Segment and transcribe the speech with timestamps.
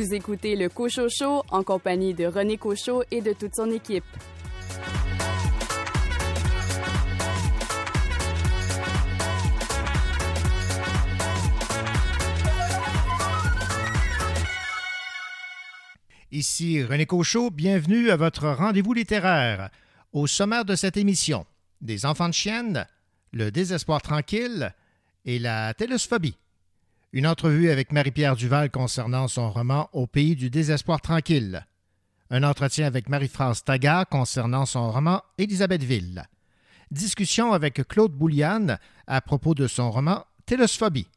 [0.00, 4.02] Vous écoutez le Cocho Show en compagnie de René Cochot et de toute son équipe.
[16.32, 19.68] Ici René Cochot, bienvenue à votre rendez-vous littéraire.
[20.14, 21.44] Au sommaire de cette émission,
[21.82, 22.86] des enfants de chienne,
[23.32, 24.72] le désespoir tranquille
[25.26, 26.38] et la télosphobie.
[27.12, 31.66] Une entrevue avec Marie-Pierre Duval concernant son roman Au pays du désespoir tranquille.
[32.30, 36.22] Un entretien avec Marie-France Taga concernant son roman Élisabethville.
[36.92, 41.08] Discussion avec Claude Bouliane à propos de son roman Télosphobie.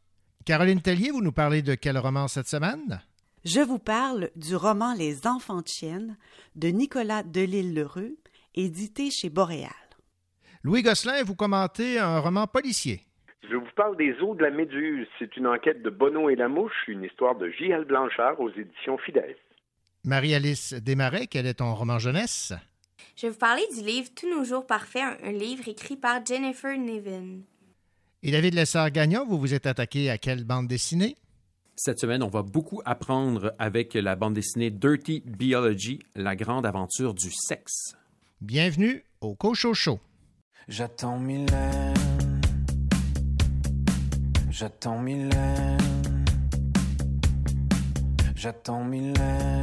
[0.45, 2.99] Caroline Tellier, vous nous parlez de quel roman cette semaine?
[3.45, 6.17] Je vous parle du roman Les enfants de chienne
[6.55, 8.17] de Nicolas Delisle-Lheureux,
[8.55, 9.69] édité chez Boréal.
[10.63, 13.05] Louis Gosselin, vous commentez un roman policier.
[13.49, 15.07] Je vous parle des eaux de la Méduse.
[15.19, 17.85] C'est une enquête de Bono et la Mouche, une histoire de J.L.
[17.85, 19.35] Blanchard aux éditions Fidesz.
[20.05, 22.53] Marie-Alice Desmarais, quel est ton roman jeunesse?
[23.15, 26.77] Je vais vous parler du livre Tous nos jours parfaits, un livre écrit par Jennifer
[26.77, 27.41] Nevin.
[28.21, 31.15] Et David Lessard-Gagnon, vous vous êtes attaqué à quelle bande dessinée?
[31.75, 37.13] Cette semaine, on va beaucoup apprendre avec la bande dessinée Dirty Biology, la grande aventure
[37.13, 37.95] du sexe.
[38.39, 39.99] Bienvenue au Cocho Show.
[40.67, 42.12] J'attends Mylène.
[44.55, 45.77] J'attends Mylène.
[48.35, 49.61] J'attends Mylène.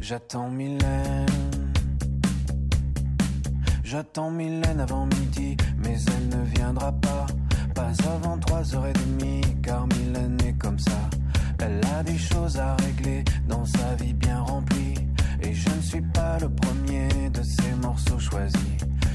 [0.00, 1.26] J'attends Mylène.
[3.84, 7.26] J'attends Mylène avant midi, mais elle ne viendra pas.
[7.72, 11.08] Pas avant trois heures et demie, car Mylène est comme ça.
[11.60, 14.94] Elle a des choses à régler dans sa vie bien remplie.
[15.40, 18.58] Et je ne suis pas le premier de ces morceaux choisis.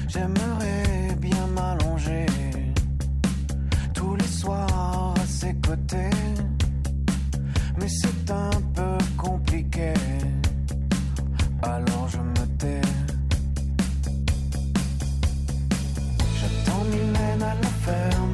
[0.08, 2.24] J'aimerais bien m'allonger
[4.10, 6.10] tous les soirs à ses côtés.
[7.78, 9.94] Mais c'est un peu compliqué.
[11.62, 12.80] Alors je me tais.
[16.38, 18.29] J'attends Mylène à la ferme,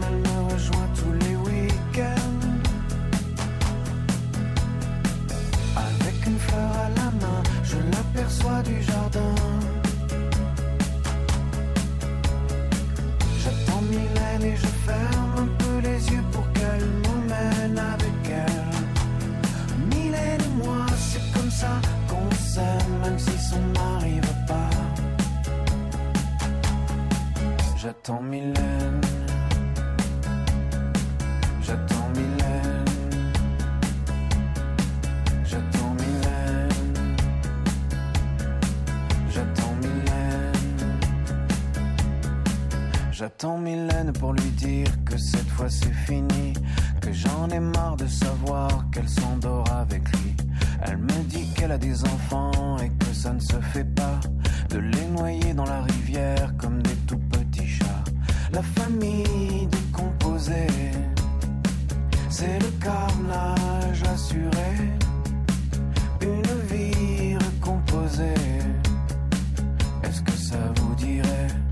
[27.86, 29.00] J'attends Mylène.
[31.62, 32.84] J'attends Mylène.
[35.44, 37.16] J'attends Mylène.
[39.30, 40.98] J'attends Mylène.
[43.12, 46.54] J'attends Mylène pour lui dire que cette fois c'est fini.
[47.00, 50.34] Que j'en ai marre de savoir qu'elle s'endort avec lui.
[50.82, 54.18] Elle me dit qu'elle a des enfants et que ça ne se fait pas.
[54.70, 56.95] De les noyer dans la rivière comme des.
[58.56, 60.66] La famille décomposée,
[62.30, 64.72] c'est le carnage assuré.
[66.22, 68.32] Une vie recomposée,
[70.04, 71.65] est-ce que ça vous dirait?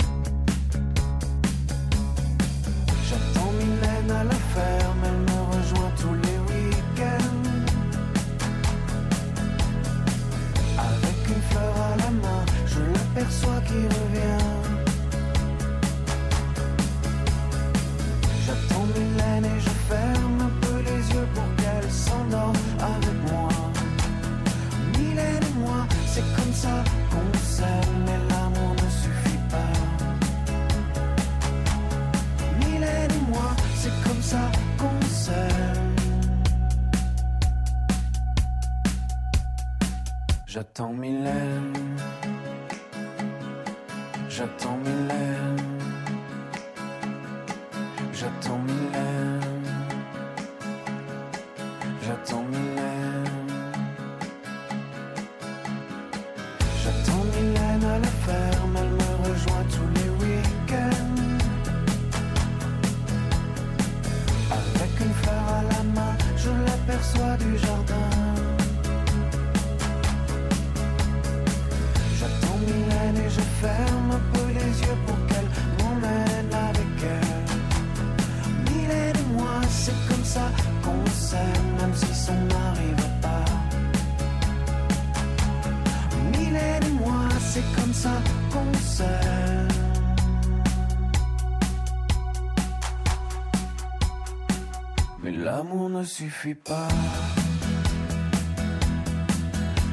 [96.15, 96.87] Suffit pas.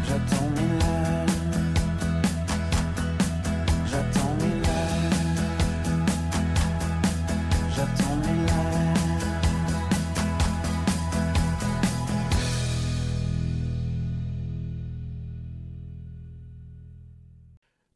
[0.08, 0.52] J'attends.
[3.90, 4.38] J'attends.
[7.76, 8.18] J'attends.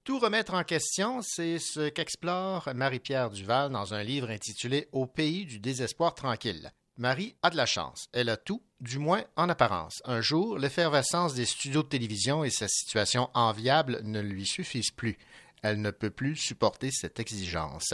[0.04, 5.46] Tout remettre en question, c'est ce qu'explore Marie-Pierre Duval dans un livre intitulé Au pays
[5.46, 6.72] du désespoir tranquille.
[6.98, 8.08] Marie a de la chance.
[8.14, 10.02] Elle a tout, du moins en apparence.
[10.06, 15.18] Un jour, l'effervescence des studios de télévision et sa situation enviable ne lui suffisent plus.
[15.62, 17.94] Elle ne peut plus supporter cette exigence.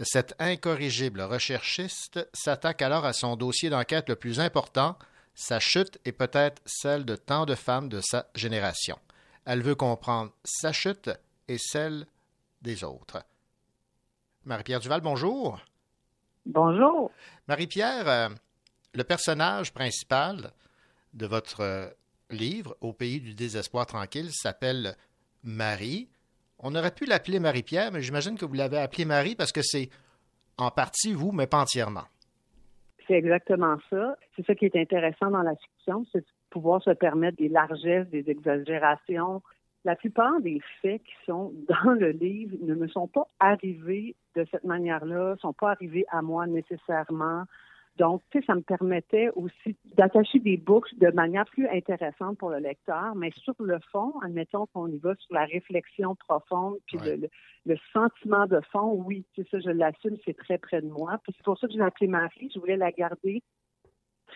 [0.00, 4.98] Cette incorrigible recherchiste s'attaque alors à son dossier d'enquête le plus important,
[5.34, 8.98] sa chute et peut-être celle de tant de femmes de sa génération.
[9.44, 11.10] Elle veut comprendre sa chute
[11.48, 12.06] et celle
[12.62, 13.24] des autres.
[14.44, 15.60] Marie-Pierre Duval, bonjour.
[16.46, 17.10] Bonjour.
[17.46, 18.28] Marie-Pierre, euh,
[18.94, 20.50] le personnage principal
[21.14, 21.86] de votre euh,
[22.30, 24.96] livre, Au pays du désespoir tranquille, s'appelle
[25.44, 26.08] Marie.
[26.58, 29.88] On aurait pu l'appeler Marie-Pierre, mais j'imagine que vous l'avez appelée Marie parce que c'est
[30.58, 32.04] en partie vous, mais pas entièrement.
[33.06, 34.16] C'est exactement ça.
[34.36, 38.08] C'est ça qui est intéressant dans la fiction, c'est de pouvoir se permettre des largesses,
[38.08, 39.42] des exagérations.
[39.84, 44.46] La plupart des faits qui sont dans le livre ne me sont pas arrivés de
[44.50, 47.44] cette manière-là, sont pas arrivés à moi nécessairement.
[47.98, 52.48] Donc, tu sais, ça me permettait aussi d'attacher des boucles de manière plus intéressante pour
[52.48, 56.96] le lecteur, mais sur le fond, admettons qu'on y va sur la réflexion profonde, puis
[56.96, 57.18] Ouais.
[57.66, 61.18] le, sentiment de fond, oui, c'est ça, je l'assume, c'est très près de moi.
[61.22, 63.42] Puis c'est pour ça que je l'ai appelée Marie, je voulais la garder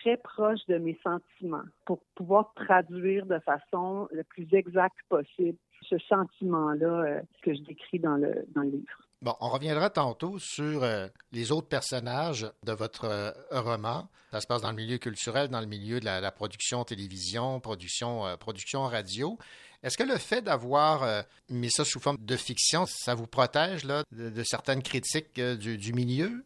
[0.01, 5.97] très proche de mes sentiments pour pouvoir traduire de façon le plus exacte possible ce
[5.99, 9.07] sentiment-là euh, que je décris dans le, dans le livre.
[9.21, 14.07] Bon, on reviendra tantôt sur euh, les autres personnages de votre euh, roman.
[14.31, 17.59] Ça se passe dans le milieu culturel, dans le milieu de la, la production télévision,
[17.59, 19.39] production, euh, production radio.
[19.81, 24.03] Est-ce que le fait d'avoir mis ça sous forme de fiction, ça vous protège là,
[24.11, 26.43] de, de certaines critiques du, du milieu?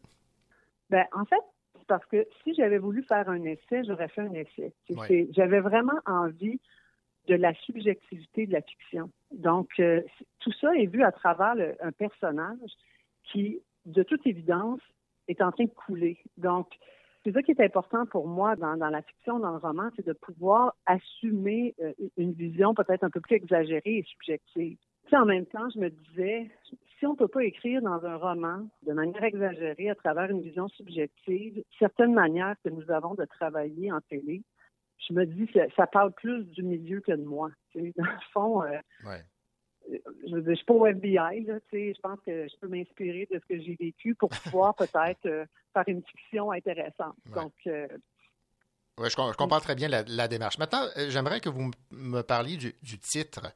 [0.90, 1.40] Ben, en fait,
[1.92, 4.72] parce que si j'avais voulu faire un essai, j'aurais fait un essai.
[4.88, 5.28] Ouais.
[5.32, 6.58] J'avais vraiment envie
[7.28, 9.10] de la subjectivité de la fiction.
[9.30, 10.00] Donc, euh,
[10.38, 12.70] tout ça est vu à travers le- un personnage
[13.24, 14.80] qui, de toute évidence,
[15.28, 16.16] est en train de couler.
[16.38, 16.66] Donc,
[17.22, 20.06] c'est ça qui est important pour moi dans, dans la fiction, dans le roman, c'est
[20.06, 24.78] de pouvoir assumer euh, une vision peut-être un peu plus exagérée et subjective.
[25.12, 26.50] En même temps, je me disais,
[27.02, 30.68] si on peut pas écrire dans un roman de manière exagérée à travers une vision
[30.68, 34.42] subjective certaines manières que nous avons de travailler en télé,
[35.08, 37.50] je me dis que ça parle plus du milieu que de moi.
[37.74, 39.20] Dans le fond, euh, Ouais.
[39.90, 43.46] je je suis pas au FBI, là, je pense que je peux m'inspirer de ce
[43.52, 47.16] que j'ai vécu pour pouvoir peut-être euh, faire une fiction intéressante.
[47.26, 47.34] Ouais.
[47.42, 47.88] Donc, euh,
[48.98, 50.56] je, com- je comprends très bien la, la démarche.
[50.58, 53.52] Maintenant, euh, j'aimerais que vous me parliez du, du titre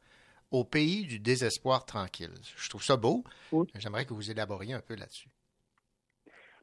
[0.50, 2.32] Au pays du désespoir tranquille.
[2.56, 3.24] Je trouve ça beau.
[3.52, 3.66] Oui.
[3.74, 5.28] J'aimerais que vous élaboriez un peu là-dessus.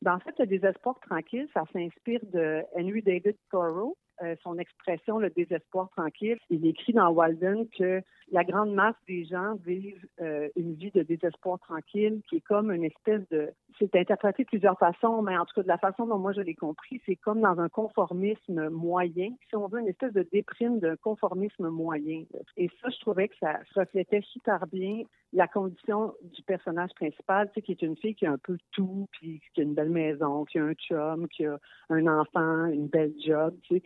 [0.01, 3.97] Ben, en fait, le désespoir tranquille, ça s'inspire de Henry David Thoreau.
[4.23, 9.25] Euh, son expression, le désespoir tranquille, il écrit dans Walden que la grande masse des
[9.25, 13.51] gens vivent euh, une vie de désespoir tranquille qui est comme une espèce de...
[13.79, 16.41] C'est interprété de plusieurs façons, mais en tout cas, de la façon dont moi je
[16.41, 20.79] l'ai compris, c'est comme dans un conformisme moyen, si on veut, une espèce de déprime
[20.79, 22.23] d'un conformisme moyen.
[22.55, 25.03] Et ça, je trouvais que ça reflétait super bien
[25.33, 28.57] la condition du personnage principal, tu sais, qui est une fille qui a un peu
[28.71, 31.57] tout, puis qui a une belle maison, qui a un chum, qui a
[31.89, 33.83] un enfant, une belle job, tu sais.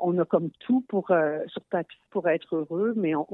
[0.00, 3.26] On a comme tout pour euh, sur papier pour être heureux, mais on,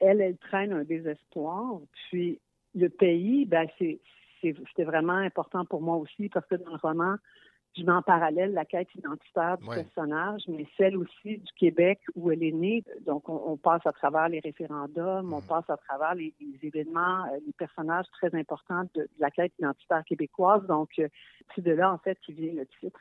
[0.00, 1.80] elle, elle traîne un désespoir.
[2.10, 2.40] Puis
[2.74, 4.00] le pays, ben c'est
[4.40, 7.16] c'était vraiment important pour moi aussi parce que dans le roman,
[7.76, 9.82] je mets en parallèle la quête identitaire du Ouais.
[9.82, 12.84] personnage, mais celle aussi du Québec où elle est née.
[13.04, 15.46] Donc, on, on passe à travers les référendums, on Mhm.
[15.46, 19.52] passe à travers les, les événements, euh, les personnages très importants de, de la quête
[19.58, 20.64] identitaire québécoise.
[20.66, 21.08] Donc, euh,
[21.54, 22.98] c'est de là, en fait, qui vient le titre.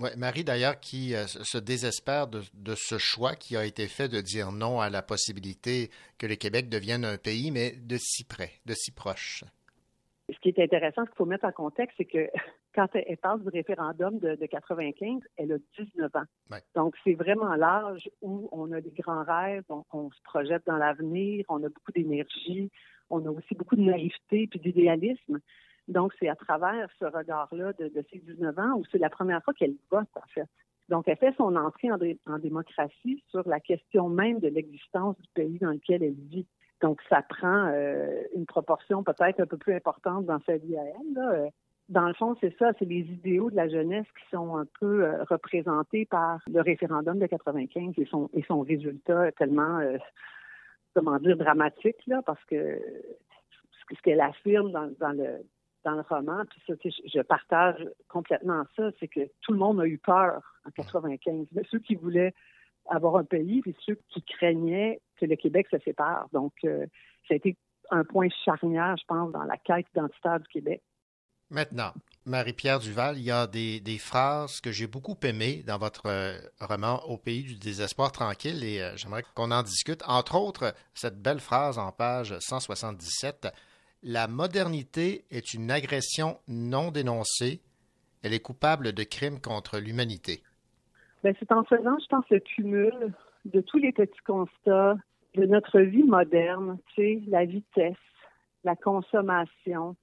[0.00, 3.86] Ouais, Marie, d'ailleurs, qui euh, se se désespère de, de ce choix qui a été
[3.86, 7.98] fait de dire non à la possibilité que le Québec devienne un pays, mais de
[7.98, 9.44] si près, de si proche.
[10.32, 12.30] Ce qui est intéressant, ce qu'il faut mettre en contexte, c'est que
[12.74, 16.24] quand elle, parle du référendum de, de 95, elle a 19 ans.
[16.50, 16.62] Ouais.
[16.74, 20.78] Donc, c'est vraiment l'âge où on a des grands rêves, on, on se projette dans
[20.78, 22.70] l'avenir, on a beaucoup d'énergie,
[23.10, 25.40] on a aussi beaucoup de naïveté puis d'idéalisme.
[25.90, 29.42] Donc, c'est à travers ce regard-là de, de ses 19 ans où c'est la première
[29.42, 30.48] fois qu'elle vote, en fait.
[30.88, 35.16] Donc, elle fait son entrée en, dé- en démocratie sur la question même de l'existence
[35.18, 36.46] du pays dans lequel elle vit.
[36.80, 40.82] Donc, ça prend euh, une proportion peut-être un peu plus importante dans sa vie à
[40.84, 41.18] elle.
[41.18, 41.48] Euh,
[41.88, 45.04] dans le fond, c'est ça, c'est les idéaux de la jeunesse qui sont un peu
[45.04, 49.80] euh, représentés par le référendum de 95 et son, et son résultat tellement,
[50.94, 52.80] comment dire, dramatique, là, parce que
[53.96, 55.42] ce qu'elle affirme dans, le
[55.84, 59.86] dans le roman, puis ça, je partage complètement ça, c'est que tout le monde a
[59.86, 61.46] eu peur en 95.
[61.70, 62.34] Ceux qui voulaient
[62.88, 66.28] avoir un pays, puis ceux qui craignaient que le Québec se sépare.
[66.32, 66.86] Donc, euh,
[67.28, 67.56] ça a été
[67.90, 70.82] un point charnière, je pense, dans la quête identitaire du Québec.
[71.50, 71.92] Maintenant,
[72.26, 77.02] Marie-Pierre Duval, il y a des, phrases que j'ai beaucoup aimées dans votre euh, roman
[77.08, 80.02] Au pays du désespoir tranquille et euh, j'aimerais qu'on en discute.
[80.06, 83.48] Entre autres, cette belle phrase en page 177
[84.02, 87.60] La modernité est une agression non dénoncée.
[88.22, 90.42] Elle est coupable de crimes contre l'humanité.
[91.22, 93.12] Ben, c'est en faisant, je pense, le cumul
[93.44, 94.96] de tous les petits constats
[95.34, 97.96] de notre vie moderne, tu sais, la vitesse,
[98.64, 99.96] la consommation,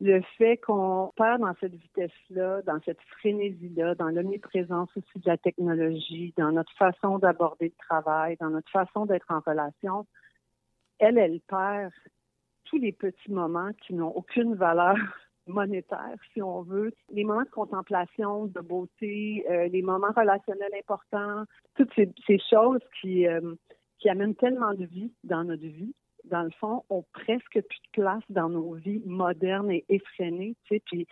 [0.00, 5.36] le fait qu'on perd dans cette vitesse-là, dans cette frénésie-là, dans l'omniprésence aussi de la
[5.36, 10.06] technologie, dans notre façon d'aborder le travail, dans notre façon d'être en relation,
[11.00, 11.92] elle, elle perd
[12.70, 14.96] tous les petits moments qui n'ont aucune valeur
[15.46, 21.44] monétaire, si on veut, les moments de contemplation, de beauté, euh, les moments relationnels importants,
[21.76, 23.54] toutes ces, choses qui, euh,
[23.98, 28.02] qui amènent tellement de vie dans notre vie dans le fond, ont presque plus de
[28.02, 30.54] place dans nos vies modernes et effrénées.
[30.64, 31.08] Tu sais, puis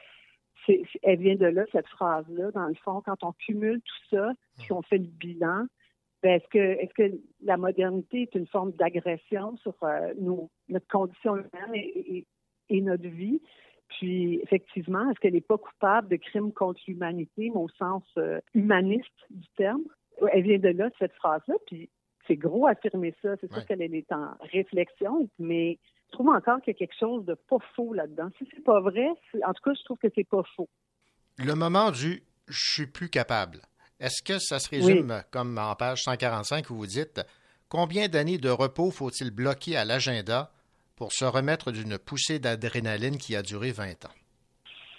[1.03, 2.50] elle vient de là, cette phrase-là.
[2.53, 5.67] Dans le fond, quand on cumule tout ça, puis on fait le bilan,
[6.23, 11.37] est-ce que est-ce que la modernité est une forme d'agression sur euh, nos, notre condition
[11.37, 13.41] humaine et, notre vie?
[13.89, 18.39] Puis, effectivement, est-ce qu'elle n'est pas coupable de crimes contre l'humanité, mais au sens euh,
[18.55, 19.83] humaniste du terme?
[20.33, 21.55] Elle vient de là, cette phrase-là.
[21.67, 21.89] Puis,
[22.27, 23.37] c'est gros affirmer ça.
[23.41, 27.25] C'est sûr qu'elle est en réflexion, mais je trouve encore qu'il y a quelque chose
[27.25, 28.29] de pas faux là-dedans.
[28.37, 29.09] Si c'est pas vrai,
[29.47, 30.69] en tout cas, je trouve que c'est pas faux.
[31.39, 33.61] Le moment du je suis plus capable.
[34.00, 37.21] Est-ce que ça se résume comme en page 145 où vous dites
[37.69, 40.50] combien d'années de repos faut-il bloquer à l'agenda
[40.97, 44.14] pour se remettre d'une poussée d'adrénaline qui a duré 20 ans?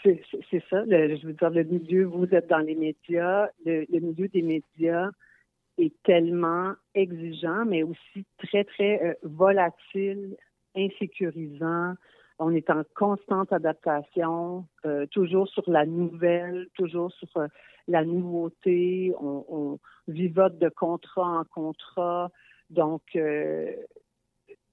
[0.04, 0.84] C'est ça.
[0.86, 5.10] je veux dire, le milieu, vous êtes dans les médias, le milieu des médias,
[5.78, 10.36] est tellement exigeant, mais aussi très, très euh, volatile,
[10.76, 11.94] insécurisant.
[12.40, 17.48] On est en constante adaptation, euh, toujours sur la nouvelle, toujours sur euh,
[17.88, 19.14] la nouveauté.
[19.20, 19.78] On,
[20.08, 22.32] vivote de contrat en contrat.
[22.72, 23.16] Donc,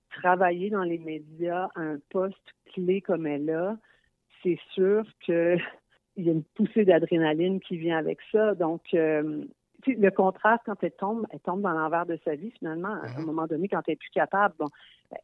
[0.09, 3.77] travailler dans les médias à un poste clé comme elle a,
[4.43, 5.61] c'est sûr qu'il
[6.17, 8.55] y a une poussée d'adrénaline qui vient avec ça.
[8.55, 8.97] Donc,
[9.87, 12.89] le contraste, quand elle tombe, elle tombe dans l'envers de sa vie, finalement.
[12.89, 13.27] À un mhm.
[13.27, 14.69] moment donné, quand elle est plus capable, bon,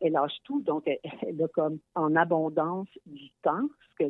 [0.01, 0.61] elle lâche tout.
[0.63, 0.87] Donc,
[1.23, 3.69] elle, a comme en abondance du temps,
[3.99, 4.07] ce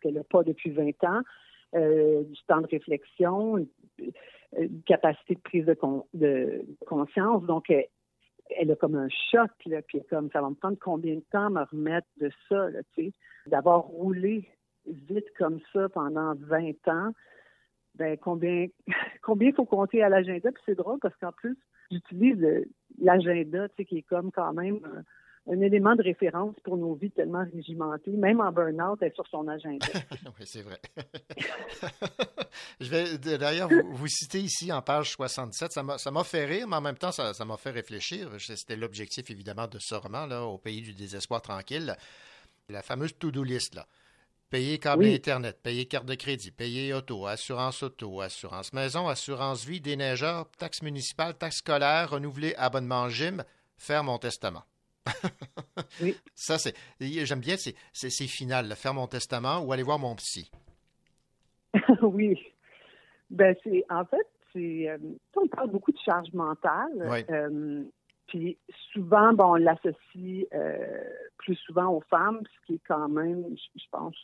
[0.00, 1.22] qu'elle n'a pas depuis 20 ans,
[1.74, 3.68] euh, du temps de réflexion, une,
[4.84, 5.76] capacité de prise de,
[6.12, 7.42] de conscience.
[7.44, 11.24] Donc, elle, a comme un choc, là, puis comme ça va me prendre combien de
[11.30, 13.12] temps me remettre de ça, tu sais,
[13.46, 14.46] d'avoir roulé
[14.86, 17.12] vite comme ça pendant 20 ans
[17.94, 18.66] ben combien
[19.22, 20.50] combien faut compter à l'agenda?
[20.50, 21.56] Puis c'est drôle parce qu'en plus,
[21.90, 22.66] j'utilise
[23.00, 24.80] l'agenda, tu sais, qui est comme quand même
[25.46, 28.12] un, élément de référence pour nos vies tellement régimentées.
[28.12, 29.86] Même en burn-out, elle est sur son agenda.
[30.38, 30.78] oui, c'est vrai.
[32.80, 35.72] Je vais d'ailleurs vous, vous, citer ici en page 67.
[35.72, 38.28] Ça m'a fait rire, mais en même temps, ça m'a fait réfléchir.
[38.38, 41.94] C'était l'objectif, évidemment, de ce roman, là, Au pays du désespoir tranquille.
[42.68, 43.86] La fameuse to-do list, là.
[44.52, 49.80] Payer câble Internet, payer carte de crédit, payer auto, assurance auto, assurance maison, assurance vie,
[49.80, 53.44] déneigeur, taxe municipale, taxe scolaire, renouveler abonnement gym,
[53.78, 54.64] faire mon testament.
[56.02, 56.18] oui.
[56.34, 56.74] Ça, c'est.
[57.00, 60.50] J'aime bien, c'est final, faire mon testament ou aller voir mon psy.
[62.02, 62.38] oui.
[63.30, 63.86] Ben, c'est.
[63.88, 64.90] En fait, c'est.
[64.90, 64.98] Euh,
[65.34, 66.92] on parle beaucoup de charge mentale.
[67.08, 67.24] Oui.
[67.30, 67.84] Euh,
[68.26, 68.58] puis
[68.92, 71.04] souvent, bon, on l'associe euh,
[71.38, 73.44] plus souvent aux femmes, ce qui est quand même,
[73.76, 74.16] je pense,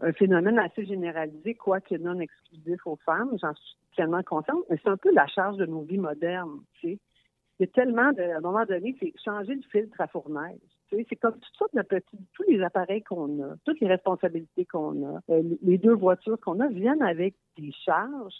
[0.00, 3.36] un phénomène assez généralisé, quoique non exclusif aux femmes.
[3.40, 6.60] J'en suis tellement consciente, mais c'est un peu la charge de nos vies modernes.
[6.80, 6.98] Tu sais.
[7.58, 10.58] Il y a tellement, de, à un moment donné, c'est changer le filtre à fournaise.
[10.90, 15.16] C'est comme toutes sortes de petits, tous les appareils qu'on a, toutes les responsabilités qu'on
[15.16, 18.34] a, euh, les deux voitures qu'on a viennent avec des charges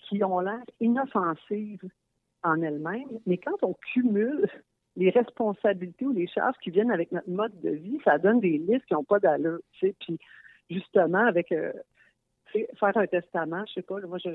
[0.00, 1.88] qui ont l'air inoffensives
[2.44, 4.46] en elle-même, mais quand on cumule
[4.96, 8.58] les responsabilités ou les charges qui viennent avec notre mode de vie, ça donne des
[8.58, 9.58] listes qui n'ont pas d'allure.
[9.72, 9.96] Tu sais.
[9.98, 10.18] Puis
[10.70, 11.72] justement, avec euh,
[12.52, 14.30] faire un testament, je sais pas, moi je,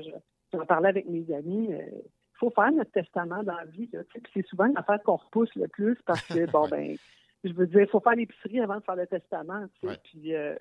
[0.52, 1.68] j'en parlais avec mes amis.
[1.70, 2.02] Il euh,
[2.34, 3.88] faut faire notre testament dans la vie.
[3.92, 6.96] Là, puis c'est souvent l'affaire qu'on repousse le plus parce que bon ben
[7.42, 9.64] je veux dire, il faut faire l'épicerie avant de faire le testament.
[9.80, 10.54] Tu sais, Puis euh,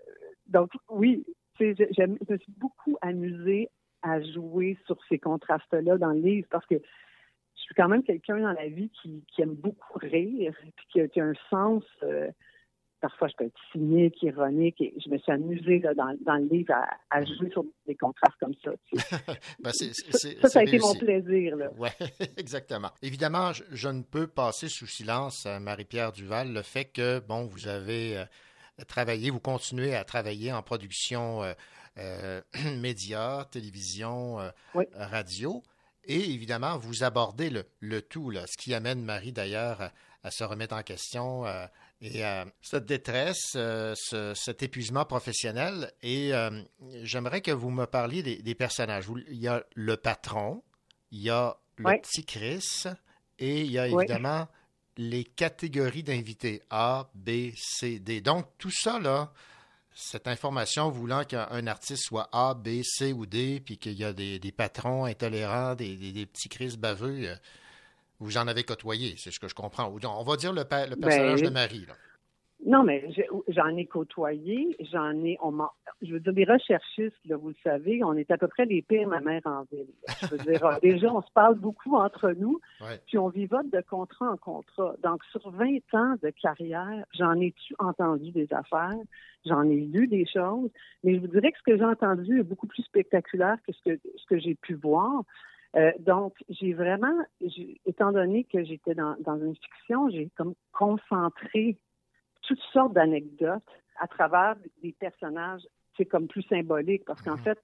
[0.48, 1.26] donc oui,
[1.60, 3.70] je, je me suis beaucoup amusée
[4.02, 6.76] à jouer sur ces contrastes-là dans le livre parce que
[7.70, 11.34] suis quand même quelqu'un dans la vie qui, aime beaucoup rire, puis qui a, un
[11.50, 11.84] sens.
[12.04, 12.30] Euh,
[13.00, 16.74] parfois, je peux être cynique, ironique, et je me suis amusée dans, le livre
[17.10, 18.72] à, jouer sur des contrastes comme ça.
[19.60, 21.56] Ben, ça, ça, a été mon plaisir.
[21.78, 21.90] Oui,
[22.38, 22.90] exactement.
[23.02, 27.68] Évidemment, je, ne peux passer sous silence, euh, Marie-Pierre Duval, le fait que, bon, vous
[27.68, 28.26] avez euh,
[28.88, 31.44] travaillé, vous continuez à travailler en production
[31.98, 32.42] euh,
[32.82, 34.38] médias, télévision,
[34.96, 35.62] radio.
[36.06, 37.50] Et évidemment, vous abordez
[37.82, 39.92] le, tout, là, ce qui amène Marie d'ailleurs
[40.24, 41.66] à, se remettre en question euh,
[42.02, 42.24] et
[42.62, 43.94] cette détresse, euh,
[44.36, 45.92] cet épuisement professionnel.
[46.02, 46.62] Et euh,
[47.04, 49.06] j'aimerais que vous me parliez des, personnages.
[49.30, 50.64] Il y a le patron,
[51.12, 52.84] il y a le petit Chris
[53.38, 54.48] et il y a évidemment
[54.98, 58.20] les catégories d'invités A, B, C, D.
[58.20, 59.32] Donc tout ça, là,
[59.94, 64.14] cette information voulant qu'un artiste soit A, B, C ou D, puis qu'il y a
[64.14, 67.36] des, patrons intolérants, des, petits crises baveux, euh,
[68.20, 69.94] vous en avez côtoyé, c'est ce que je comprends.
[70.04, 71.86] On va dire le, le personnage ben, de Marie.
[72.66, 73.10] Non, mais
[73.48, 75.58] j'en ai côtoyé, j'en ai, on
[76.02, 79.08] je veux dire, les recherchistes, vous le savez, on est à peu près les pires,
[79.08, 79.88] ma mère en ville.
[80.22, 82.60] Je veux dire, déjà, on se parle beaucoup entre nous,
[83.08, 84.96] puis on vivote de contrat en contrat.
[85.04, 89.00] Donc, sur 20 ans de carrière, j'en ai-tu entendu des affaires,
[89.46, 90.70] j'en ai lu des choses,
[91.04, 93.90] mais je vous dirais que ce que j'ai entendu est beaucoup plus spectaculaire que ce
[93.90, 95.24] que, ce que j'ai pu voir.
[95.76, 97.16] Euh, donc, j'ai vraiment,
[97.86, 101.78] étant donné que j'étais dans, dans une fiction, j'ai comme concentré
[102.50, 103.62] toutes sortes d'anecdotes
[104.00, 105.62] à travers des personnages,
[105.96, 107.44] c'est comme plus symbolique parce qu'en mhm.
[107.44, 107.60] fait,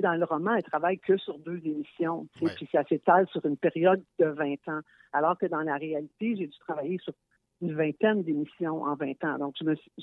[0.00, 4.02] dans le roman, elle travaille que sur deux émissions, puis ça s'étale sur une période
[4.18, 4.80] de 20 ans,
[5.12, 7.12] alors que dans la réalité, j'ai dû travailler sur
[7.60, 9.38] une vingtaine d'émissions en 20 ans.
[9.38, 9.54] Donc,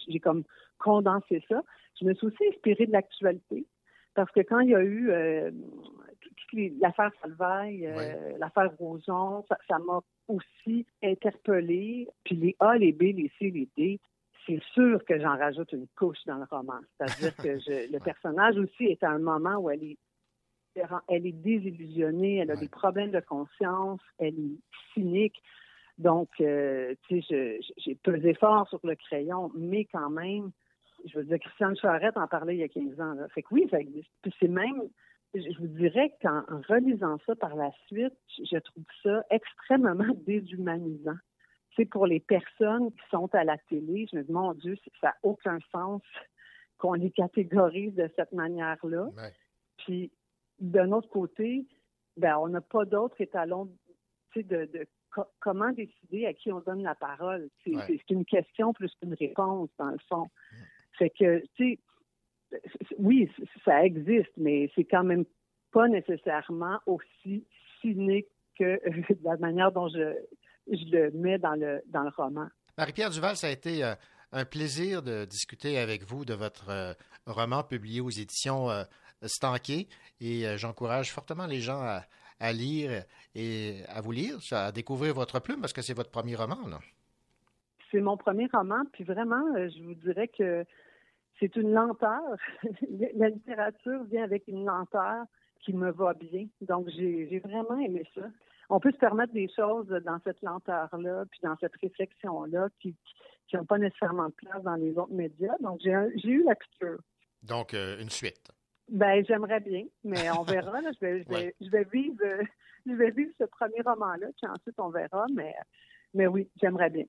[0.07, 0.43] j'ai comme
[0.77, 1.61] condensé ça.
[1.99, 3.65] Je me suis aussi inspirée de l'actualité,
[4.13, 5.51] parce que quand il y a eu euh,
[6.53, 12.07] l'affaire Salvaille, euh, l'affaire Roson, ça m'a aussi interpellée.
[12.23, 13.99] Puis les A, les B, les C, les D,
[14.45, 16.79] c'est sûr que j'en rajoute une couche dans le roman.
[16.97, 17.47] C'est-à-dire que
[17.91, 19.97] le personnage aussi est à un moment où elle est
[21.07, 24.59] elle est désillusionnée, elle a des problèmes de conscience, elle est
[24.93, 25.41] cynique.
[25.97, 30.51] Donc, euh, tu sais, j'ai pesé fort sur le crayon, mais quand même,
[31.05, 33.13] je veux dire, Christiane Charette en parlait il y a 15 ans.
[33.13, 33.27] Là.
[33.29, 34.09] Fait que oui, ça existe.
[34.21, 34.83] Puis c'est même,
[35.33, 41.17] je vous dirais qu'en relisant ça par la suite, je trouve ça extrêmement déshumanisant.
[41.75, 45.07] C'est pour les personnes qui sont à la télé, je me dis, mon Dieu, ça
[45.07, 46.01] n'a aucun sens
[46.77, 49.09] qu'on les catégorise de cette manière-là.
[49.77, 50.11] Puis,
[50.59, 51.65] d'un autre côté,
[52.17, 53.69] ben, on n'a pas d'autres étalons
[54.35, 54.87] de, de
[55.39, 57.49] comment décider à qui on donne la parole.
[57.63, 60.27] C'est une question plus qu'une réponse, dans le fond.
[60.97, 61.79] Fait que, tu sais,
[62.97, 63.29] oui,
[63.65, 65.25] ça existe, mais c'est quand même
[65.71, 67.45] pas nécessairement aussi
[67.81, 68.79] cynique que
[69.23, 70.15] la manière dont je,
[70.67, 72.47] le mets dans le, dans le roman.
[72.77, 73.93] Marie-Pierre Duval, ça a été euh,
[74.31, 76.93] un plaisir de discuter avec vous de votre euh,
[77.25, 78.83] roman publié aux éditions euh,
[79.23, 79.87] Stanquet
[80.21, 81.81] et j'encourage fortement les gens
[82.39, 86.35] à, lire et à vous lire, à découvrir votre plume parce que c'est votre premier
[86.35, 86.57] roman.
[87.89, 90.63] C'est mon premier roman, puis vraiment, je vous dirais que
[91.39, 92.21] c'est une lenteur.
[93.15, 95.25] la littérature vient avec une lenteur
[95.61, 96.47] qui me va bien.
[96.61, 98.21] Donc, j'ai vraiment aimé ça.
[98.69, 102.95] On peut se permettre des choses dans cette lenteur-là, puis dans cette réflexion-là, qui
[103.53, 105.55] n'ont pas nécessairement de place dans les autres médias.
[105.61, 106.99] Donc, j'ai eu la piqûre.
[107.43, 108.51] Donc, euh, une suite.
[108.89, 110.79] Ben, j'aimerais bien, mais on verra.
[110.81, 112.23] je, vais, je, vais, vivre,
[112.85, 115.25] je vais vivre ce premier roman-là, puis ensuite on verra.
[115.33, 115.53] Mais,
[116.13, 117.05] mais oui, j'aimerais bien.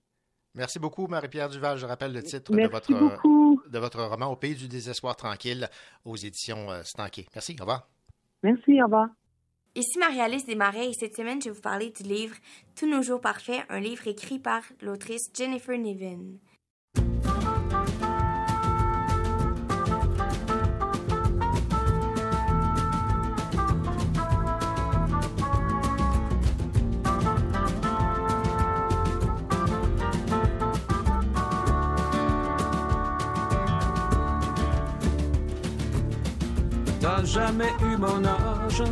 [0.54, 1.78] Merci beaucoup, Marie-Pierre Duval.
[1.78, 5.68] Je rappelle le titre de votre, de votre roman Au pays du désespoir tranquille
[6.04, 7.26] aux éditions euh, Stanquet.
[7.34, 7.88] Merci, au revoir.
[8.42, 9.08] Merci, au revoir.
[9.74, 12.34] Ici Marie-Alice Desmarais et cette semaine, je vais vous parler du livre
[12.74, 16.38] Tous nos jours parfaits, un livre écrit par l'autrice Jennifer Niven.
[37.28, 38.82] Jamais eu mon âge.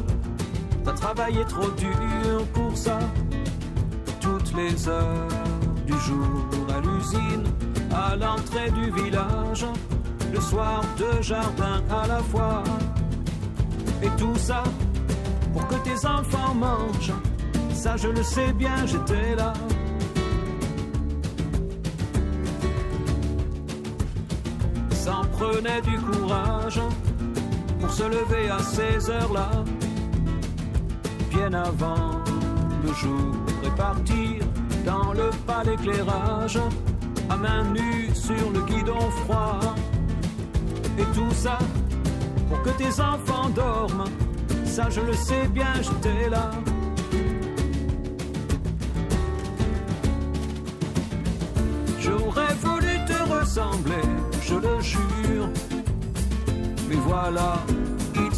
[0.85, 2.99] T'as travaillé trop dur pour ça.
[4.20, 5.29] Toutes les heures
[5.87, 7.44] du jour à l'usine,
[7.94, 9.66] à l'entrée du village,
[10.33, 12.62] le soir de jardin à la fois.
[14.03, 14.62] Et tout ça
[15.53, 17.14] pour que tes enfants mangent.
[17.72, 19.53] Ça je le sais bien, j'étais là.
[24.90, 26.81] Sans prenait du courage
[27.87, 29.51] pour se lever à ces heures-là,
[31.31, 32.20] bien avant
[32.85, 33.33] le jour
[33.64, 34.42] et partir
[34.85, 36.59] dans le pas d'éclairage,
[37.31, 39.61] à main nue sur le guidon froid.
[40.99, 41.59] Et tout ça
[42.49, 44.05] pour que tes enfants dorment,
[44.64, 46.51] ça je le sais bien, j'étais là.
[52.01, 54.07] J'aurais voulu te ressembler,
[54.42, 55.49] je le jure.
[56.88, 57.76] Mais voilà, il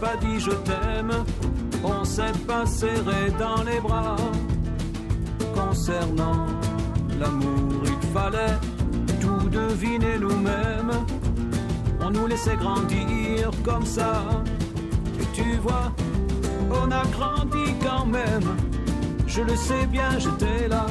[0.00, 1.12] Pas dit je t'aime,
[1.84, 4.16] on s'est pas serré dans les bras.
[5.54, 6.46] Concernant
[7.18, 8.58] l'amour, il fallait
[9.20, 10.92] tout deviner nous-mêmes.
[12.00, 14.22] On nous laissait grandir comme ça.
[15.20, 15.92] Et tu vois,
[16.70, 18.56] on a grandi quand même.
[19.26, 20.86] Je le sais bien, j'étais là.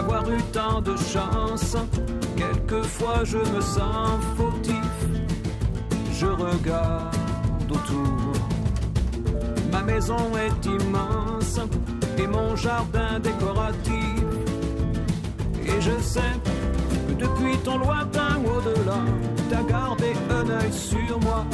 [0.00, 1.76] D'avoir eu tant de chance,
[2.34, 4.96] quelquefois je me sens fautif.
[6.18, 8.32] Je regarde autour.
[9.70, 11.60] Ma maison est immense
[12.16, 14.24] et mon jardin décoratif.
[15.66, 16.34] Et je sais
[17.06, 19.00] que depuis ton lointain au-delà,
[19.50, 21.44] t'as gardé un œil sur moi.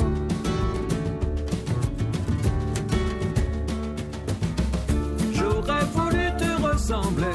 [5.33, 7.35] J'aurais voulu te ressembler,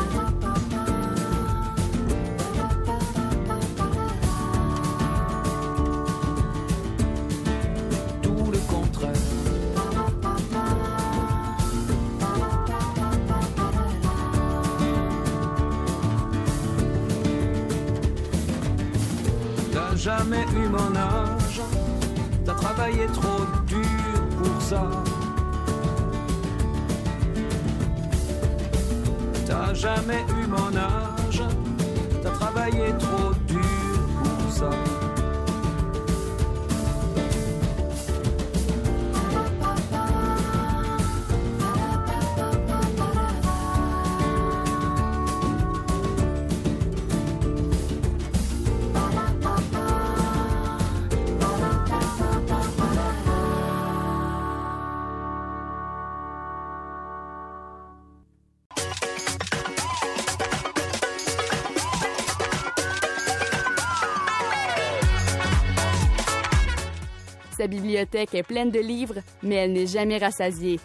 [20.31, 21.61] Jamais eu mon âge,
[22.45, 23.83] t'as travaillé trop dur
[24.37, 24.89] pour ça.
[29.45, 31.43] T'as jamais eu mon âge,
[32.23, 33.30] t'as travaillé trop
[68.05, 70.79] bibliothèque est pleine de livres, mais elle n'est jamais rassasiée.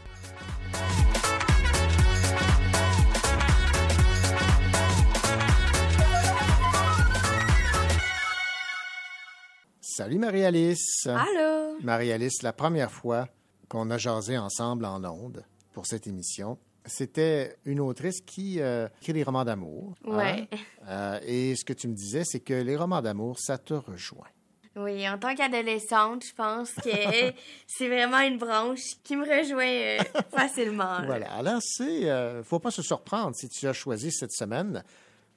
[9.81, 11.07] Salut Marie-Alice.
[11.07, 11.79] Allô?
[11.83, 13.29] Marie-Alice, la première fois
[13.69, 19.13] qu'on a jasé ensemble en ondes pour cette émission, c'était une autrice qui euh, écrit
[19.15, 19.95] des romans d'amour.
[20.07, 20.17] hein?
[20.17, 20.49] Ouais.
[20.89, 24.29] Euh, et ce que tu me disais, c'est que les romans d'amour, ça te rejoint.
[24.77, 26.91] Oui, en tant qu'adolescente, je pense que
[27.67, 30.99] c'est vraiment une branche qui me rejoint euh, facilement.
[30.99, 31.03] là.
[31.07, 31.33] Voilà.
[31.33, 34.85] Alors, c'est, euh, faut pas se surprendre si tu as choisi cette semaine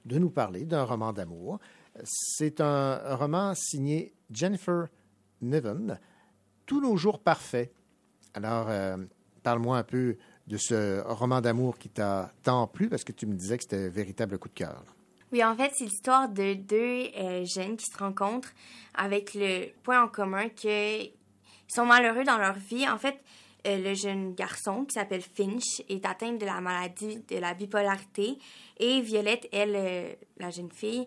[0.04, 1.58] de nous parler d'un roman d'amour.
[2.04, 4.88] C'est un roman signé Jennifer
[5.40, 5.98] Niven,
[6.66, 7.72] Tous nos jours parfaits.
[8.34, 8.96] Alors, euh,
[9.42, 13.34] parle-moi un peu de ce roman d'amour qui t'a tant plu parce que tu me
[13.34, 14.84] disais que c'était un véritable coup de cœur.
[15.32, 18.50] Oui, en fait, c'est l'histoire de deux euh, jeunes qui se rencontrent
[18.94, 21.12] avec le point en commun qu'ils
[21.68, 22.88] sont malheureux dans leur vie.
[22.88, 23.22] En fait,
[23.68, 28.38] euh, le jeune garçon qui s'appelle Finch est atteint de la maladie de la bipolarité
[28.78, 31.06] et Violette, elle, euh, la jeune fille,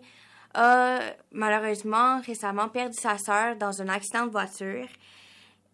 [0.54, 1.00] a
[1.32, 4.86] malheureusement récemment perdu sa sœur dans un accident de voiture.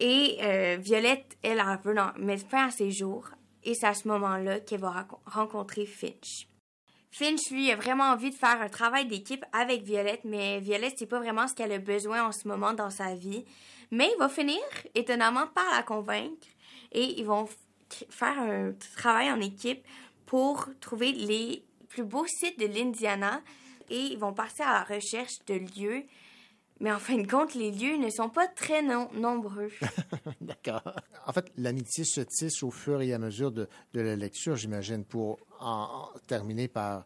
[0.00, 0.38] Et
[0.78, 3.28] Violette, elle, elle veut mettre fin à ses jours.
[3.62, 6.49] Et c'est à ce moment-là qu'elle va rencontrer Finch.
[7.10, 11.06] Finch, lui, a vraiment envie de faire un travail d'équipe avec Violette, mais Violette, c'est
[11.06, 13.44] pas vraiment ce qu'elle a besoin en ce moment dans sa vie.
[13.90, 14.60] Mais il va finir,
[14.94, 16.46] étonnamment, par la convaincre
[16.92, 17.48] et ils vont
[18.08, 19.84] faire un travail en équipe
[20.26, 23.42] pour trouver les plus beaux sites de l'Indiana
[23.90, 26.04] et ils vont passer à la recherche de lieux.
[26.80, 29.70] Mais en fin de compte, les lieux ne sont pas très non- nombreux.
[30.40, 30.94] D'accord.
[31.26, 35.04] En fait, l'amitié se tisse au fur et à mesure de, de la lecture, j'imagine,
[35.04, 37.04] pour en, en terminer par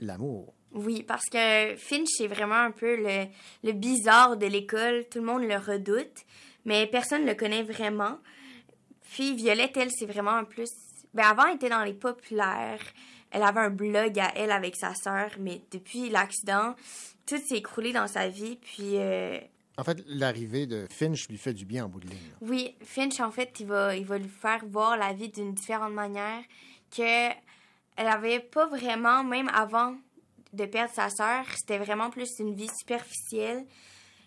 [0.00, 0.54] l'amour.
[0.72, 3.26] Oui, parce que Finch, c'est vraiment un peu le,
[3.64, 5.04] le bizarre de l'école.
[5.10, 6.24] Tout le monde le redoute,
[6.64, 8.18] mais personne ne le connaît vraiment.
[9.12, 10.70] Puis Violette, elle, c'est vraiment un plus...
[11.14, 12.80] Ben, avant, elle était dans les populaires.
[13.30, 16.74] Elle avait un blog à elle avec sa sœur, mais depuis l'accident,
[17.26, 18.56] tout s'est écroulé dans sa vie.
[18.56, 19.38] Puis, euh,
[19.76, 22.32] En fait, l'arrivée de Finch lui fait du bien en bout de ligne.
[22.40, 25.92] oui, Finch, en fait, il va, il va lui faire voir la vie d'une différente
[25.92, 26.42] manière
[26.96, 27.30] que
[27.98, 29.96] elle avait pas vraiment, même avant
[30.52, 33.64] de perdre sa sœur, c'était vraiment plus une vie superficielle.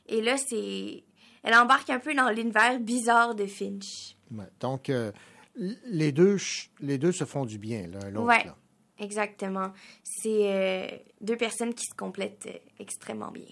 [0.07, 1.03] Et là, c'est...
[1.43, 4.17] Elle embarque un peu dans l'univers bizarre de Finch.
[4.31, 4.45] Ouais.
[4.59, 5.11] Donc, euh,
[5.55, 6.37] les, deux,
[6.79, 8.27] les deux se font du bien l'un l'autre.
[8.27, 8.57] Ouais, là.
[8.99, 9.71] Exactement.
[10.03, 10.87] C'est euh,
[11.21, 13.45] deux personnes qui se complètent euh, extrêmement bien.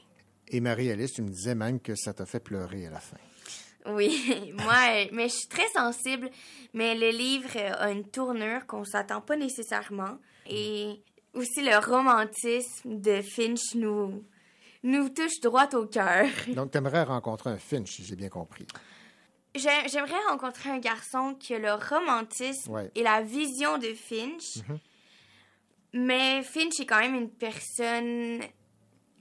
[0.49, 3.17] Et Marie-Alice, tu me disais même que ça t'a fait pleurer à la fin.
[3.87, 6.29] Oui, moi, euh, mais je suis très sensible.
[6.73, 10.17] Mais le livre a une tournure qu'on s'attend pas nécessairement.
[10.49, 11.01] Et
[11.33, 14.23] aussi le romantisme de Finch nous,
[14.83, 16.27] nous touche droit au cœur.
[16.49, 18.65] Donc, tu aimerais rencontrer un Finch, si j'ai bien compris.
[19.55, 22.91] J'ai- J'aimerais rencontrer un garçon qui a le romantisme Ouais.
[22.95, 24.57] et la vision de Finch.
[24.67, 24.79] Mhm.
[25.97, 28.39] Mais Finch est quand même une personne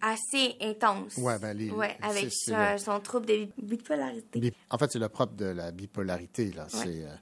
[0.01, 1.17] assez intense.
[1.17, 4.39] Ouais, ben, les- Ouais, avec son, le- son trouble de bipolarité.
[4.41, 6.53] Bi- En fait, c'est le propre de la bipolarité.
[6.53, 6.67] Là.
[6.69, 7.15] C'est, euh,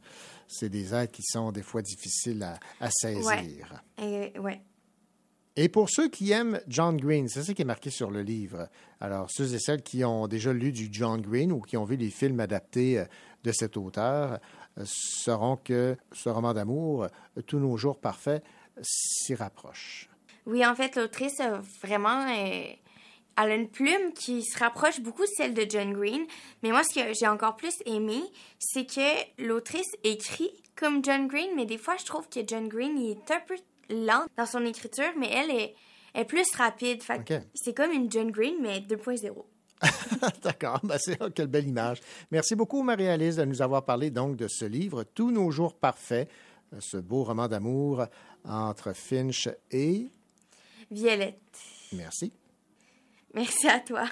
[0.48, 3.82] c'est des êtres qui sont des fois difficiles à, à saisir.
[3.98, 4.32] Ouais.
[4.34, 4.60] Et- ouais.
[5.56, 8.68] Et pour ceux qui aiment John Green, c'est ça qui est marqué sur le livre.
[9.00, 11.94] Alors, ceux et celles qui ont déjà lu du John Green ou qui ont vu
[11.96, 13.04] les films adaptés euh,
[13.44, 14.40] de cet auteur
[14.78, 18.42] euh, sauront que ce roman d'amour, euh, Tous nos jours parfaits,
[18.82, 20.08] s'y rapproche.
[20.46, 22.26] Oui, en fait, l'autrice a vraiment.
[22.28, 22.64] euh,
[23.36, 26.24] elle a une plume qui se rapproche beaucoup de celle de John Green.
[26.62, 28.20] Mais moi, ce que j'ai encore plus aimé,
[28.58, 32.96] c'est que l'autrice écrit comme John Green, mais des fois, je trouve que John Green
[32.98, 33.56] il est un peu
[33.90, 35.74] lent dans son écriture, mais elle est,
[36.14, 37.02] est plus rapide.
[37.54, 39.44] C'est comme une John Green, mais 2.0.
[40.42, 42.00] D'accord, ben c'est oh, quelle belle image.
[42.30, 46.28] Merci beaucoup, Marie-Alice, de nous avoir parlé donc de ce livre, Tous nos jours parfaits,
[46.28, 46.32] euh,
[46.80, 48.04] ce beau roman d'amour
[48.44, 50.08] entre Finch et...
[50.90, 51.58] Violette.
[51.92, 52.32] Merci.
[53.32, 54.04] Merci à toi.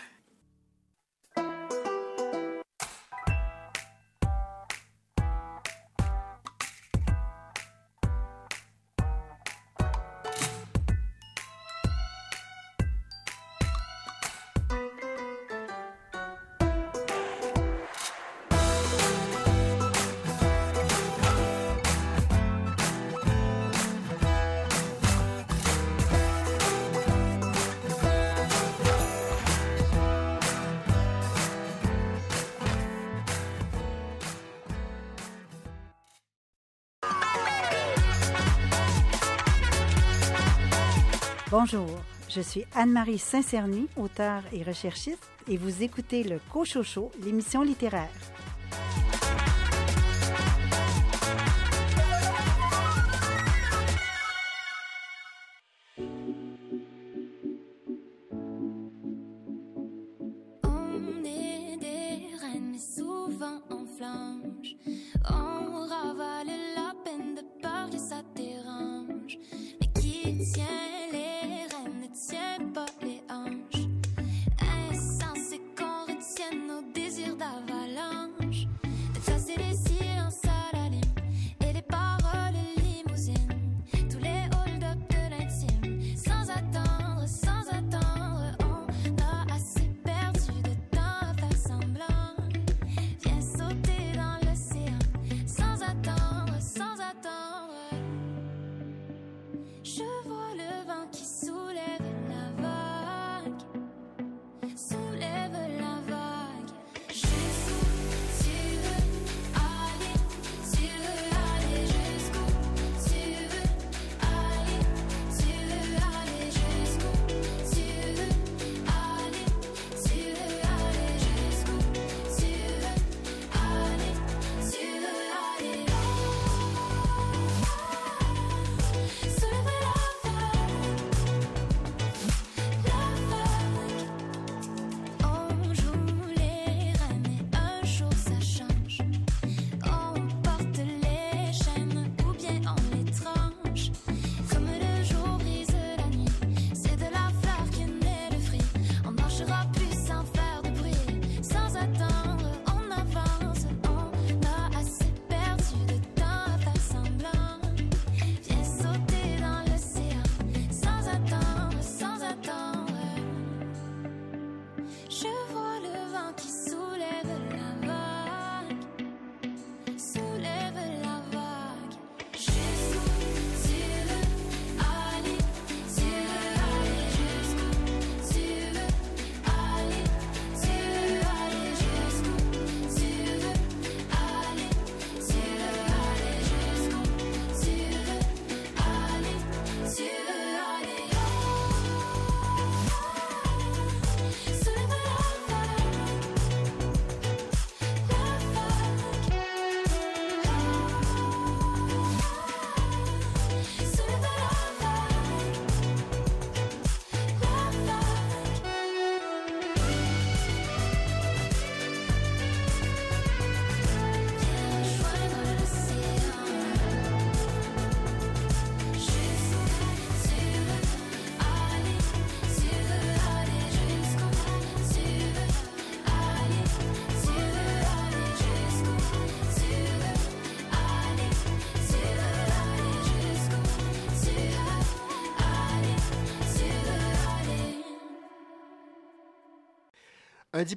[41.52, 41.90] Bonjour,
[42.30, 48.08] je suis Anne-Marie Saint-Cerny, auteure et recherchiste, et vous écoutez le Cochocho, l'émission littéraire.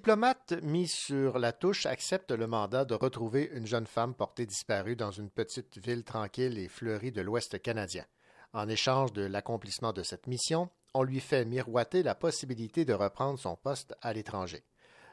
[0.06, 4.96] Diplomate mis sur la touche accepte le mandat de retrouver une jeune femme portée disparue
[4.96, 8.06] dans une petite ville tranquille et fleurie de l'Ouest canadien.
[8.54, 13.40] En échange de l'accomplissement de cette mission, on lui fait miroiter la possibilité de reprendre
[13.40, 14.64] son poste à l'étranger.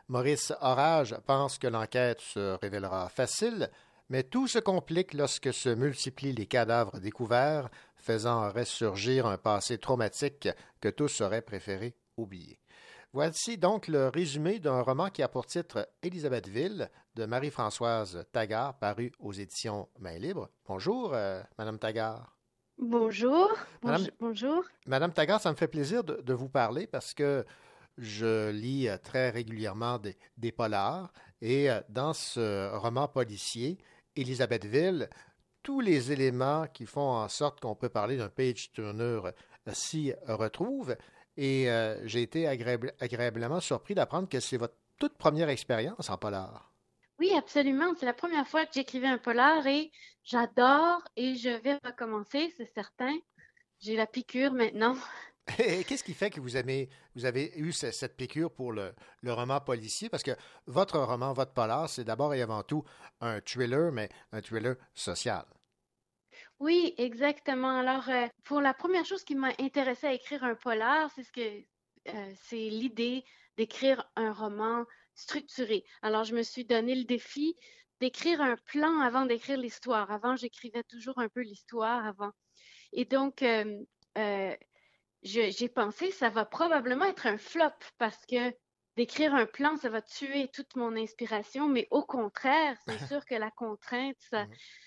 [0.09, 3.71] Maurice Orage pense que l'enquête se révélera facile,
[4.11, 10.51] mais tout se complique lorsque se multiplient les cadavres découverts, faisant ressurgir un passé traumatique
[10.83, 12.59] que tous auraient préféré oublier.
[13.14, 19.12] Voici donc le résumé d'un roman qui a pour titre Élisabethville de Marie-Françoise Taggart, paru
[19.18, 20.48] aux éditions Main Libre.
[20.66, 22.35] Bonjour, euh, Madame Taggart.
[22.79, 23.51] Bonjour.
[23.83, 24.64] Madame, Bonjour.
[24.87, 27.44] Madame Taggart, ça me fait plaisir de, de vous parler parce que
[27.98, 33.77] je lis euh, très régulièrement des, des polars et euh, dans ce roman policier,
[34.16, 35.11] Élisabethville,
[35.62, 39.20] tous les éléments qui font en sorte qu'on peut parler d'un page turner
[39.70, 40.96] s'y retrouvent.
[41.37, 46.18] Et euh, j'ai été agréable- agréablement surpris d'apprendre que c'est votre toute première expérience en
[46.18, 46.73] polar.
[47.18, 47.92] Oui, absolument.
[47.99, 49.90] C'est la première fois que j'écrivais un polar et
[50.25, 53.14] j'adore et je vais recommencer, c'est certain.
[53.79, 54.97] J'ai la piqûre maintenant.
[55.57, 58.92] Qu'est-ce qui fait que vous avez, vous avez eu ce- cette piqûre pour le,
[59.23, 60.09] le roman policier?
[60.09, 60.31] Parce que
[60.66, 62.85] votre roman, votre polar, c'est d'abord et avant tout
[63.21, 65.45] un thriller, mais un thriller social.
[66.62, 67.77] Oui, exactement.
[67.77, 71.33] Alors, euh, pour la première chose qui m'a intéressée à écrire un polar, c'est ce
[71.33, 73.25] que euh, c'est l'idée
[73.57, 74.85] d'écrire un roman
[75.16, 75.83] structuré.
[76.03, 77.57] Alors, je me suis donné le défi
[77.98, 80.12] d'écrire un plan avant d'écrire l'histoire.
[80.12, 82.31] Avant, j'écrivais toujours un peu l'histoire avant.
[82.92, 84.55] Et donc, euh,
[85.25, 88.55] j'ai pensé, ça va probablement être un flop parce que
[88.97, 93.35] d'écrire un plan, ça va tuer toute mon inspiration, mais au contraire, c'est sûr que
[93.35, 94.47] la contrainte, ça,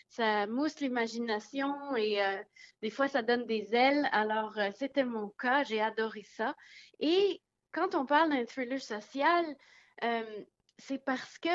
[0.10, 2.42] ça mousse l'imagination et euh,
[2.82, 4.08] des fois, ça donne des ailes.
[4.12, 6.56] Alors, euh, c'était mon cas, j'ai adoré ça.
[7.00, 7.42] Et
[7.72, 9.46] quand on parle d'un thriller social,
[10.04, 10.44] euh,
[10.78, 11.50] c'est parce que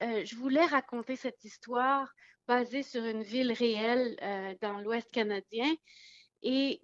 [0.00, 2.10] je voulais raconter cette histoire
[2.48, 4.16] basée sur une ville réelle
[4.62, 5.70] dans l'Ouest canadien.
[6.42, 6.80] Et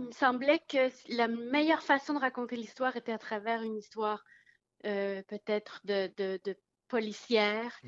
[0.00, 4.24] il me semblait que la meilleure façon de raconter l'histoire était à travers une histoire
[4.86, 6.56] euh, peut-être de, de, de
[6.88, 7.78] policière,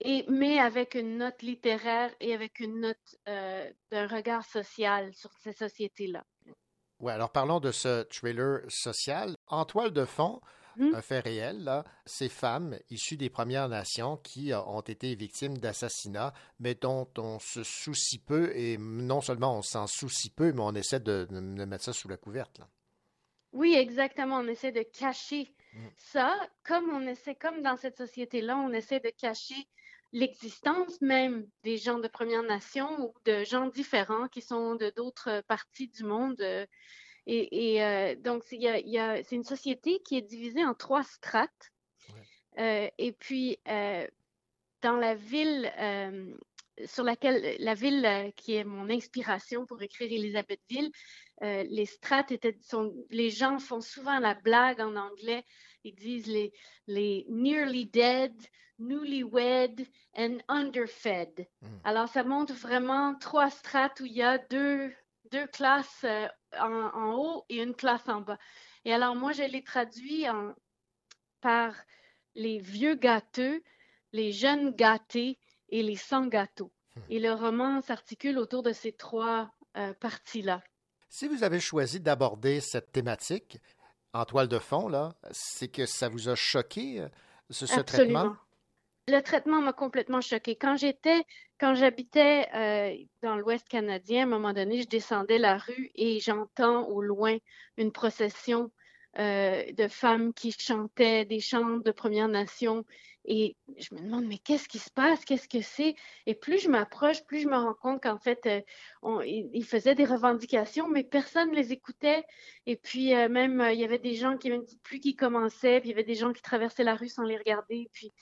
[0.00, 5.30] et, mais avec une note littéraire et avec une note euh, d'un regard social sur
[5.42, 6.24] ces sociétés-là.
[6.98, 9.36] Oui, alors parlons de ce thriller social.
[9.46, 10.40] En toile de fond,
[10.80, 15.58] un fait réel, là, ces femmes issues des Premières Nations qui euh, ont été victimes
[15.58, 20.62] d'assassinats, mais dont on se soucie peu, et non seulement on s'en soucie peu, mais
[20.62, 22.58] on essaie de, mettre ça sous la couverte.
[22.58, 22.68] là.
[23.52, 24.38] Oui, exactement.
[24.38, 25.54] On essaie de cacher
[25.96, 29.66] ça, comme on essaie, comme dans cette société-là, on essaie de cacher
[30.12, 35.42] l'existence même des gens de Première Nation ou de gens différents qui sont de d'autres
[35.48, 36.42] parties du monde.
[37.26, 40.16] Et, et, euh, donc, c'est il y a- il y a- c'est une société qui
[40.16, 41.70] est divisée en trois strates.
[42.58, 44.06] Euh, et puis, euh,
[44.82, 45.70] dans la ville
[46.86, 50.90] sur laquelle la ville qui est mon inspiration pour écrire Élisabethville,
[51.42, 55.44] euh, les strates étaient sont, les gens font souvent la blague en anglais.
[55.84, 56.52] Ils disent les
[56.86, 58.34] les nearly dead,
[58.78, 61.46] newlywed and underfed.
[61.84, 64.92] Alors ça montre vraiment trois strates où il y a deux
[65.32, 66.28] deux classes euh,
[66.58, 68.38] en, en haut et une classe en bas.
[68.84, 70.54] Et alors moi je l'ai traduit en
[71.40, 71.74] par
[72.34, 73.62] les vieux gâteux,
[74.12, 75.38] les jeunes gâtés
[75.70, 76.72] et les sans gâteaux.
[77.08, 80.62] Et le roman s'articule autour de ces trois euh, parties-là.
[81.08, 83.58] Si vous avez choisi d'aborder cette thématique
[84.12, 87.08] en toile de fond, là, c'est que ça vous a choqué, euh,
[87.50, 88.36] ce, ce traitement?
[89.08, 90.54] Le traitement m'a complètement choquée.
[90.56, 91.24] Quand j'étais,
[91.58, 96.20] quand j'habitais euh, dans l'Ouest canadien, à un moment donné, je descendais la rue et
[96.20, 97.36] j'entends au loin
[97.76, 98.70] une procession
[99.18, 102.84] euh, de femmes qui chantaient des chants de Première Nation.
[103.24, 105.24] Et je me demande, mais qu'est-ce qui se passe?
[105.24, 105.96] Qu'est-ce que c'est?
[106.26, 108.60] Et plus je m'approche, plus je me rends compte qu'en fait, euh,
[109.02, 112.24] on- ils faisaient des revendications, mais personne ne les écoutait.
[112.66, 115.92] Et puis, même, il y avait des gens qui petite pluie qui commençait, puis il
[115.92, 117.88] y avait des gens qui traversaient la rue sans les regarder.
[117.92, 118.12] Puis,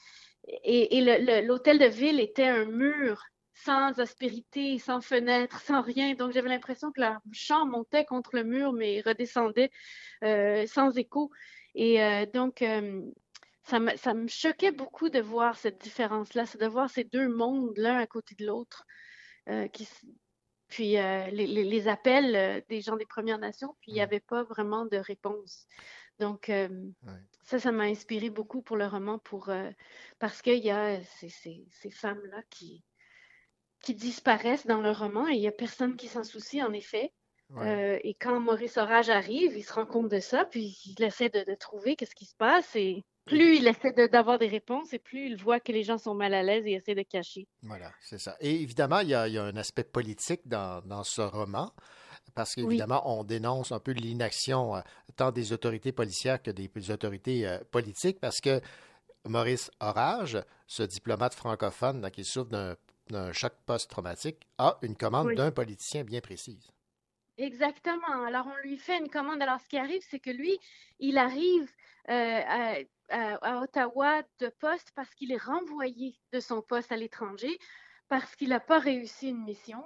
[0.46, 3.22] et, l'hôtel de ville était un mur
[3.54, 6.14] sans aspérité, sans fenêtre, sans rien.
[6.14, 9.70] Donc, j'avais l'impression que leur chant montait contre le mur, mais redescendait
[10.24, 11.30] euh, sans écho.
[11.74, 13.02] Et euh, donc, euh,
[13.64, 17.28] ça me, ça me choquait beaucoup de voir cette différence-là, c'est de voir ces deux
[17.28, 18.84] mondes l'un à côté de l'autre.
[19.72, 19.88] qui,
[20.68, 24.96] puis les, appels des gens des Premières Nations, puis il n'y avait pas vraiment de
[24.96, 25.66] réponse.
[26.20, 26.68] Donc, euh,
[27.42, 29.70] ça, ça m'a inspiré beaucoup pour le roman, pour, euh,
[30.20, 32.84] parce qu'il y a ces, ces- ces femmes-là qui,
[33.82, 37.12] qui disparaissent dans le roman et il n'y a personne qui s'en soucie, en effet.
[37.66, 41.30] Euh, et quand Maurice Orage arrive, il se rend compte de ça, puis il essaie
[41.30, 42.76] de, de trouver qu'est-ce qui se passe.
[42.76, 45.98] Et plus il essaie de- d'avoir des réponses, et plus il voit que les gens
[45.98, 47.48] sont mal à l'aise et essaie de cacher.
[47.62, 48.36] Voilà, c'est ça.
[48.40, 51.72] Et évidemment, il y a, il y a un aspect politique dans, dans ce roman,
[52.34, 54.80] parce qu'évidemment, on dénonce un peu l'inaction euh,
[55.16, 58.60] tant des autorités policières que des, des autorités euh, politiques, parce que
[59.26, 62.76] Maurice Orage, ce diplomate francophone là, qui souffre d'un
[63.08, 65.34] d'un choc post-traumatique, a une commande Oui.
[65.34, 66.70] d'un politicien bien précise.
[67.38, 68.24] Exactement.
[68.24, 69.42] Alors, on lui fait une commande.
[69.42, 70.56] Alors, ce qui arrive, c'est que lui,
[71.00, 71.68] il arrive
[72.08, 72.74] euh, à,
[73.08, 77.58] à- à Ottawa de poste parce qu'il est renvoyé de son poste à l'étranger
[78.10, 79.82] parce qu'il n'a pas réussi une mission.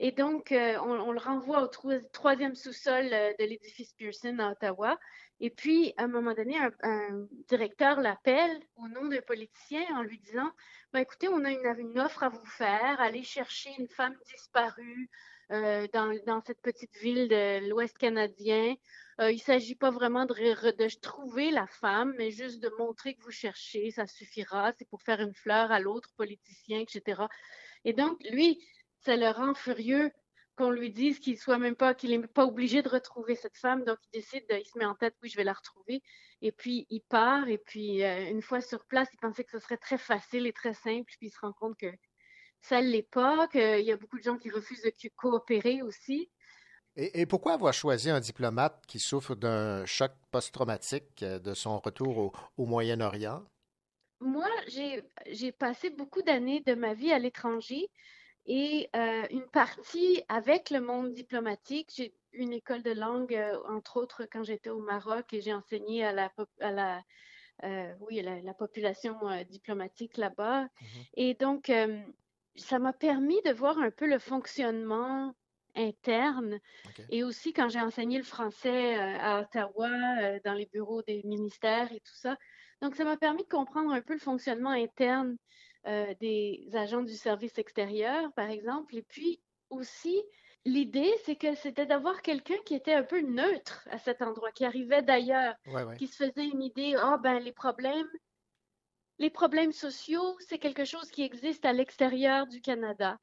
[0.00, 4.38] Et donc, euh, on, on le renvoie au troi- troisième sous-sol euh, de l'édifice Pearson
[4.40, 4.98] à Ottawa.
[5.40, 10.02] Et puis, à un moment donné, un, un directeur l'appelle au nom d'un politicien en
[10.02, 10.50] lui disant,
[10.92, 15.10] ben, écoutez, on a une, une offre à vous faire, allez chercher une femme disparue
[15.50, 18.74] euh, dans, cette petite ville de l'Ouest canadien.
[19.20, 23.22] Euh, il ne s'agit pas vraiment de, trouver la femme, mais juste de montrer que
[23.22, 24.72] vous cherchez, ça suffira.
[24.78, 27.22] C'est pour faire une fleur à l'autre politicien, etc.
[27.84, 28.62] Et donc, lui,
[29.00, 30.12] ça le rend furieux
[30.56, 33.84] qu'on lui dise qu'il soit même pas, qu'il n'est pas obligé de retrouver cette femme.
[33.84, 36.02] Donc, il décide, de- il se met en tête, oui, je vais la retrouver.
[36.42, 37.48] Et puis, il part.
[37.48, 40.52] Et puis, euh, une fois sur place, il pensait que ce serait très facile et
[40.52, 41.04] très simple.
[41.06, 41.86] Puis, il se rend compte que
[42.60, 45.82] ça ne l'est pas, qu'il y a beaucoup de gens qui refusent de co- coopérer
[45.82, 46.30] aussi.
[46.96, 51.78] Et, et pourquoi avoir choisi un diplomate qui souffre d'un choc post-traumatique euh, de son
[51.78, 53.44] retour au, au Moyen-Orient?
[54.20, 57.88] Moi, j'ai passé beaucoup d'années de ma vie à l'étranger
[58.46, 61.92] et euh, une partie avec le monde diplomatique.
[61.94, 65.54] J'ai eu une école de langue, euh, entre autres, quand j'étais au Maroc et j'ai
[65.54, 67.02] enseigné à la, à la,
[67.62, 69.16] euh, oui, à la, la population
[69.48, 70.68] diplomatique là-bas.
[71.14, 71.70] Et donc,
[72.56, 75.34] ça m'a permis de voir un peu le fonctionnement
[75.74, 76.58] interne.
[77.08, 79.88] Et aussi, quand j'ai enseigné le français euh, à Ottawa,
[80.22, 82.36] euh, dans les bureaux des ministères et tout ça.
[82.82, 85.36] Donc, ça m'a permis de comprendre un peu le fonctionnement interne
[85.86, 88.96] euh, des agents du service extérieur, par exemple.
[88.96, 89.40] Et puis
[89.70, 90.22] aussi,
[90.64, 94.64] l'idée, c'est que c'était d'avoir quelqu'un qui était un peu neutre à cet endroit, qui
[94.64, 95.96] arrivait d'ailleurs, Ouais, ouais.
[95.96, 98.08] qui se faisait une idée, ah ben les problèmes,
[99.18, 103.18] les problèmes sociaux, c'est quelque chose qui existe à l'extérieur du Canada,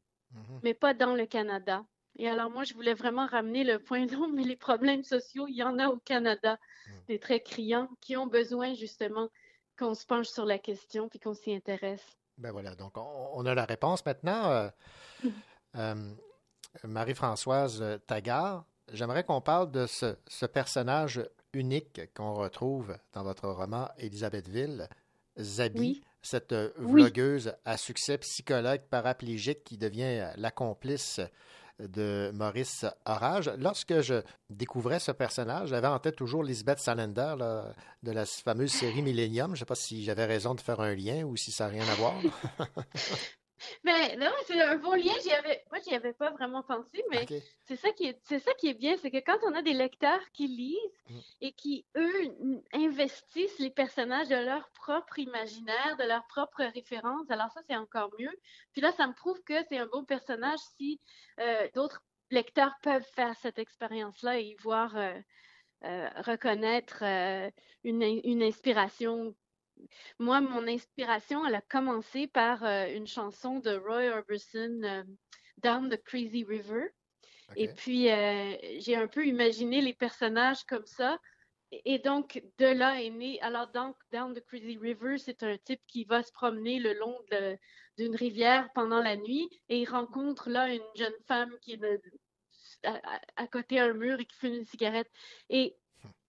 [0.64, 1.86] mais pas dans le Canada.
[2.18, 5.56] Et alors moi, je voulais vraiment ramener le point non, mais les problèmes sociaux, il
[5.56, 6.58] y en a au Canada,
[7.08, 9.30] des très criants, qui ont besoin justement
[9.78, 12.18] qu'on se penche sur la question puis qu'on s'y intéresse.
[12.38, 14.52] Ben voilà, donc on, on a la réponse maintenant.
[14.52, 14.70] Euh,
[15.76, 15.96] euh,
[16.84, 21.22] Marie-Françoise Taggart, j'aimerais qu'on parle de ce, ce personnage
[21.54, 24.90] unique qu'on retrouve dans votre roman Élisabethville,
[25.40, 26.02] Zabi, Oui.
[26.22, 27.02] cette euh, Oui.
[27.04, 31.20] vlogueuse à succès psychologue paraplégique qui devient euh, la complice
[31.80, 33.52] de Maurice Orage.
[33.58, 38.72] Lorsque je découvrais ce personnage, j'avais en tête toujours Lisbeth Salander là, de la fameuse
[38.72, 39.48] série Millennium.
[39.50, 41.72] Je ne sais pas si j'avais raison de faire un lien ou si ça n'a
[41.72, 42.16] rien à voir.
[43.84, 45.14] Mais non, c'est un bon lien.
[45.24, 47.26] J'y avais, moi, j'y avais pas vraiment pensé, mais
[47.64, 49.74] c'est ça qui est, c'est ça qui est bien, c'est que quand on a des
[49.74, 50.76] lecteurs qui lisent
[51.42, 57.52] et qui, eux, investissent les personnages de leur propre imaginaire, de leur propre référence, alors
[57.52, 58.34] ça, c'est encore mieux.
[58.74, 61.00] Puis là, ça me prouve que c'est un bon personnage si
[61.40, 65.14] euh, d'autres lecteurs peuvent faire cette expérience-là et y voir euh,
[65.84, 67.04] euh, reconnaître
[67.84, 69.36] une, une inspiration
[70.20, 75.04] moi, mon inspiration, elle a commencé par euh, une chanson de Roy Orbison, euh,
[75.58, 76.90] Down the Crazy River.
[77.56, 81.20] Et puis, euh, j'ai un peu imaginé les personnages comme ça.
[81.72, 83.40] Et donc, de là est né.
[83.42, 87.18] Alors, donc, Down the Crazy River, c'est un type qui va se promener le long
[87.98, 92.02] d'une rivière pendant la nuit et il rencontre là une jeune femme qui est de-
[92.84, 95.10] à, à- à côté d'un mur et qui fume une cigarette.
[95.50, 95.76] Et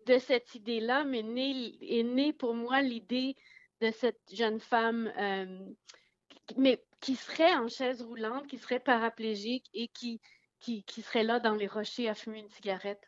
[0.06, 3.36] de cette idée-là m'est née, est née pour moi l'idée
[3.80, 5.66] de cette jeune femme, euh,
[6.46, 10.20] qui- mais qui serait en chaise roulante, qui serait paraplégique et qui,
[10.60, 13.02] qui, qui serait là dans les rochers à fumer une cigarette.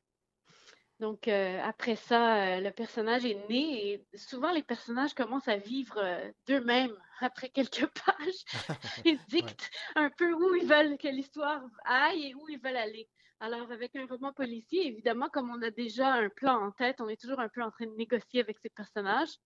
[1.01, 5.57] Donc, euh, après ça, euh, le personnage est né et souvent les personnages commencent à
[5.57, 8.45] vivre euh, d'eux-mêmes après quelques pages.
[9.05, 13.09] Ils dictent un peu où ils veulent que l'histoire aille et où ils veulent aller.
[13.41, 17.09] Alors, avec un roman policier, évidemment, comme on a déjà un plan en tête, on
[17.09, 19.37] est toujours un peu en train de négocier avec ces personnages.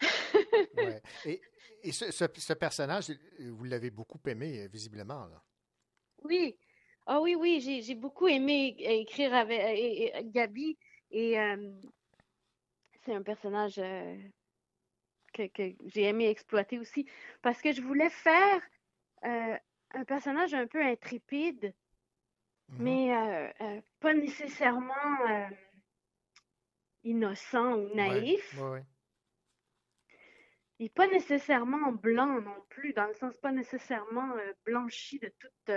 [0.74, 1.02] Ouais.
[1.24, 1.40] Et,
[1.82, 3.10] et ce, ce- ce personnage,
[3.40, 5.26] vous l'avez beaucoup aimé, visiblement.
[5.26, 5.42] Là.
[6.22, 6.56] Oui,
[7.06, 10.78] ah oui, oui, j'ai beaucoup aimé écrire avec é- Gabi
[11.10, 11.70] et euh,
[13.04, 14.16] c'est un personnage euh,
[15.32, 17.06] que, que j'ai aimé exploiter aussi
[17.42, 18.60] parce que je voulais faire
[19.24, 19.56] euh,
[19.92, 21.74] un personnage un peu intrépide
[22.76, 25.48] mais euh, euh, pas nécessairement euh,
[27.02, 28.44] innocent ou naïf.
[28.52, 28.86] Ouais, ouais,
[30.80, 35.70] n'est pas nécessairement blanc non plus, dans le sens pas nécessairement blanchi de toute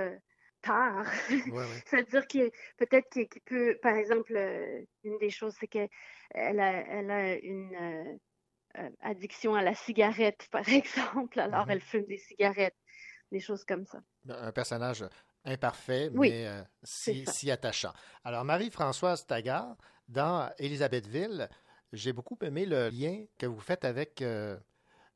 [1.45, 1.83] ouais.
[1.85, 4.33] C'est-à-dire qu'il peut-être qu'il peut, par exemple,
[5.03, 5.89] une des choses, c'est qu'elle
[6.33, 8.19] a, elle a une
[9.01, 11.39] addiction à la cigarette, par exemple.
[11.39, 11.69] Alors, Mhm.
[11.69, 12.77] elle fume des cigarettes,
[13.31, 14.01] des choses comme ça.
[14.29, 15.05] Un personnage
[15.45, 17.93] imparfait, Oui, mais euh, si, si attachant.
[18.23, 19.75] Alors, Marie-Françoise Taggart,
[20.07, 21.49] dans Élisabethville,
[21.93, 24.57] j'ai beaucoup aimé le lien que vous faites avec euh,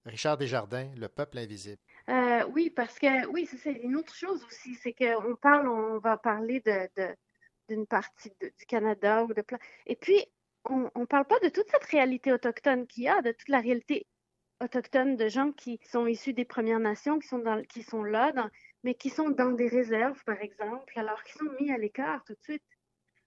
[0.06, 1.82] Richard Desjardins, Le peuple invisible.
[2.10, 6.18] Euh, oui, parce que oui, c'est une autre chose aussi, c'est qu'on parle, on va
[6.18, 7.16] parler de, de-
[7.70, 9.58] d'une partie de- du Canada ou de plein.
[9.88, 10.24] Et puis,
[10.66, 13.60] on ne parle pas de toute cette réalité autochtone qu'il y a, de toute la
[13.60, 14.06] réalité
[14.64, 18.32] autochtone de gens qui sont issus des Premières Nations, qui sont dans, qui sont là,
[18.32, 18.50] dans-
[18.86, 22.34] mais qui sont dans des réserves, par exemple, alors qu'ils sont mis à l'écart tout
[22.34, 22.64] de suite,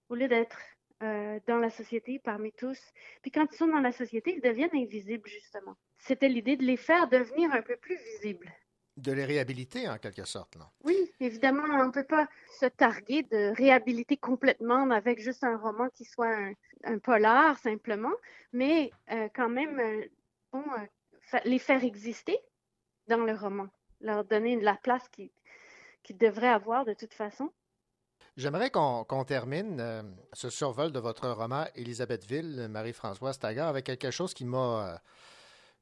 [0.09, 0.57] au lieu d'être
[1.03, 2.81] euh, dans la société parmi tous.
[3.23, 5.77] Puis quand ils sont dans la société, ils deviennent invisibles, justement.
[5.99, 8.49] C'était l'idée de les faire devenir un peu plus visibles.
[8.97, 10.55] De les réhabiliter, en quelque sorte.
[10.55, 10.71] Là.
[10.85, 12.29] Oui, évidemment, on ne peut pas
[12.61, 16.53] se targuer de réhabiliter complètement avec juste un roman qui soit un,
[16.85, 18.15] un polar, simplement,
[18.53, 20.05] mais euh, quand même, euh,
[20.53, 20.65] bon,
[21.45, 22.39] les faire exister
[23.09, 23.69] dans le roman,
[24.01, 25.31] leur donner la place qu'ils
[26.03, 27.51] qu'ils devraient avoir de toute façon?
[28.39, 34.33] J'aimerais qu'on termine euh, ce survol de votre roman Élisabethville, Marie-Françoise Taggart, avec quelque chose
[34.33, 34.97] qui m'a euh,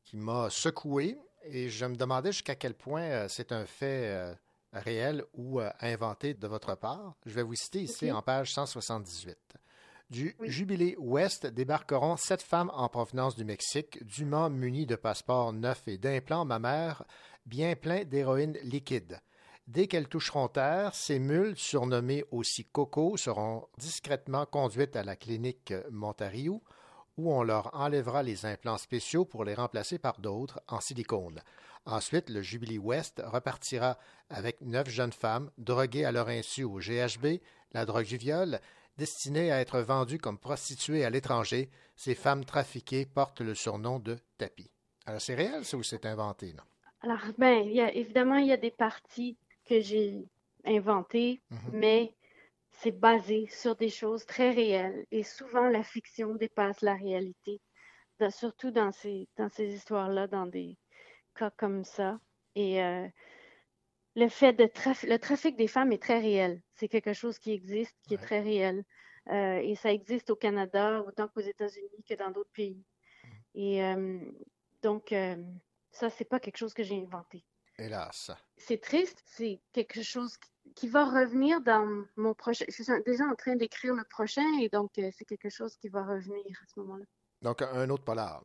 [0.05, 4.35] qui m'a secoué et je me demandais jusqu'à quel point euh, c'est un fait
[4.73, 7.15] réel ou inventé de votre part.
[7.27, 9.37] Je vais vous citer ici en page 178.
[10.09, 10.49] Du Oui.
[10.49, 15.99] Jubilé Ouest débarqueront sept femmes en provenance du Mexique, dûment munies de passeports neufs et
[15.99, 17.05] d'implants mammaires
[17.45, 19.21] bien pleins d'héroïne liquide.
[19.67, 25.75] Dès qu'elles toucheront terre, ces mules, surnommées aussi Coco, seront discrètement conduites à la clinique
[25.91, 26.63] Montariou,
[27.17, 31.41] où on leur enlèvera les implants spéciaux pour les remplacer par d'autres en silicone.
[31.85, 33.99] Ensuite, le Jubilee West repartira
[34.31, 37.41] avec neuf jeunes femmes, droguées à leur insu au GHB,
[37.73, 38.61] la drogue du viol,
[38.99, 41.71] destinées à être vendues comme prostituées à l'étranger.
[41.97, 44.71] Ces femmes trafiquées portent le surnom de tapis.
[45.07, 46.63] Alors, c'est réel, ça, ou c'est inventé, non?
[47.03, 49.37] Alors, ben, évidemment, il y a des parties
[49.67, 50.25] que j'ai
[50.65, 51.71] inventées, Mhm.
[51.73, 52.15] mais
[52.71, 55.07] c'est basé sur des choses très réelles.
[55.13, 57.61] Et souvent, la fiction dépasse la réalité,
[58.21, 60.79] dans- surtout dans ces, dans ces histoires-là, dans des
[61.35, 62.21] cas comme ça.
[62.57, 63.09] Et euh,
[64.17, 66.63] le fait de traf- le trafic des femmes est très réel.
[66.75, 68.85] C'est quelque chose qui existe, qui est très réel.
[69.29, 72.83] Euh, et ça existe au Canada autant qu'aux États-Unis que dans d'autres pays.
[73.55, 74.21] Et euh,
[74.83, 75.15] donc,
[75.91, 77.45] ça, c'est pas quelque chose que j'ai inventé.
[77.79, 78.31] Hélas.
[78.57, 80.37] C'est triste, c'est quelque chose
[80.75, 82.65] qui- va revenir dans mon prochain.
[82.69, 85.89] Je suis déjà en train d'écrire le prochain et donc euh, c'est quelque chose qui
[85.89, 87.05] va revenir à ce moment-là.
[87.43, 88.43] Donc, un autre polar.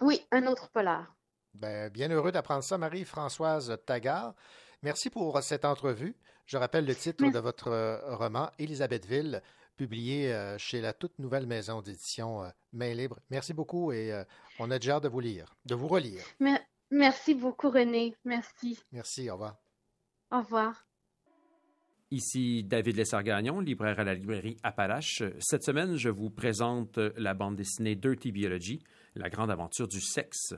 [0.00, 1.14] Oui, un autre polar.
[1.54, 4.34] Ben, bien heureux d'apprendre ça, Marie-Françoise Taggart.
[4.82, 6.14] Merci pour cette entrevue.
[6.46, 9.42] Je rappelle le titre de votre euh, roman, Élisabethville,
[9.76, 13.18] publié euh, chez la toute nouvelle maison d'édition Main Libre.
[13.30, 14.12] Merci beaucoup et
[14.58, 16.24] on a déjà hâte de vous lire, de vous relire.
[16.40, 18.14] Mer- merci beaucoup, René.
[18.24, 18.78] Merci.
[18.92, 19.56] Merci, au revoir.
[20.30, 20.84] Au revoir.
[22.10, 25.22] Ici David Lessard-Gagnon, libraire à la librairie Appalache.
[25.40, 28.82] Cette semaine, je vous présente la bande dessinée Dirty Biology,
[29.14, 30.54] la grande aventure du sexe.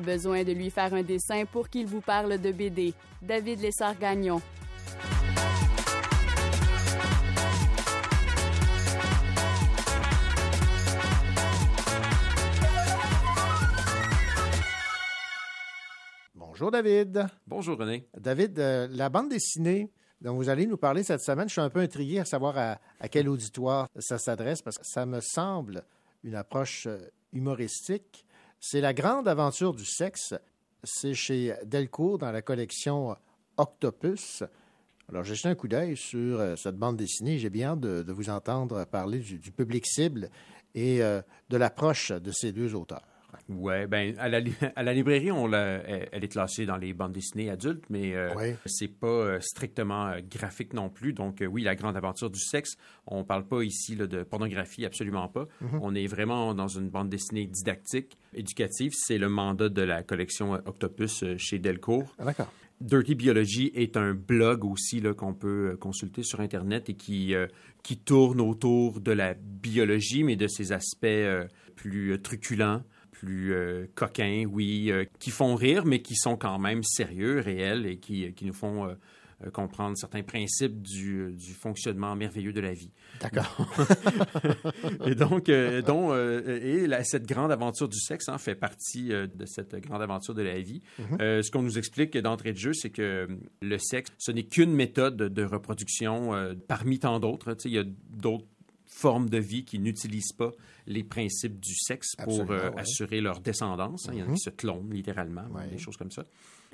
[0.00, 2.94] Pas besoin de lui faire un dessin pour qu'il vous parle de BD.
[3.20, 4.40] David Lessard-Gagnon.
[16.34, 17.26] Bonjour David.
[17.46, 18.08] Bonjour René.
[18.16, 19.90] David, euh, la bande dessinée
[20.22, 22.80] dont vous allez nous parler cette semaine, je suis un peu intrigué à savoir à,
[23.00, 25.84] à quel auditoire ça s'adresse parce que ça me semble
[26.24, 26.98] une approche euh,
[27.34, 28.24] humoristique.
[28.62, 30.34] C'est La grande aventure du sexe.
[30.84, 33.16] C'est chez Delcourt dans la collection
[33.56, 34.44] Octopus.
[35.08, 37.38] Alors, j'ai jeté un coup d'œil sur euh, cette bande dessinée.
[37.38, 40.28] J'ai bien de, vous entendre parler du, du public cible
[40.74, 43.02] et euh, de l'approche de ces deux auteurs.
[43.48, 46.92] Ouais, ben à la, li- à la librairie, on l'a- elle, est classée dans les
[46.92, 48.54] bandes dessinées adultes, mais euh, Oui.
[48.66, 51.12] c'est pas euh, strictement euh, graphique non plus.
[51.12, 52.76] Donc euh, oui, la grande aventure du sexe,
[53.06, 55.46] on parle pas ici là, de pornographie, absolument pas.
[55.60, 55.78] Mhm.
[55.82, 58.92] On est vraiment dans une bande dessinée didactique, éducative.
[58.94, 62.14] C'est le mandat de la collection Octopus chez Delcourt.
[62.18, 62.52] Ah, D'accord.
[62.80, 67.46] Dirty Biology est un blog aussi qu'on peut consulter sur Internet et qui, euh,
[67.82, 72.82] qui tourne autour de la biologie, mais de ses aspects euh, plus truculents,
[73.20, 77.84] plus euh, coquins, oui, euh, qui font rire, mais qui sont quand même sérieux, réels
[77.84, 82.72] et qui, qui nous font euh, comprendre certains principes du, du fonctionnement merveilleux de la
[82.72, 82.90] vie.
[83.20, 83.66] D'accord.
[85.06, 89.74] et donc, euh, et la- cette grande aventure du sexe hein, fait partie de cette
[89.76, 90.80] grande aventure de la vie.
[90.98, 91.18] Mhm.
[91.20, 93.28] Euh, ce qu'on nous explique d'entrée de jeu, c'est que
[93.60, 96.32] le sexe, ce n'est qu'une méthode de reproduction
[96.68, 97.54] parmi tant d'autres.
[97.66, 98.46] Il y a d'autres
[99.00, 100.50] formes de vie qui n'utilisent pas
[100.86, 102.80] les principes du sexe pour euh, ouais.
[102.80, 104.08] assurer leur descendance.
[104.08, 104.12] hein.
[104.14, 105.66] Il y en a qui se clonent littéralement, Ouais.
[105.68, 106.24] des choses comme ça.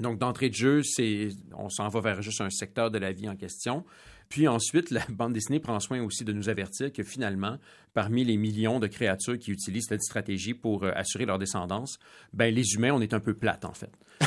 [0.01, 3.29] Donc, d'entrée de jeu, c'est, on s'en va vers juste un secteur de la vie
[3.29, 3.85] en question.
[4.29, 7.59] Puis ensuite, la bande dessinée prend soin aussi de nous avertir que finalement,
[7.95, 11.99] parmi les millions de créatures qui utilisent cette stratégie pour euh, assurer leur descendance,
[12.33, 13.91] ben les humains, on est un peu plates en fait.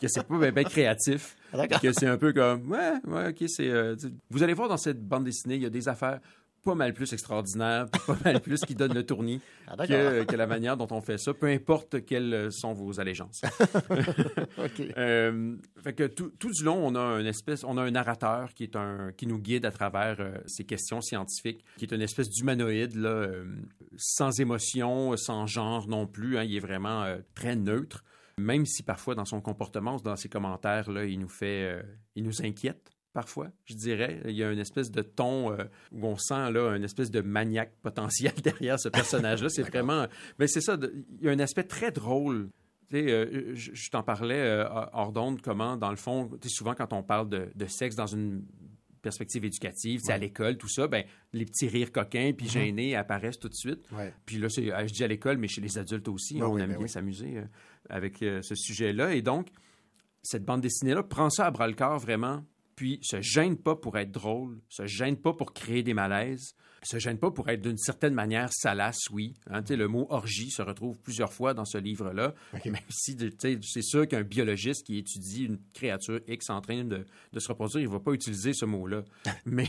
[0.00, 1.34] Que c'est pas bien ben créatif.
[1.82, 3.68] Que c'est un peu comme, ouais, ouais, ok, c'est.
[3.68, 3.96] euh,
[4.28, 6.20] vous allez voir dans cette bande dessinée, il y a des affaires
[6.62, 10.36] pas mal plus extraordinaires, puis pas mal plus qui donnent le tournis Ah, que, que
[10.36, 13.42] la manière dont on fait ça, peu importe quelles sont vos allégeances.
[14.58, 14.82] OK.
[14.96, 18.52] Euh, fait que tout, tout du long, on a une espèce, on a un narrateur
[18.54, 22.02] qui est un, qui nous guide à travers euh, ces questions scientifiques, qui est une
[22.02, 23.44] espèce d'humanoïde là, euh,
[23.96, 26.36] sans émotion, sans genre non plus.
[26.36, 26.42] hein.
[26.44, 28.04] il est vraiment très neutre,
[28.36, 31.80] même si parfois dans son comportement, dans ses commentaires là, il nous fait,
[32.16, 32.90] il nous inquiète.
[33.12, 36.76] Parfois, je dirais, il y a une espèce de ton euh, où on sent là
[36.76, 39.48] une espèce de maniaque potentiel derrière ce personnage-là.
[39.48, 40.06] C'est vraiment,
[40.38, 40.76] mais c'est ça.
[40.76, 42.48] de- Il y a un aspect très drôle
[42.88, 46.48] tu sais, euh, je, je t'en parlais euh, hors d'onde, comment, dans le fond, tu
[46.48, 48.44] sais, souvent quand on parle de, de sexe dans une
[49.00, 52.52] perspective éducative, tu sais, à l'école, tout ça, ben, les petits rires coquins puis Mhm.
[52.52, 53.80] gênés apparaissent tout de suite.
[53.92, 54.12] Ouais.
[54.26, 56.54] Puis là, c'est, euh, je dis à l'école, mais chez les adultes aussi, Ben on
[56.54, 56.88] oui, aime ben bien oui.
[56.88, 57.42] s'amuser
[57.88, 59.14] avec ce sujet-là.
[59.14, 59.48] Et donc,
[60.24, 62.44] cette bande dessinée-là prend ça à bras-le-corps vraiment,
[62.80, 66.98] puis se gêne pas pour être drôle, se gêne pas pour créer des malaises, se
[66.98, 69.34] gêne pas pour être d'une certaine manière salace, oui.
[69.50, 72.34] Hein, le mot orgie se retrouve plusieurs fois dans ce livre-là.
[72.64, 77.04] Même si c'est sûr qu'un biologiste qui étudie une créature X en train de,
[77.34, 79.04] de se reproduire, il va pas utiliser ce mot-là.
[79.44, 79.68] mais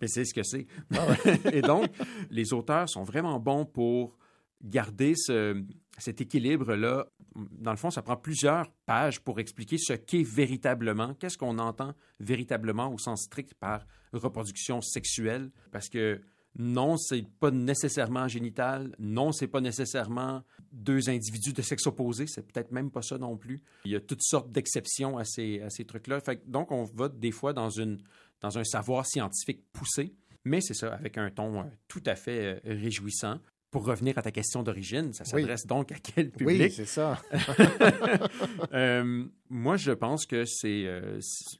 [0.00, 0.66] mais c'est ce que c'est.
[1.52, 1.90] Et donc,
[2.30, 4.16] les auteurs sont vraiment bons pour
[4.64, 5.62] garder ce,
[6.00, 7.06] cet équilibre-là.
[7.34, 11.94] Dans le fond, ça prend plusieurs pages pour expliquer ce qu'est véritablement, qu'est-ce qu'on entend
[12.18, 16.20] véritablement au sens strict par reproduction sexuelle, parce que
[16.58, 20.42] non, c'est pas nécessairement génital, non, c'est pas nécessairement
[20.72, 23.62] deux individus de sexe opposé, c'est peut-être même pas ça non plus.
[23.84, 26.20] Il y a toutes sortes d'exceptions à ces, à ces trucs-là.
[26.46, 27.98] Donc, on va des fois dans, une,
[28.40, 32.44] dans un savoir scientifique poussé, mais c'est ça, avec un ton euh, tout à fait
[32.56, 33.38] euh, réjouissant.
[33.70, 35.42] Pour revenir à ta question d'origine, ça Oui.
[35.42, 36.60] s'adresse donc à quel public?
[36.62, 37.20] Oui, c'est ça.
[38.72, 41.58] Euh, moi, je pense que c'est, euh, c'est-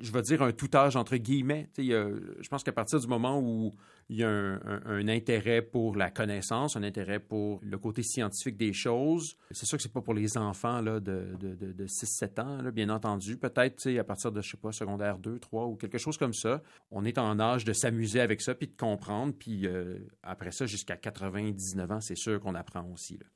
[0.00, 1.68] je vais dire un tout âge entre guillemets.
[1.78, 3.72] Je pense qu'à partir du moment où
[4.08, 8.72] il y a un, intérêt pour la connaissance, un intérêt pour le côté scientifique des
[8.72, 12.40] choses, c'est sûr que c'est pas pour les enfants là, de, de, de, de 6-7
[12.40, 13.36] ans, bien entendu.
[13.36, 16.62] Peut-être à partir de, je sais pas, secondaire 2, 3 ou quelque chose comme ça.
[16.90, 19.32] On est en âge de s'amuser avec ça puis de comprendre.
[19.38, 23.14] Puis euh, après ça, jusqu'à 99 ans, c'est sûr qu'on apprend aussi.
[23.14, 23.26] là.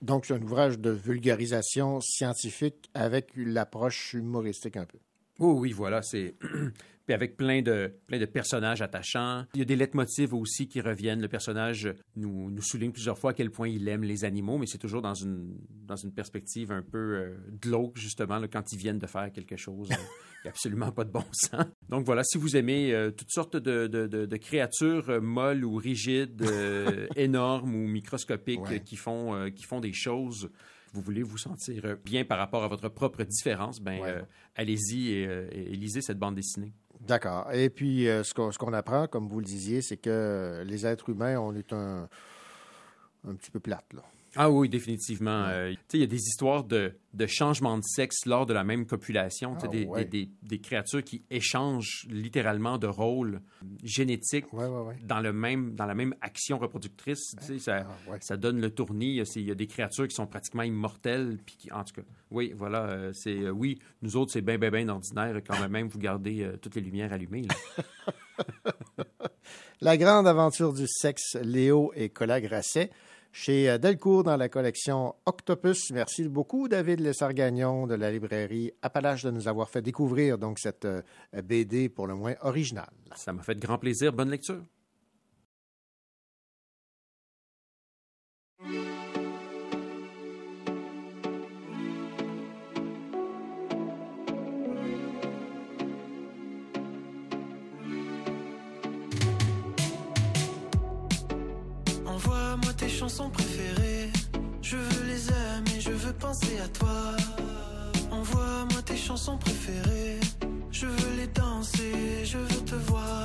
[0.00, 4.98] Donc, c'est un ouvrage de vulgarisation scientifique avec l'approche humoristique un peu.
[5.38, 6.34] Oui, oui, voilà, c'est
[7.06, 9.44] puis avec plein de plein de personnages attachants.
[9.54, 11.22] Il y a des leitmotivs aussi qui reviennent.
[11.22, 14.66] Le personnage nous, nous souligne plusieurs fois à quel point il aime les animaux, mais
[14.66, 18.78] c'est toujours dans une dans une perspective un peu euh, glauque justement là, quand ils
[18.78, 19.88] viennent de faire quelque chose.
[19.90, 19.94] euh,
[20.42, 21.64] qui n'a absolument pas de bon sens.
[21.88, 25.64] Donc voilà, si vous aimez euh, toutes sortes de, de- de- de créatures euh, molles
[25.64, 28.80] ou rigides, euh, énormes ou microscopiques Ouais.
[28.80, 30.48] qui font qui font des choses
[30.98, 34.10] vous voulez vous sentir bien par rapport à votre propre différence, ben Ouais.
[34.10, 34.22] euh,
[34.56, 36.72] allez-y et, euh, et lisez cette bande dessinée.
[37.00, 37.50] D'accord.
[37.52, 41.08] Et puis, euh, ce qu'on qu'on apprend, comme vous le disiez, c'est que les êtres
[41.10, 42.08] humains, on est un,
[43.26, 44.02] un petit peu plate, là.
[44.36, 45.44] Ah oui, définitivement.
[45.46, 48.86] Euh, il y a des histoires de, de changement de sexe lors de la même
[48.86, 49.56] copulation.
[49.62, 50.04] Ah, des, ouais.
[50.04, 53.40] des- des- des créatures qui échangent littéralement de rôle
[53.82, 54.96] génétique Ouais, ouais, ouais.
[55.04, 57.34] dans, le même, dans la même action reproductrice.
[57.58, 59.22] Ça, Ah, ça donne le tournis.
[59.36, 61.38] Il y a- des créatures qui sont pratiquement immortelles.
[61.46, 62.84] Puis qui- en tout cas, oui, voilà.
[62.86, 66.48] euh, c'est, euh, oui, nous autres, c'est bien, bien, bien ordinaire quand même vous gardez
[66.60, 67.42] toutes les lumières allumées.
[67.42, 67.54] là.
[69.80, 72.90] La grande aventure du sexe, Léo et Cola Grasset,
[73.38, 75.92] chez euh, Delcourt dans la collection Octopus.
[75.92, 80.84] Merci beaucoup, David Lessard-Gagnon de la librairie Appalache, de nous avoir fait découvrir donc cette
[80.84, 81.02] euh,
[81.44, 82.90] BD pour le moins originale.
[83.14, 84.12] Ça m'a fait grand plaisir.
[84.12, 84.62] Bonne lecture.
[104.60, 107.16] Je veux les aimer, je veux penser à toi.
[108.10, 110.20] Envoie-moi tes chansons préférées.
[110.70, 113.24] Je veux les danser, je veux te voir.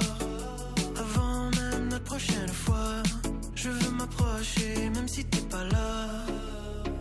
[0.98, 3.04] Avant même notre prochaine fois,
[3.56, 6.08] je veux m'approcher, même si t'es pas là.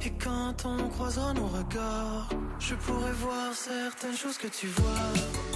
[0.05, 5.51] Et quand on croisera nos regards, je pourrai voir certaines choses que tu vois.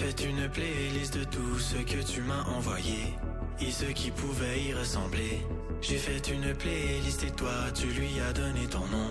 [0.00, 3.14] Fait une playlist de tout ce que tu m'as envoyé
[3.60, 5.44] et ce qui pouvait y ressembler.
[5.82, 9.10] J'ai fait une playlist et toi tu lui as donné ton nom.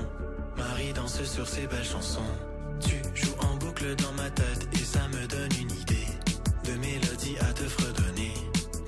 [0.58, 2.34] Marie danse sur ses belles chansons.
[2.80, 6.10] Tu joues en boucle dans ma tête et ça me donne une idée
[6.66, 8.34] de mélodie à te fredonner.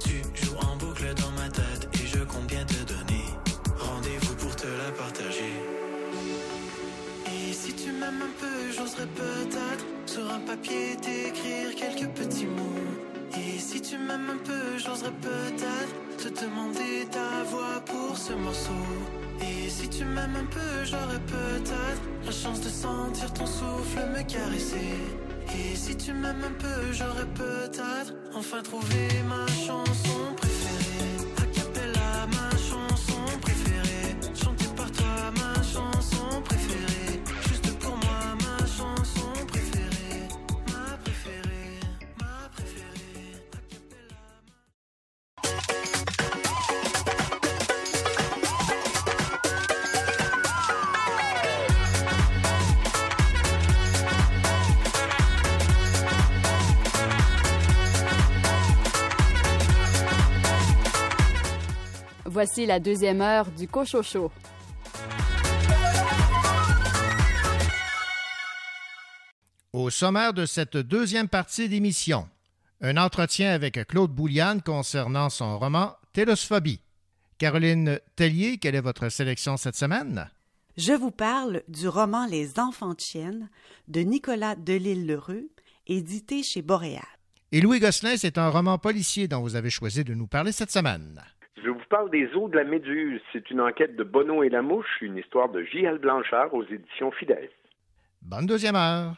[0.04, 3.26] Tu joues en boucle dans ma tête et je compte bien te donner
[3.78, 5.54] rendez-vous pour te la partager.
[7.28, 12.92] Et si tu m'aimes un peu, j'oserais peut-être sur un papier t'écrire quelques petits mots.
[13.38, 18.84] Et si tu m'aimes un peu, j'oserais peut-être te demander ta voix pour ce morceau.
[19.40, 24.22] Et si tu m'aimes un peu, j'aurais peut-être la chance de sentir ton souffle me
[24.24, 25.00] caresser.
[25.56, 30.51] Et si tu m'aimes un peu, j'aurais peut-être enfin trouvé ma chanson.
[62.44, 64.32] Voici la deuxième heure du Cochocho.
[69.74, 72.28] Au sommaire de cette deuxième partie d'émission,
[72.82, 76.80] un entretien avec Claude Bouliane concernant son roman Télosphobie.
[77.38, 80.28] Caroline Tellier, quelle est votre sélection cette semaine?
[80.78, 83.52] Je vous parle du roman Les Enfants de Chienne
[83.88, 85.48] de Nicolas Delisle-Lheureux,
[85.86, 87.06] édité chez Boréal.
[87.52, 90.72] Et Louis Gosselin, c'est un roman policier dont vous avez choisi de nous parler cette
[90.72, 91.22] semaine.
[91.64, 93.22] Je vous parle des eaux de la Méduse.
[93.32, 96.00] C'est une enquête de Bono et la Mouche, une histoire de J.L.
[96.00, 97.52] Blanchard aux éditions Fidesz.
[98.22, 99.16] Bonne deuxième heure.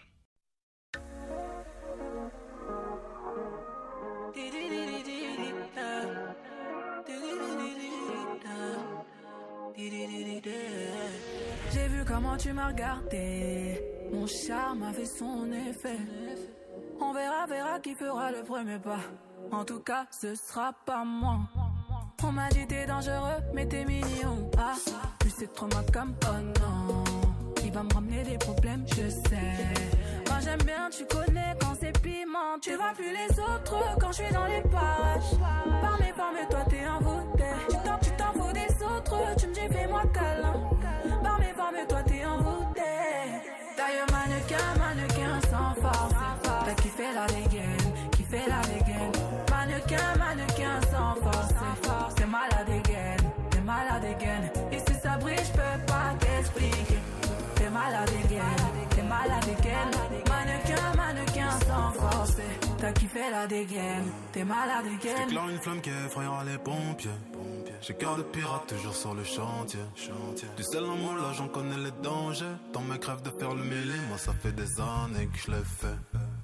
[11.71, 13.79] J'ai vu comment tu m'as regardé.
[14.11, 15.97] Mon charme a fait son effet.
[16.99, 18.99] On verra, verra qui fera le premier pas.
[19.51, 21.39] En tout cas, ce sera pas moi.
[22.26, 24.49] On m'a dit t'es dangereux, mais t'es mignon.
[24.57, 24.76] Ah,
[25.19, 27.03] plus c'est trop ma comme oh non.
[27.63, 29.53] Il va me ramener des problèmes, je sais.
[30.28, 32.57] Moi j'aime bien, tu connais quand c'est piment.
[32.61, 35.38] Tu vois plus les autres quand je suis dans les parages.
[35.82, 37.43] Par mes formes, toi t'es envoûté.
[37.69, 40.72] Tu tu t'en fous des autres, tu me dis fais-moi câlin.
[62.84, 65.15] T'as kiffé la dégaine, t'es malade dégaine.
[65.29, 67.09] J'éclaire une flamme qui effrayera les pompiers.
[67.79, 69.79] J'ai cœur de pirate toujours sur le chantier.
[70.57, 72.43] Du sel en moi là j'en connais les dangers.
[72.73, 75.63] Dans mes crèves de faire le mêlé, moi ça fait des années que je l'ai
[75.63, 75.95] fait.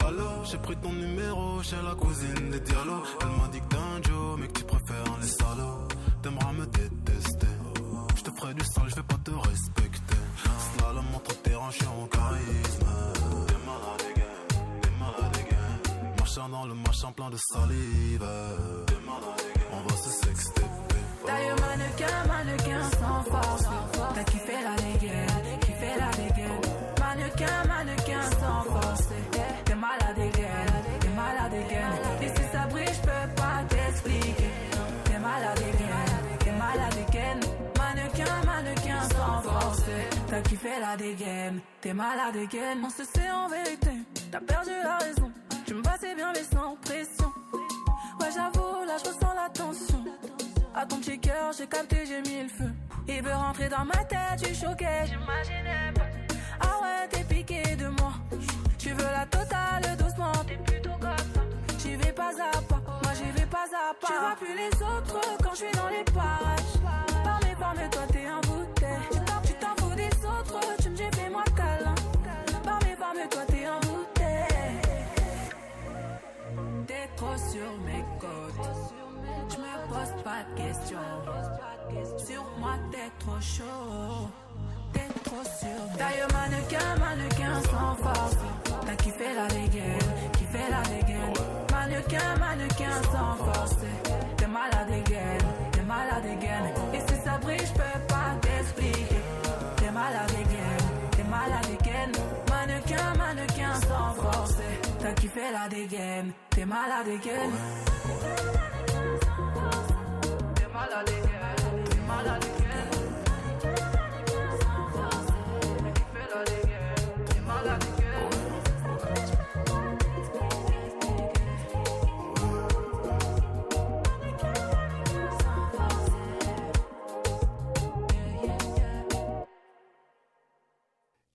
[0.07, 3.03] Alors j'ai pris ton numéro chez la cousine des dialogues.
[3.21, 5.89] Elle m'a dit que un Joe, mais que tu préfères les salauds.
[6.21, 7.47] T'aimeras me détester.
[8.15, 10.15] Je te ferai du sale, je vais pas te respecter.
[10.77, 11.85] Slalom entre terrain, je suis
[16.47, 18.25] le machin plein de salive.
[19.73, 20.61] On va se sexter.
[21.25, 23.63] D'ailleurs, mannequin, mannequin sans force.
[24.15, 26.61] T'as kiffé la dégaine, kiffé la dégaine.
[26.97, 29.03] Mannequin, mannequin sans force.
[29.65, 32.21] T'es malade dégaine, t'es malade dégaine.
[32.21, 34.51] Et si ça brille, je peux pas t'expliquer.
[35.03, 37.39] T'es malade dégaine, t'es malade dégaine.
[37.77, 39.83] Mannequin, mannequin sans force.
[40.29, 42.79] T'as kiffé la dégaine, t'es malade dégaine.
[42.85, 43.91] On se sait en vérité,
[44.31, 45.31] t'as perdu la raison.
[45.69, 47.31] Tu me passais bien mais sans pression.
[48.19, 50.03] Ouais, j'avoue, là je ressens la tension.
[50.73, 52.71] À ton petit cœur, j'ai capté, j'ai mis le feu.
[53.07, 56.07] Il veut rentrer dans ma tête, tu choquais, j'imaginais pas.
[56.59, 58.13] Ah ouais, t'es piqué de moi.
[58.79, 61.41] Tu veux la totale doucement, t'es plutôt comme ça.
[61.77, 64.07] J'y vais pas à pas, moi j'y vais pas à pas.
[64.07, 66.79] Tu vois plus les autres quand je suis dans les parages.
[67.59, 68.07] Par mes toi
[77.19, 78.69] trop sur mes côtes.
[79.49, 81.09] Je me pose pas de questions.
[82.17, 84.29] Sur moi, t'es trop chaud.
[84.93, 88.37] T'es trop sur D'ailleurs, mannequin, mannequin sans force.
[88.85, 91.33] T'as kiffé la dégaine, kiffé la dégaine.
[91.71, 93.75] Mannequin, mannequin sans force.
[94.37, 95.38] T'es malade dégaine,
[105.29, 107.51] T'as kiffé la dégaine, t'es malade dégaine.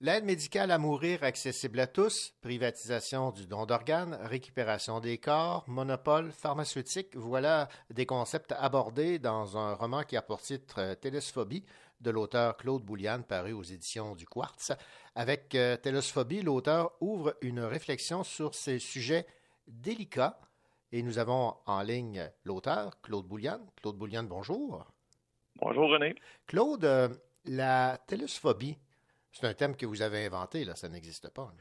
[0.05, 6.31] L'aide médicale à mourir accessible à tous, privatisation du don d'organes, récupération des corps, monopole
[6.31, 11.65] pharmaceutique, voilà des concepts abordés dans un roman qui a pour titre euh, Télésphobie
[12.01, 14.73] de l'auteur Claude Bouliane paru aux éditions du Quartz.
[15.15, 19.25] Avec euh, Télésphobie, l'auteur ouvre une réflexion sur ces sujets
[19.67, 20.37] délicats
[20.91, 23.65] et nous avons en ligne l'auteur Claude Bouliane.
[23.81, 24.85] Claude Bouliane, bonjour.
[25.55, 26.13] Bonjour René.
[26.45, 27.09] Claude, euh,
[27.45, 28.77] la télésphobie,
[29.35, 31.51] c'est un thème que vous avez inventé, là, ça n'existe pas.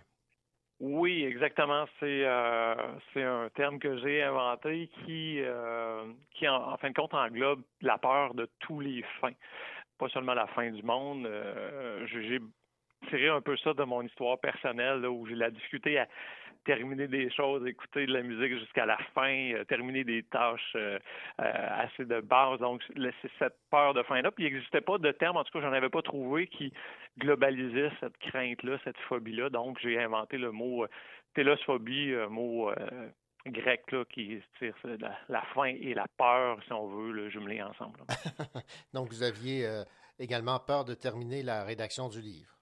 [0.78, 1.86] Oui, exactement.
[1.98, 2.74] C'est euh,
[3.12, 7.62] c'est un terme que j'ai inventé qui, euh, qui en, en fin de compte, englobe
[7.80, 9.34] la peur de tous les fins.
[9.98, 11.26] Pas seulement la fin du monde.
[11.26, 12.40] Euh, j'ai
[13.08, 16.08] tiré un peu ça de mon histoire personnelle, là, où j'ai la difficulté à,
[16.64, 20.98] terminer des choses, écouter de la musique jusqu'à la fin, euh, terminer des tâches euh,
[21.38, 22.60] assez de base.
[22.60, 24.30] Donc, c'est cette peur de fin-là.
[24.30, 26.72] Puis, il n'existait pas de terme, en tout cas, j'en avais pas trouvé qui
[27.18, 29.50] globalisait cette crainte-là, cette phobie-là.
[29.50, 30.86] Donc, j'ai inventé le mot
[31.34, 32.70] télosphobie, un mot
[33.46, 37.62] grec là, qui tire la, la, faim et la peur, si on veut, le jumeler
[37.62, 38.00] ensemble.
[38.94, 39.66] Donc, vous aviez
[40.18, 42.54] également peur de terminer la rédaction du livre.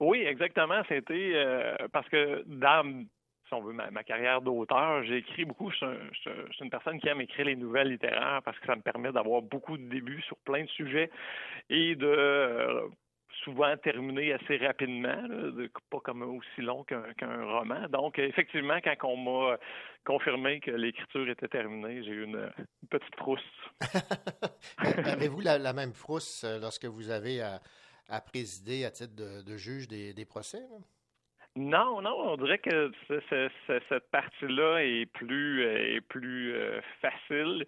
[0.00, 0.82] Oui, exactement.
[0.88, 3.06] C'était euh, parce que dans,
[3.48, 5.70] si on veut, ma, carrière d'auteur, j'ai écrit beaucoup.
[5.70, 6.30] Je suis,
[6.60, 9.76] une personne qui aime écrire les nouvelles littéraires parce que ça me permet d'avoir beaucoup
[9.76, 11.10] de débuts sur plein de sujets
[11.70, 12.88] et de euh,
[13.44, 15.22] souvent terminer assez rapidement,
[15.90, 17.88] pas comme aussi long qu'un roman.
[17.88, 19.58] Donc, effectivement, quand on m'a
[20.04, 22.50] confirmé que l'écriture était terminée, j'ai eu une,
[22.90, 23.40] petite frousse.
[24.78, 30.24] Avez-vous la, même frousse euh, lorsque vous avez à, présider à titre de, juge des,
[30.24, 30.62] procès?
[31.56, 37.64] Non, non, on dirait que cette partie-là est plus est plus euh, facile.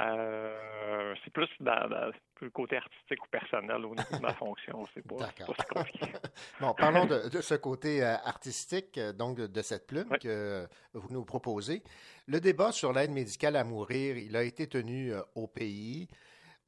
[0.00, 4.86] Euh, c'est plus dans, le côté artistique ou personnel au niveau de ma fonction.
[4.94, 6.06] C'est pas, pas compliqué.
[6.60, 10.64] bon, parlons de, ce côté euh, artistique, donc de, cette plume que
[10.94, 11.82] vous nous proposez.
[12.28, 16.08] Le débat sur l'aide médicale à mourir, il a été tenu au pays.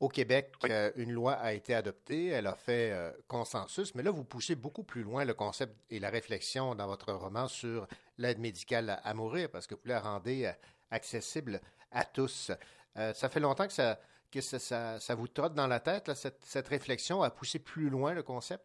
[0.05, 4.11] Au Québec, euh, une loi a été adoptée, elle a fait euh, consensus, mais là,
[4.11, 7.87] vous poussez beaucoup plus loin le concept et la réflexion dans votre roman sur
[8.19, 10.53] l'aide médicale à, mourir, parce que vous la rendez euh,
[10.91, 11.59] accessible
[11.91, 12.53] à tous.
[12.95, 13.99] ça fait longtemps que ça,
[14.31, 18.13] que ça, ça, vous trotte dans la tête, cette, cette réflexion à pousser plus loin
[18.13, 18.63] le concept?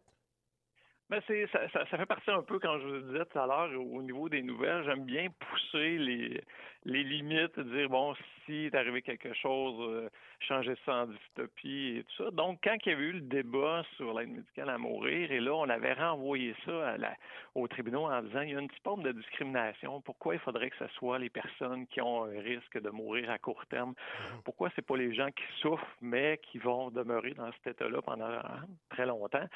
[1.08, 3.80] Ben c'est ça, ça, fait partie un peu, quand je vous disais tout à l'heure,
[3.80, 6.44] au niveau des nouvelles, j'aime bien pousser les,
[6.84, 8.14] les limites, dire bon,
[8.44, 10.08] si est arrivé quelque chose, euh,
[10.40, 12.30] changer ça en dystopie et tout ça.
[12.30, 15.54] Donc, quand il y avait eu le débat sur l'aide médicale à mourir, et là,
[15.54, 17.14] on avait renvoyé ça à la,
[17.54, 20.00] au tribunal en disant il y a une petite forme de discrimination.
[20.00, 23.38] Pourquoi il faudrait que ce soit les personnes qui ont un risque de mourir à
[23.38, 23.90] court terme?
[23.90, 24.42] Mhm.
[24.44, 28.24] Pourquoi c'est pas les gens qui souffrent, mais qui vont demeurer dans cet état-là pendant
[28.24, 29.46] hein, très longtemps?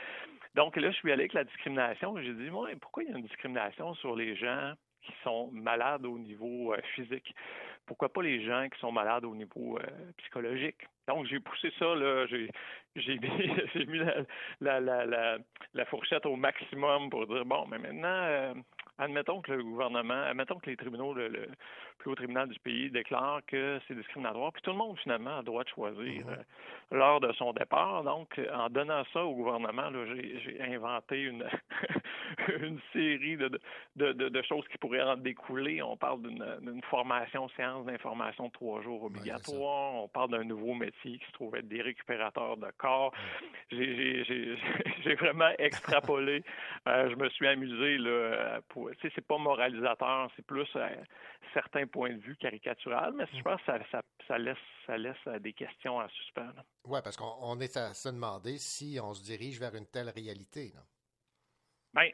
[0.55, 2.17] Donc là, je suis allé avec la discrimination.
[2.21, 4.75] J'ai dit, moi, pourquoi il y a une discrimination sur les gens
[5.05, 7.35] qui sont malades au niveau euh, physique.
[7.87, 10.77] Pourquoi pas les gens qui sont malades au niveau euh, psychologique?
[11.07, 12.51] Donc, j'ai poussé ça, là, j'ai,
[12.97, 13.99] j'ai mis,
[14.61, 15.39] la, la, la,
[15.75, 18.55] la, fourchette au maximum pour dire, bon, mais maintenant, euh,
[18.99, 21.49] admettons que le gouvernement, admettons que les tribunaux, le,
[21.99, 25.39] plus haut tribunal du pays déclare que c'est discriminatoire, puis tout le monde, finalement, a
[25.39, 26.97] le droit de choisir mm-hmm.
[26.97, 28.05] lors de son départ.
[28.05, 31.45] Donc, en donnant ça au gouvernement, j'ai, inventé une,
[32.61, 33.49] une série de,
[33.97, 35.83] de, de, de, choses qui pourraient en découler.
[35.83, 39.95] On parle d'une formation séance d'information de trois jours obligatoire.
[39.95, 43.13] on parle d'un nouveau métier qui se trouve être des récupérateurs de corps.
[43.71, 44.25] J'ai
[45.19, 46.43] vraiment extrapolé.
[46.89, 47.99] Euh, je me suis amusé.
[47.99, 50.89] Là, pour, c'est pas moralisateur, c'est plus euh,
[51.53, 54.57] certains points de vue caricatural, mais je pense que ça, ça, ça laisse,
[54.87, 56.63] ça laisse euh, des questions à suspendre.
[56.85, 60.73] Oui, parce qu'on est à se demander si on se dirige vers une telle réalité.
[60.75, 60.83] Non?
[61.95, 62.11] Bien,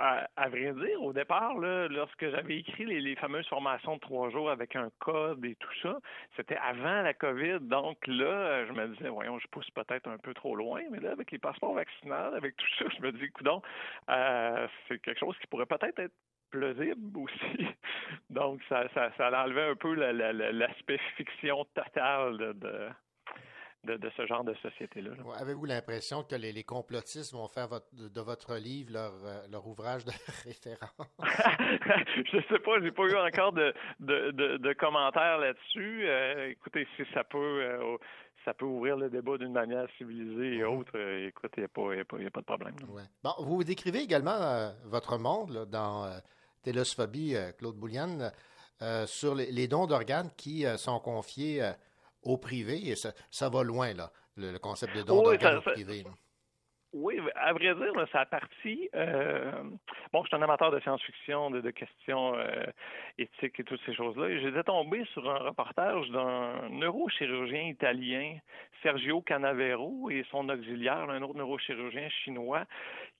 [0.00, 4.50] à, vrai dire, au départ, là, lorsque j'avais écrit les, fameuses formations de trois jours
[4.50, 5.98] avec un code et tout ça,
[6.36, 7.60] c'était avant la COVID.
[7.60, 11.12] Donc là, je me disais, voyons, je pousse peut-être un peu trop loin, mais là,
[11.12, 13.46] avec les passeports vaccinaux, avec tout ça, je me dis, écoute,
[14.08, 16.14] euh, c'est quelque chose qui pourrait peut-être être
[16.50, 17.66] plausible aussi.
[18.30, 22.88] Donc, ça, ça, ça enlevait un peu l'aspect fiction totale de de,
[23.86, 25.10] ce genre de société-là.
[25.38, 30.10] Avez-vous l'impression que les, complotistes vont faire de votre livre leur, euh, leur ouvrage de
[30.44, 30.90] référence?
[31.18, 36.06] je ne sais pas, j'ai pas eu encore de, de, commentaires là-dessus.
[36.06, 37.96] Euh, écoutez, si ça peut euh,
[38.44, 42.30] ça peut ouvrir le débat d'une manière civilisée et autre, écoute, il n'y a, a,
[42.30, 42.74] pas de problème.
[43.22, 46.08] Bon, vous décrivez également votre monde dans
[46.62, 48.32] Télosphobie, Claude Bouliane,
[49.06, 51.62] sur les, les dons d'organes qui sont confiés
[52.22, 56.04] au privé, et ça, ça va loin, là, le, concept de don oui, au privé.
[56.94, 58.88] Oui, à vrai dire, ça a parti.
[58.94, 59.52] Euh,
[60.10, 62.64] bon, je suis un amateur de science-fiction, de, questions euh,
[63.18, 64.30] éthiques et toutes ces choses-là.
[64.30, 68.38] Et j'étais tombé sur un reportage d'un neurochirurgien italien,
[68.82, 72.64] Sergio Canavero, et son auxiliaire, un autre neurochirurgien chinois,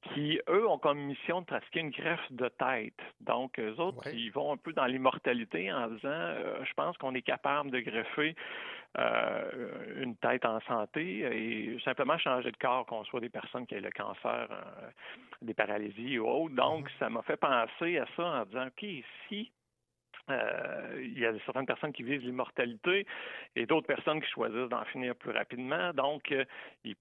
[0.03, 3.01] qui, eux, ont comme mission de pratiquer une greffe de tête.
[3.21, 7.15] Donc, eux autres, ils vont un peu dans l'immortalité en disant, euh, je pense qu'on
[7.15, 8.37] est capable de greffer
[8.97, 13.75] euh, une tête en santé et simplement changer de corps, qu'on soit des personnes qui
[13.75, 14.91] aient le cancer, euh,
[15.43, 16.55] des paralysies ou autres.
[16.55, 16.99] Donc, mm-hmm.
[16.99, 18.87] ça m'a fait penser à ça en disant, OK,
[19.29, 19.51] si
[20.31, 23.07] euh, il y a certaines personnes qui visent l'immortalité
[23.57, 25.93] et d'autres personnes qui choisissent d'en finir plus rapidement.
[25.93, 26.35] Donc,
[26.85, 26.95] il,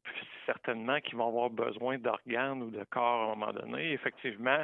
[0.45, 3.91] certainement qu'ils vont avoir besoin d'organes ou de corps à un moment donné.
[3.93, 4.63] Effectivement,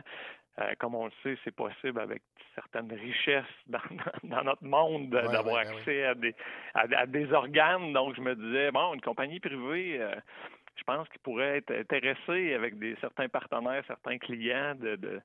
[0.59, 2.21] Euh, comme on le sait, c'est possible avec
[2.53, 3.79] certaines richesses dans,
[4.23, 6.35] dans notre monde d'avoir accès À, des,
[6.75, 7.91] à, des organes.
[7.93, 10.13] Donc, je me disais, bon, une compagnie privée, euh,
[10.75, 15.21] je pense qu'il pourrait être intéressé avec des certains partenaires, certains clients de, de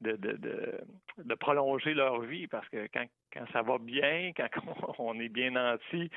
[0.00, 0.80] de, de,
[1.18, 5.50] de, prolonger leur vie parce que quand, quand ça va bien, quand on est bien
[5.50, 6.10] nanti,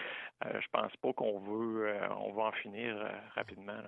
[0.45, 3.82] euh, je pense pas qu'on veut euh, on va en finir euh, rapidement.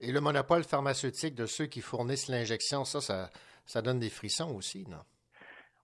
[0.00, 3.30] Et le monopole pharmaceutique de ceux qui fournissent l'injection, ça, ça,
[3.66, 5.02] ça donne des frissons aussi, non?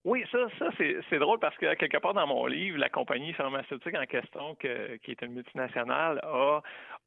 [0.05, 3.95] Oui, ça, ça c'est drôle parce que quelque part dans mon livre, la compagnie pharmaceutique
[3.95, 6.61] en question, qui est une multinationale, a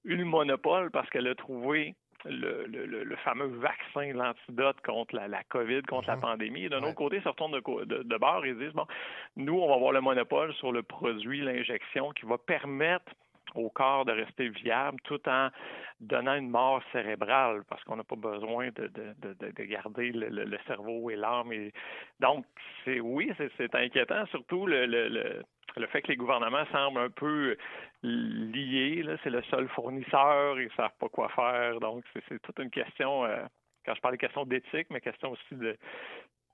[0.05, 5.27] eu le monopole parce qu'elle a trouvé le, le, le, fameux vaccin, l'antidote contre la,
[5.27, 6.21] la, COVID, contre la mhm.
[6.21, 6.69] pandémie.
[6.69, 8.85] D'un autre côté, ils se retournent de, de, de bord et disent, bon,
[9.35, 13.11] nous, on va avoir le monopole sur le produit, l'injection, qui va permettre
[13.55, 15.49] au corps de rester viable tout en
[15.99, 20.29] donnant une mort cérébrale parce qu'on n'a pas besoin de, de, de, de garder le,
[20.29, 21.51] le, cerveau et l'âme.
[22.19, 22.45] Donc,
[22.83, 25.43] c'est oui, c'est inquiétant, surtout le, le,
[25.77, 27.55] le, fait que les gouvernements semblent un peu
[28.03, 29.05] liés.
[29.23, 31.79] C'est le seul fournisseur, ils ne savent pas quoi faire.
[31.79, 33.43] Donc, c'est toute une question, euh,
[33.85, 35.77] quand je parle de questions d'éthique, mais question aussi de,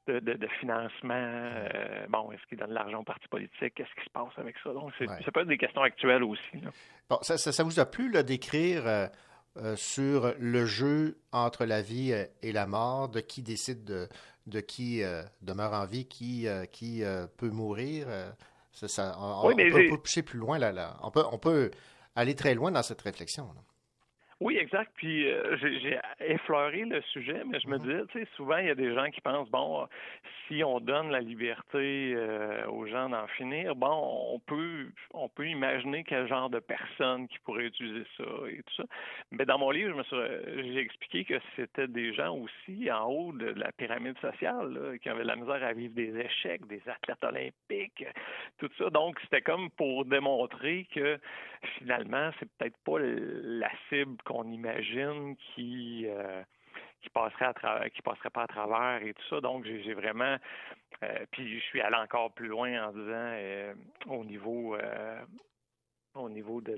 [0.07, 1.13] de, de, financement.
[1.13, 3.75] Euh, bon, est-ce qu'il donne de l'argent aux partis politiques?
[3.75, 4.73] Qu'est-ce qui se passe avec ça?
[4.73, 6.61] Donc, c'est, ça peut être des questions actuelles aussi.
[7.09, 9.07] Bon, ça, ça, vous a plu d'écrire euh,
[9.57, 14.07] euh, sur le jeu entre la vie et la mort, de qui décide de,
[14.47, 15.01] de qui
[15.41, 17.03] demeure en vie, qui, qui
[17.37, 18.07] peut mourir?
[18.71, 20.97] Ça, on, oui, peut, pousser plus loin là, là.
[21.03, 21.71] On peut, on peut
[22.15, 23.45] aller très loin dans cette réflexion.
[23.53, 23.61] Là.
[24.41, 24.91] Oui, exact.
[24.95, 27.83] Puis euh, j'ai effleuré le sujet, mais je me mhm.
[27.83, 29.87] disais, tu sais, souvent il y a des gens qui pensent, bon,
[30.47, 35.47] si on donne la liberté euh, aux gens d'en finir, bon, on peut, on peut
[35.47, 38.83] imaginer quel genre de personne qui pourrait utiliser ça et tout ça.
[39.29, 43.71] Mais dans mon livre, j'ai expliqué que c'était des gens aussi en haut de la
[43.71, 48.05] pyramide sociale, qui avaient la misère à vivre des échecs, des athlètes olympiques,
[48.57, 48.89] tout ça.
[48.89, 51.19] Donc c'était comme pour démontrer que
[51.77, 56.43] finalement, c'est peut-être pas la cible qu'on imagine qui euh,
[57.01, 59.41] qui passerait à travers, qui passerait pas à travers et tout ça.
[59.41, 60.37] Donc j'ai vraiment
[61.03, 63.73] euh, puis je suis allé encore plus loin en disant euh,
[64.07, 64.77] au niveau
[66.13, 66.75] au niveau de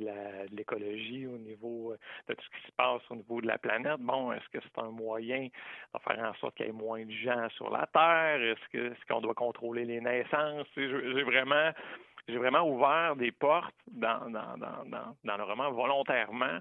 [0.51, 1.95] l'écologie, au niveau
[2.27, 3.99] de tout ce qui se passe au niveau de la planète.
[3.99, 7.11] Bon, est-ce que c'est un moyen de faire en sorte qu'il y ait moins de
[7.11, 8.41] gens sur la Terre?
[8.41, 10.67] Est-ce que est-ce qu'on doit contrôler les naissances?
[10.75, 11.71] J'ai vraiment
[12.27, 16.59] j'ai vraiment ouvert des portes dans, dans, dans, dans, le roman volontairement.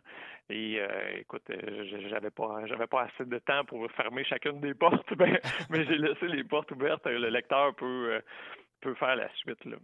[0.51, 4.75] Et euh, écoute, euh, j'avais pas j'avais pas assez de temps pour fermer chacune des
[4.75, 5.41] portes, mais,
[5.71, 7.07] mais j'ai laissé les portes ouvertes.
[7.07, 8.21] Le lecteur peut, euh,
[8.81, 9.65] peut faire la suite.
[9.65, 9.77] Là.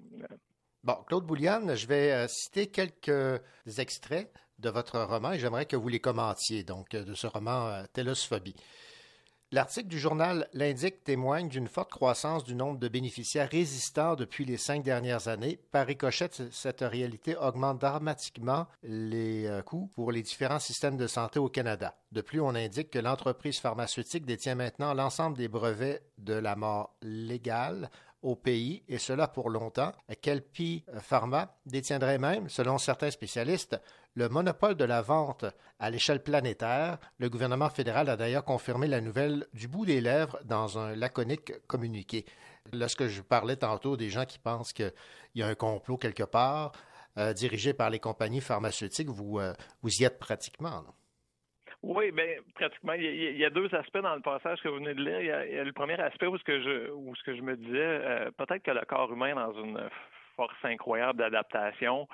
[0.83, 3.41] Bon, Claude Bouliane, je vais citer quelques
[3.79, 8.57] extraits de votre roman et j'aimerais que vous les commentiez, donc de ce roman Télosphobie.
[9.51, 14.59] L'article du journal L'Indique témoigne d'une forte croissance du nombre de bénéficiaires résistants depuis les
[14.59, 15.59] cinq dernières années.
[15.73, 21.39] Par ricochet, cette réalité augmente dramatiquement les euh, coûts pour les différents systèmes de santé
[21.39, 21.97] au Canada.
[22.13, 26.95] De plus, on indique que l'entreprise pharmaceutique détient maintenant l'ensemble des brevets de la mort
[27.01, 27.91] légale
[28.23, 29.93] au pays, et cela pour longtemps.
[30.21, 33.81] Kelpie Pharma détiendrait même, selon certains spécialistes,
[34.15, 35.45] le monopole de la vente
[35.79, 36.99] à l'échelle planétaire?
[37.19, 41.53] Le gouvernement fédéral a d'ailleurs confirmé la nouvelle du bout des lèvres dans un laconique
[41.67, 42.25] communiqué.
[42.73, 44.93] Lorsque je parlais tantôt des gens qui pensent qu'il
[45.35, 46.73] y a un complot quelque part,
[47.17, 50.85] euh, dirigé par les compagnies pharmaceutiques, vous, euh, vous y êtes pratiquement.
[51.83, 52.95] Oui, bien, pratiquement.
[52.95, 55.21] Il y, a, deux aspects dans le passage que vous venez de lire.
[55.21, 57.57] Il y a, le premier aspect où ce que je, où ce que je me
[57.57, 59.89] disais, euh, peut-être que le corps humain, dans une
[60.35, 62.09] force incroyable d'adaptation,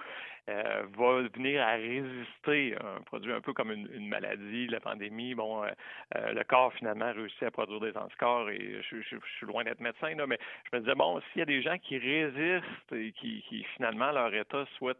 [0.51, 5.35] euh, va venir à résister à un produit un peu comme une, maladie, la pandémie.
[5.35, 9.81] Bon, euh, le corps finalement réussit à produire des anticorps et je, suis loin d'être
[9.81, 10.39] médecin, là, mais
[10.71, 14.13] je me disais, bon, s'il y a des gens qui résistent et qui, qui finalement
[14.13, 14.99] leur état souhaite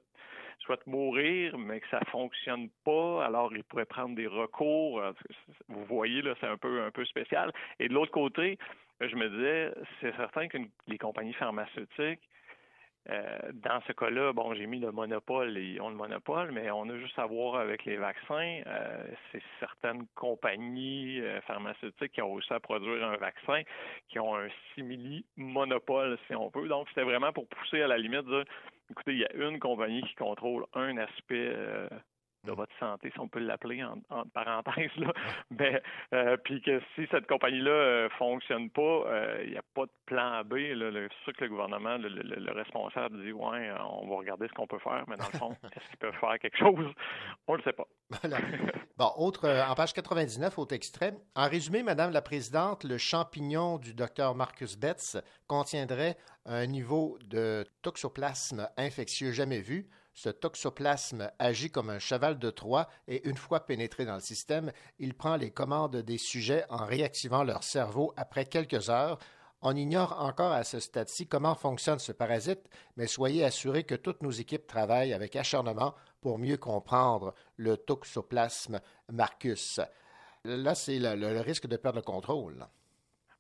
[0.61, 5.03] souhaitent mourir, mais que ça fonctionne pas, alors ils pourraient prendre des recours.
[5.69, 7.53] Vous voyez, là, c'est un peu, un peu spécial.
[7.79, 8.59] Et de l'autre côté,
[9.01, 12.21] je me disais, c'est certain que les compagnies pharmaceutiques,
[13.11, 16.89] euh, dans ce cas-là, bon, j'ai mis le monopole, ils ont le monopole, mais on
[16.89, 18.63] a juste à voir avec les vaccins.
[18.67, 23.61] Euh, c'est certaines compagnies euh, pharmaceutiques qui ont réussi à produire un vaccin,
[24.09, 26.67] qui ont un simili-monopole, si on peut.
[26.67, 28.45] Donc, c'était vraiment pour pousser à la limite de
[28.91, 31.55] écoutez, il y a une compagnie qui contrôle un aspect
[32.45, 35.13] de votre santé, si on peut l'appeler en, en parenthèse, là.
[35.51, 35.83] Mais,
[36.15, 39.91] euh, puis que si cette compagnie-là euh, fonctionne pas, euh, il n'y a pas de
[40.07, 40.55] plan B.
[40.55, 44.09] Là, le- c'est sûr que le gouvernement, le, le- le responsable dit Ouais, euh, on
[44.09, 46.59] va regarder ce qu'on peut faire, mais dans le fond, est-ce qu'ils peuvent faire quelque
[46.59, 46.87] chose?
[47.47, 47.87] On ne le sait pas.
[48.23, 48.37] Voilà.
[48.97, 51.15] Bon, autre, euh, en page 99, autre extrait.
[51.35, 55.19] En résumé, Madame la Présidente, le champignon du docteur Marcus Betts
[55.49, 56.17] contiendrait
[56.47, 59.89] un niveau de toxoplasme infectieux jamais vu.
[60.15, 64.71] Ce toxoplasme agit comme un cheval de Troie et une fois pénétré dans le système,
[65.01, 69.19] il prend les commandes des sujets en réactivant leur cerveau après quelques heures.
[69.61, 74.23] On ignore encore à ce stade-ci comment fonctionne ce parasite, mais soyez assurés que toutes
[74.23, 78.81] nos équipes travaillent avec acharnement pour mieux comprendre le toxoplasme
[79.11, 79.81] Marcus.
[80.45, 82.69] Là, c'est le, risque de perdre le contrôle.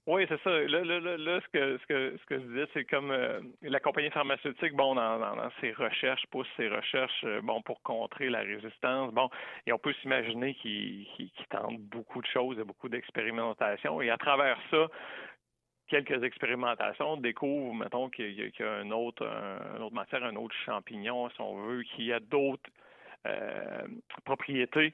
[0.06, 0.50] Oui, c'est ça.
[0.50, 3.40] Là, là, là, là, ce que ce que ce que je disais, c'est comme euh,
[3.62, 8.40] la compagnie pharmaceutique, bon, dans, ses recherches, pousse ses recherches, euh, bon, pour contrer la
[8.40, 9.14] résistance.
[9.14, 9.30] Bon,
[9.66, 14.18] et on peut s'imaginer qu'ils qu'ils tentent beaucoup de choses, a beaucoup d'expérimentations, et à
[14.18, 14.88] travers ça,
[15.88, 21.30] quelques expérimentations découvrent, mettons, qu'il y a, un autre, un, autre matière, un autre champignon,
[21.30, 22.70] si on veut, qui a d'autres
[23.26, 23.86] euh,
[24.24, 24.92] propriétés.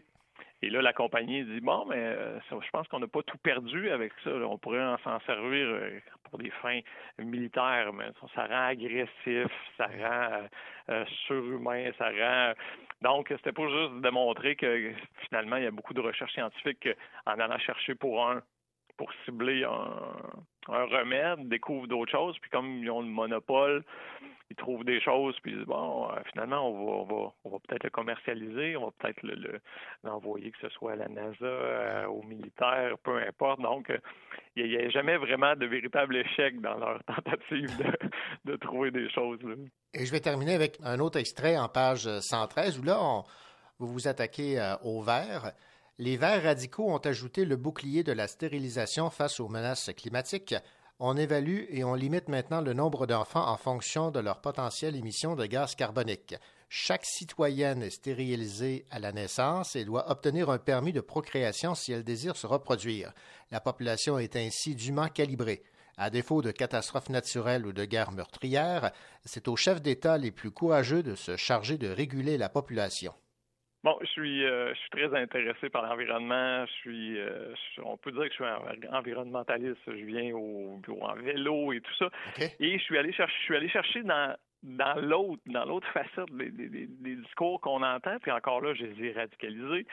[0.62, 3.39] Et là, la compagnie dit bon, mais euh, ça, je pense qu'on n'a pas tout
[3.39, 4.31] perdu avec ça.
[4.31, 4.47] là.
[4.47, 6.81] On pourrait en s'en servir euh, pour des fins
[7.19, 9.47] militaires, mais ça, rend agressif,
[9.78, 10.49] ça rend euh,
[10.91, 12.53] euh, surhumain, ça rend.
[13.01, 14.93] Donc, c'était pas juste de démontrer que
[15.28, 16.97] finalement, il y a beaucoup de recherches scientifiques que,
[17.27, 18.43] en allant chercher pour un
[18.99, 23.82] pour cibler un, un remède, découvrent d'autres choses, puis comme ils ont le monopole,
[24.51, 27.51] ils trouvent des choses, puis ils disent, bon, euh, finalement, on va, on va, on
[27.51, 29.61] va peut-être le commercialiser, on va peut-être le, le-
[30.05, 33.61] l'envoyer, que ce soit à la NASA, euh, aux militaires, peu importe.
[33.61, 33.99] Donc, euh,
[34.57, 37.71] il n'y a, jamais vraiment de véritable échec dans leur tentative
[38.45, 39.41] de, trouver des choses.
[39.43, 39.55] là.
[39.95, 43.25] Et je vais terminer avec un autre extrait en page 113 où là, on-
[43.79, 45.05] vous vous attaquez euh, aux.
[45.99, 50.55] Les vers radicaux ont ajouté le bouclier de la stérilisation face aux menaces climatiques.
[51.03, 55.35] On évalue et on limite maintenant le nombre d'enfants en fonction de leur potentielle émission
[55.35, 56.35] de gaz carbonique.
[56.69, 61.93] Chaque citoyenne est stérilisée à la naissance et doit obtenir un permis de procréation si
[61.93, 63.15] elle désire se reproduire.
[63.51, 65.63] La population est ainsi dûment calibrée.
[65.97, 68.93] À défaut de catastrophes naturelles ou de guerres meurtrières,
[69.25, 73.15] c'est aux chefs d'État les plus courageux de se charger de réguler la population.
[73.82, 76.66] Bon, je suis, euh, je suis très intéressé par l'environnement.
[76.66, 79.81] Je suis, euh, je- on peut dire que je suis un environnementaliste.
[79.86, 82.11] Je viens au bureau en vélo et tout ça.
[82.61, 86.31] Et je suis allé chercher, je suis allé chercher dans dans l'autre, dans l'autre facette
[86.36, 88.19] des, des- des- des discours qu'on entend.
[88.20, 89.86] Puis encore là, je les ai radicalisés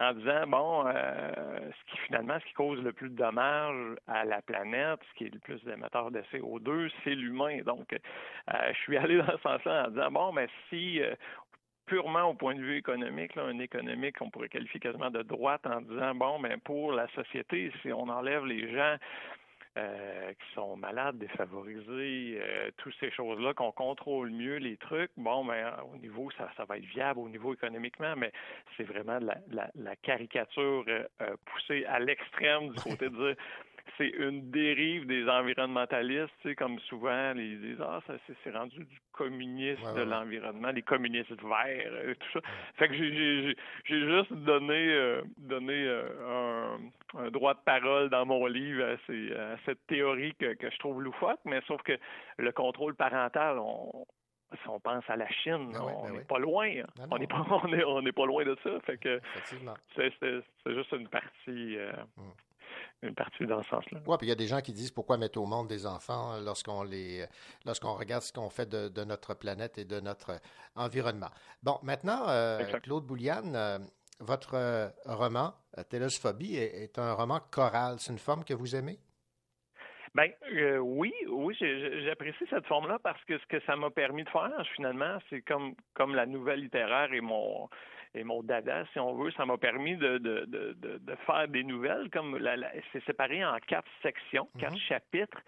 [0.00, 4.24] en disant bon, euh, ce qui finalement, ce qui cause le plus de dommages à
[4.24, 7.58] la planète, ce qui est le plus d'émetteurs de CO2, c'est l'humain.
[7.64, 11.14] Donc, euh, je suis allé dans ce sens-là en disant bon, mais si euh,
[11.88, 15.80] purement au point de vue économique, un économique qu'on pourrait qualifier quasiment de droite en
[15.80, 18.96] disant bon, ben pour la société, si on enlève les gens
[19.76, 25.44] euh, qui sont malades, défavorisés, euh, toutes ces choses-là, qu'on contrôle mieux les trucs, bon,
[25.44, 28.32] ben au niveau, ça, va être viable au niveau économiquement, mais
[28.76, 33.36] c'est vraiment la, caricature euh, poussée à l'extrême du côté de dire
[33.98, 38.14] c'est une dérive des environnementalistes, tu sais, comme souvent, ils disent Ah, ça
[38.44, 42.40] c'est rendu du communisme Ouais, de l'environnement, les communistes verts, euh, tout ça.
[42.76, 43.54] Fait que j'ai-
[43.84, 46.76] juste donné, euh, donné euh,
[47.16, 50.70] un, un droit de parole dans mon livre à, ces- à cette théorie que, que
[50.70, 51.98] je trouve loufoque, mais sauf que
[52.38, 54.06] le contrôle parental, on,
[54.62, 56.24] si on pense à la Chine, Ben oui, on n'est oui.
[56.26, 56.68] pas loin.
[56.68, 57.04] hein.
[57.10, 58.80] On n'est pas, on est, on n'est pas loin de ça.
[58.86, 59.20] Fait que
[59.96, 60.12] c'est,
[60.74, 61.92] juste une partie, euh,
[63.02, 64.00] une partie dans ce sens-là.
[64.06, 66.34] Ouais, puis il y a des gens qui disent pourquoi mettre au monde des enfants
[66.34, 67.24] euh, lorsqu'on les,
[67.64, 70.38] lorsqu'on regarde ce qu'on fait de, de notre planète et de notre euh,
[70.74, 71.30] environnement.
[71.62, 73.78] Bon, maintenant, euh, Claude Bouliane, euh,
[74.20, 77.96] votre euh, roman euh, Télosphobie est, est un roman choral.
[77.98, 78.98] C'est une forme que vous aimez?
[80.14, 81.54] Ben euh, oui, oui,
[82.04, 85.74] j'apprécie cette forme-là parce que ce que ça m'a permis de faire, finalement, c'est comme
[85.94, 87.68] comme la nouvelle littéraire et mon
[88.24, 92.08] mon dada, si on veut, ça m'a permis de, de, de, de, faire des nouvelles
[92.10, 92.38] comme
[92.92, 95.38] c'est séparé en quatre sections, quatre chapitres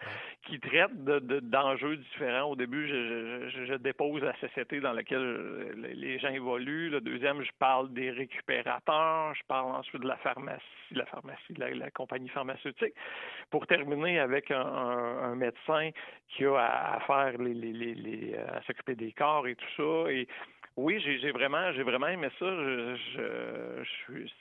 [0.47, 2.51] qui traitent de, de- d'enjeux différents.
[2.51, 6.91] Au début, je, je, je dépose la société dans laquelle euh, les gens évoluent.
[6.91, 9.35] Le deuxième, je parle des récupérateurs.
[9.35, 12.95] Je parle ensuite de la pharmacie, la pharmacie, de la, la compagnie pharmaceutique.
[13.51, 15.91] Pour terminer avec un, un- un médecin
[16.29, 19.55] qui a à, à faire les, les, les, les- euh, à s'occuper des corps et
[19.57, 20.11] tout ça.
[20.13, 20.27] Et
[20.77, 22.47] oui, j'ai vraiment, j'ai vraiment aimé ça.
[22.47, 23.83] Je,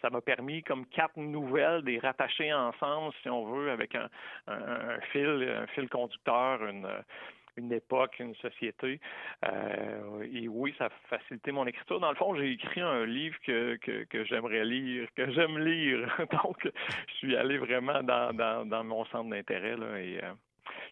[0.01, 4.09] ça m'a permis comme quatre nouvelles, des rattacher ensemble, si on veut, avec un,
[4.47, 9.01] un, fil, un fil conducteur, une, époque, une société.
[9.43, 11.99] Euh, et oui, ça a facilité mon écriture.
[11.99, 16.07] Dans le fond, j'ai écrit un livre que, que, j'aimerais lire, que j'aime lire.
[16.43, 18.33] Donc, je suis allé vraiment dans,
[18.65, 19.75] dans, mon centre d'intérêt.
[19.75, 20.31] Là, et euh,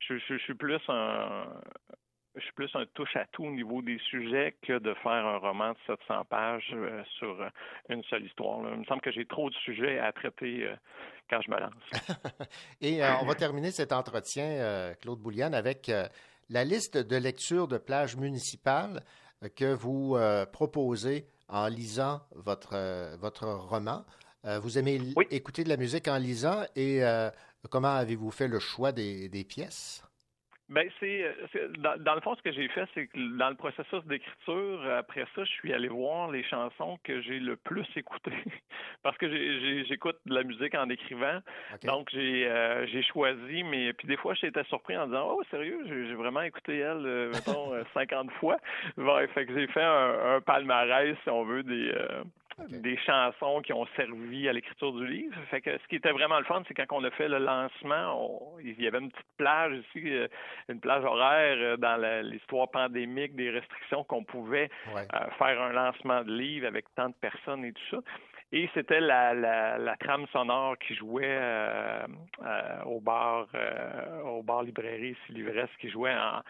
[0.02, 1.46] je, je, suis plus un
[2.38, 5.78] je suis plus un touche-à-tout au niveau des sujets que de faire un roman de
[5.88, 7.36] 700 pages euh, sur
[7.90, 8.62] une seule histoire.
[8.62, 8.72] Là.
[8.74, 10.76] Il me semble que j'ai trop de sujets à traiter euh,
[11.30, 12.18] quand je me lance.
[12.82, 15.92] Et euh, on va terminer cet entretien, Claude Bouliane, avec
[16.50, 19.04] la liste de lecture de plages municipales
[19.56, 20.18] que vous
[20.54, 24.06] proposez en lisant votre, votre roman.
[24.44, 25.00] vous aimez
[25.32, 27.02] écouter de la musique en lisant et
[27.70, 30.07] comment avez-vous fait le choix des, des pièces?
[30.70, 31.34] Ben c'est,
[31.80, 35.26] dans, dans, le fond ce que j'ai fait, c'est que dans le processus d'écriture, après
[35.34, 38.44] ça, je suis allé voir les chansons que j'ai le plus écoutées
[39.04, 39.30] parce que
[39.86, 41.40] j'écoute de la musique en écrivant.
[41.76, 41.88] Okay.
[41.88, 45.80] Donc j'ai euh, j'ai choisi, mais puis des fois j'étais surpris en disant oh sérieux,
[45.88, 48.58] j'ai vraiment écouté elle, euh, mettons 50 fois.
[48.98, 52.24] Bon, fait que j'ai fait un, un, palmarès si on veut des euh,
[52.60, 52.80] Okay.
[52.80, 55.36] des chansons qui ont servi à l'écriture du livre.
[55.52, 58.56] Fait que ce qui était vraiment le fun, c'est quand on a fait le lancement,
[58.56, 60.28] on, il y avait une petite plage ici, euh,
[60.68, 65.08] une plage horaire euh, dans l'histoire pandémique, des restrictions qu'on pouvait ouais.
[65.14, 67.98] euh, faire un lancement de livre avec tant de personnes et tout ça.
[68.54, 72.08] Et c'était la, la, la, trame sonore qui jouait euh,
[72.46, 76.42] euh, au bar, euh, au bar librairie, ici l'ivresse, qui jouait en,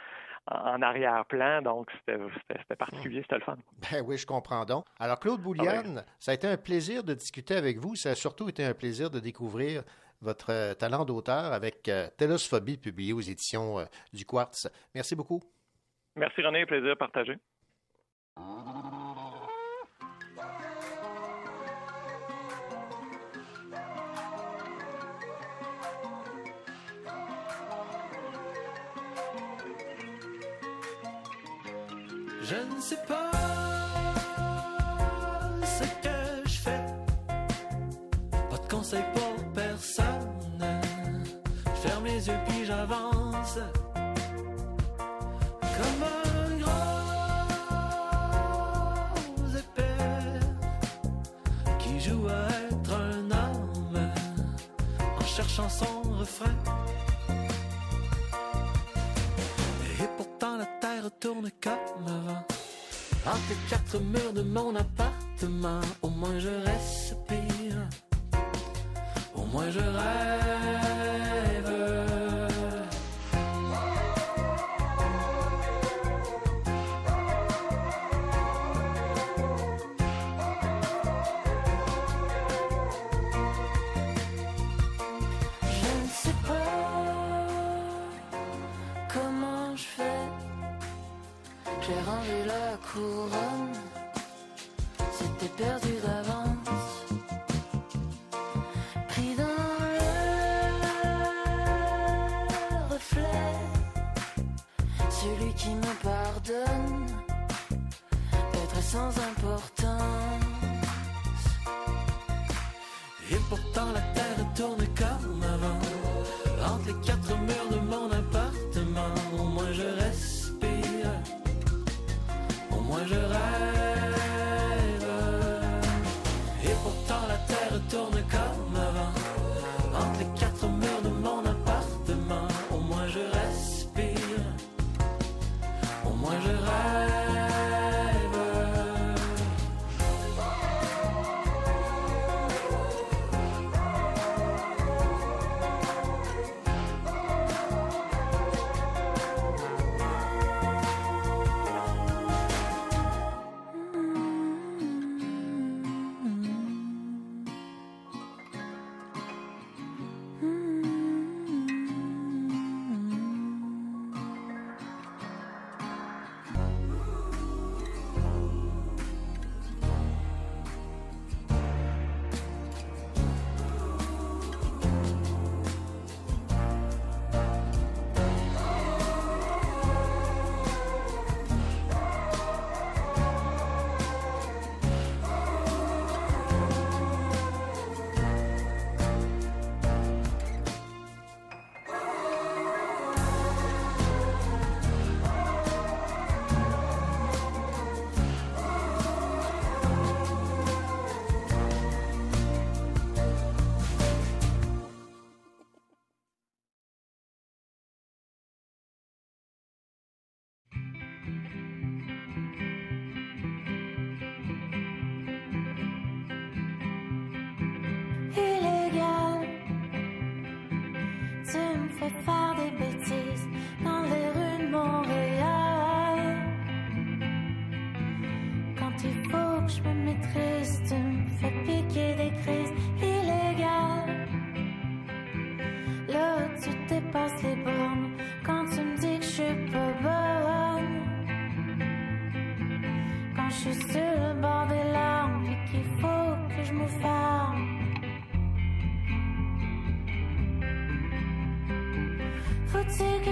[0.49, 3.57] en arrière-plan, donc c'était particulier, c'était le fun.
[3.91, 4.86] Ben oui, je comprends donc.
[4.99, 6.14] Alors, Claude Bouliane, ah oui.
[6.19, 7.95] ça a été un plaisir de discuter avec vous.
[7.95, 9.84] Ça a surtout été un plaisir de découvrir
[10.22, 12.07] votre talent d'auteur avec euh,
[12.82, 14.68] publié aux éditions euh, du Quartz.
[14.95, 15.41] Merci beaucoup.
[16.15, 17.38] Merci René, plaisir partagé.
[32.49, 33.32] Je ne sais pas
[35.65, 36.86] ce que je fais.
[38.49, 40.82] Pas de conseils pour personne.
[41.65, 43.60] Je ferme les yeux puis j'avance.
[45.78, 46.49] Comme un
[49.36, 50.40] gros épais
[51.80, 53.99] qui joue à être un homme
[55.19, 56.66] en cherchant son refrain.
[61.28, 62.45] Tourne comme avant.
[63.26, 67.90] Entre quatre murs de mon appartement, au moins je respire.
[69.36, 71.56] Au moins je rêve.
[92.98, 93.66] La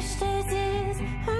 [0.01, 0.55] Faut-tu
[1.25, 1.34] que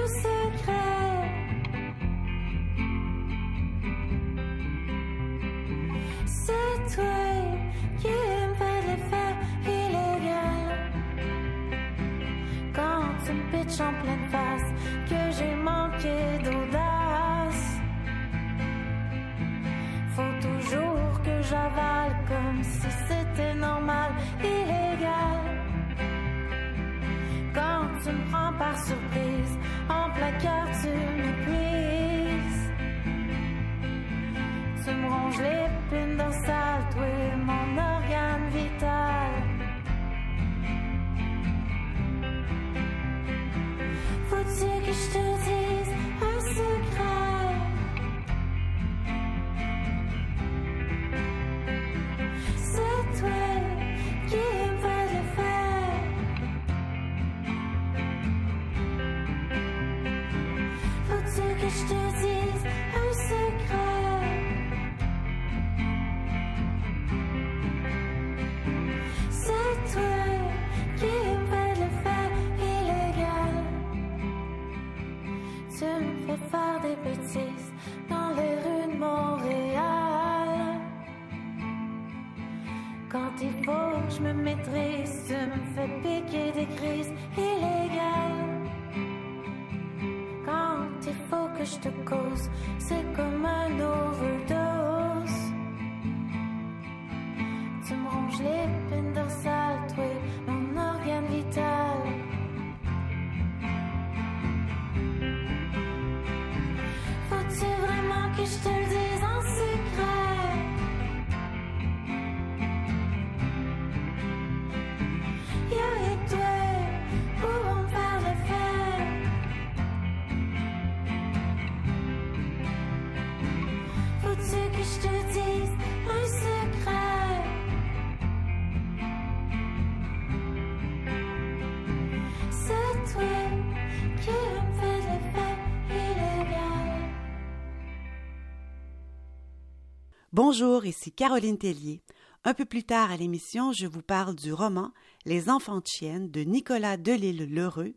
[140.48, 142.00] Bonjour, ici Caroline Tellier.
[142.44, 144.92] Un peu plus tard à l'émission, je vous parle du roman
[145.24, 147.94] Les enfants de chienne de Nicolas Delisle-Lheureux,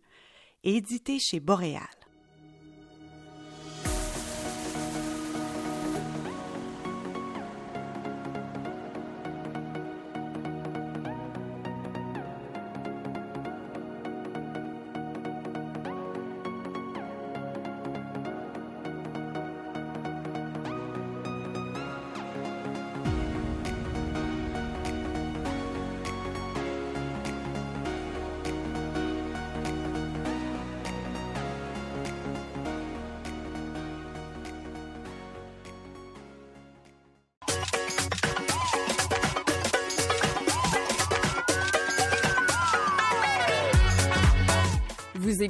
[0.63, 1.98] édité chez Boréal.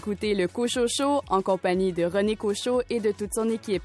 [0.10, 3.84] Vous écoutez le Cochot Show en compagnie de René Cochot et de toute son équipe.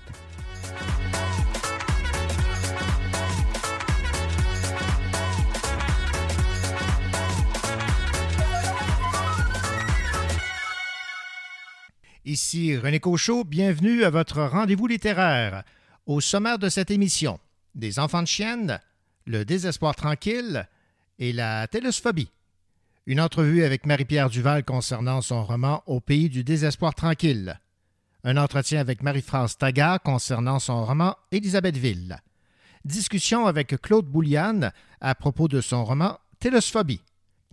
[12.25, 15.63] Ici René Cochot, bienvenue à votre rendez-vous littéraire.
[16.07, 17.39] Au sommaire de cette émission,
[17.75, 18.81] des enfants de chienne,
[19.27, 20.67] le désespoir tranquille
[21.19, 22.31] et la télosphobie.
[23.07, 27.61] Une entrevue avec Marie-Pierre Duval concernant son roman Au pays du désespoir tranquille.
[28.23, 32.17] Un entretien avec Marie-France Taga concernant son roman Élisabethville.
[32.87, 34.73] Discussion avec Claude Bouliane
[35.03, 37.03] à propos de son roman Télosphobie.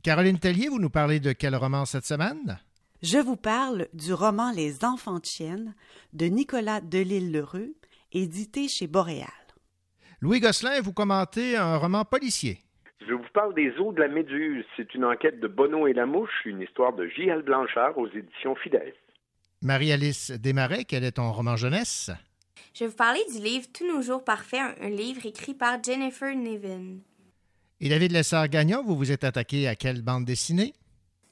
[0.04, 2.58] Caroline Tellier, vous nous parlez de quel roman cette semaine?
[3.02, 5.76] Je vous parle du roman Les enfants de chienne
[6.14, 7.76] de Nicolas Delisle-Lheureux,
[8.14, 9.28] édité chez Boréal.
[10.22, 12.62] Louis Gosselin, vous commentez un roman policier.
[13.08, 14.64] Je vous parle des eaux de la Méduse.
[14.78, 17.42] C'est une enquête de Bono et la Mouche, une histoire de J.L.
[17.42, 18.94] Blanchard aux éditions Fidesz.
[19.64, 22.12] Marie-Alice Desmarais, quel est ton roman jeunesse?
[22.74, 26.36] Je vais vous parler du livre Tous nos jours parfaits, un livre écrit par Jennifer
[26.36, 27.02] Niven.
[27.80, 30.74] Et David Lessard-Gagnon, vous vous êtes attaqué à quelle bande dessinée?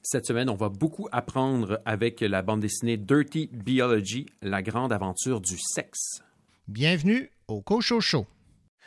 [0.02, 5.40] Cette semaine, on va beaucoup apprendre avec la bande dessinée Dirty Biology, la grande aventure
[5.40, 6.22] du sexe.
[6.66, 8.26] Bienvenue au Cocho Show.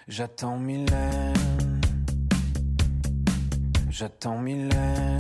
[0.08, 1.53] J'attends Mylène.
[3.96, 5.18] J'attends Mylène.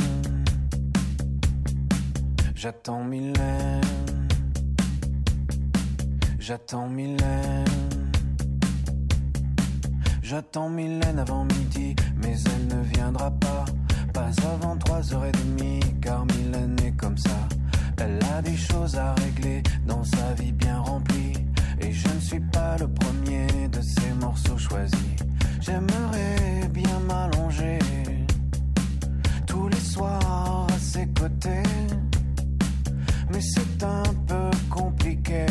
[2.55, 3.81] J'attends Mylène.
[6.39, 7.65] J'attends Mylène.
[10.23, 13.65] J'attends Mylène avant midi, mais elle ne viendra pas.
[14.11, 17.47] Pas avant 3h30, car Mylène est comme ça.
[18.01, 21.33] Elle a des choses à régler dans sa vie bien remplie.
[21.79, 24.97] Et je ne suis pas le premier de ces morceaux choisis.
[25.61, 27.77] J'aimerais bien m'allonger
[29.45, 31.63] tous les soirs à ses côtés.
[33.31, 35.45] Mais c'est un peu compliqué.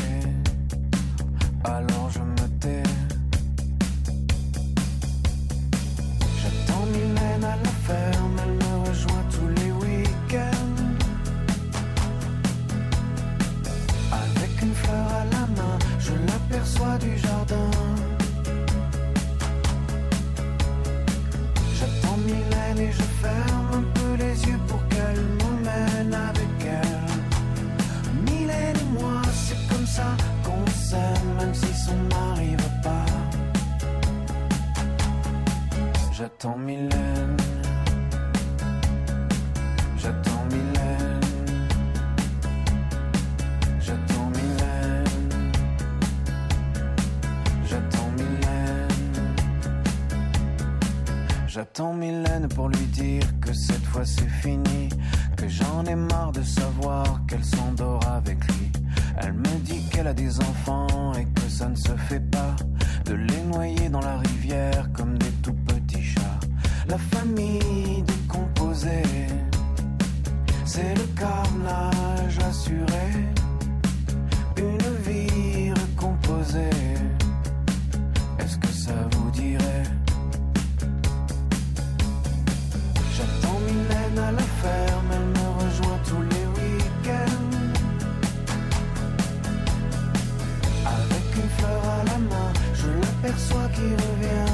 [1.65, 3.02] Alors je me tais.
[31.91, 33.07] Mari veut pas.
[36.13, 37.37] J'attends Mylène.
[39.97, 41.21] J'attends Mylène.
[43.81, 45.53] J'attends Mylène.
[47.65, 48.89] J'attends Mylène.
[51.49, 54.89] J'attends Mylène pour lui dire que cette fois c'est fini.
[55.37, 58.82] Que j'en ai marre de savoir qu'elle s'endort avec lui.
[59.19, 62.57] Elle me dit qu'elle a des enfants et que ça ne se fait pas.
[63.05, 66.41] De les noyer dans la rivière comme des tout petits chats.
[66.89, 69.03] La famille décomposée,
[70.65, 73.27] c'est le carnage assuré.
[74.57, 76.71] Une vie recomposée,
[78.39, 79.83] est-ce que ça vous dirait?
[83.17, 85.11] J'attends Mylène à la ferme,
[93.33, 94.52] je l'aperçois qui revient.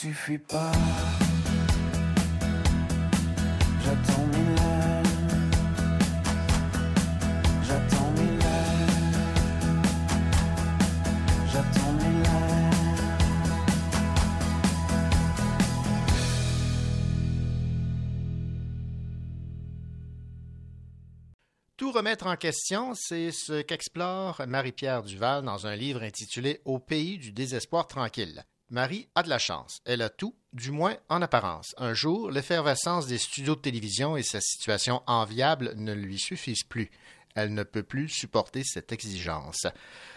[0.00, 0.70] Suffit pas.
[3.84, 5.04] J'attends Mylène.
[7.66, 8.14] J'attends.
[11.52, 11.88] J'attends.
[21.76, 27.18] Tout remettre en question, c'est ce qu'explore Marie-Pierre Duval dans un livre intitulé Au pays
[27.18, 28.44] du désespoir tranquille.
[28.70, 29.80] Marie a de la chance.
[29.84, 31.74] Elle a tout, du moins en apparence.
[31.78, 36.90] Un jour, l'effervescence des studios de télévision et sa situation enviable ne lui suffisent plus.
[37.34, 39.66] Elle ne peut plus supporter cette exigence.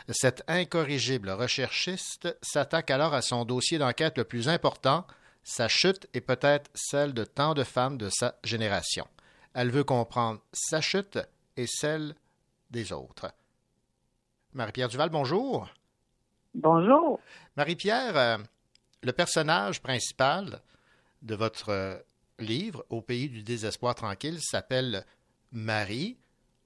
[0.10, 5.06] Cette incorrigible recherchiste s'attaque alors à son dossier d'enquête le plus important.
[5.44, 9.08] Sa chute est peut-être celle de tant de femmes de sa génération.
[9.54, 11.20] Elle veut comprendre sa chute
[11.58, 12.16] et celle
[12.70, 13.32] des autres.
[14.54, 15.70] Marie-Pierre Duval, bonjour.
[16.54, 17.20] Bonjour.
[17.56, 18.38] Marie-Pierre, euh,
[19.04, 20.60] le personnage principal
[21.22, 21.96] de votre euh,
[22.40, 25.04] livre, Au pays du désespoir tranquille, s'appelle
[25.52, 26.18] Marie.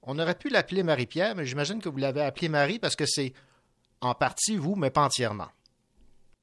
[0.02, 3.32] On aurait pu l'appeler Marie-Pierre, mais j'imagine que vous l'avez appelée Marie parce que c'est
[4.00, 5.48] en partie vous, mais pas entièrement.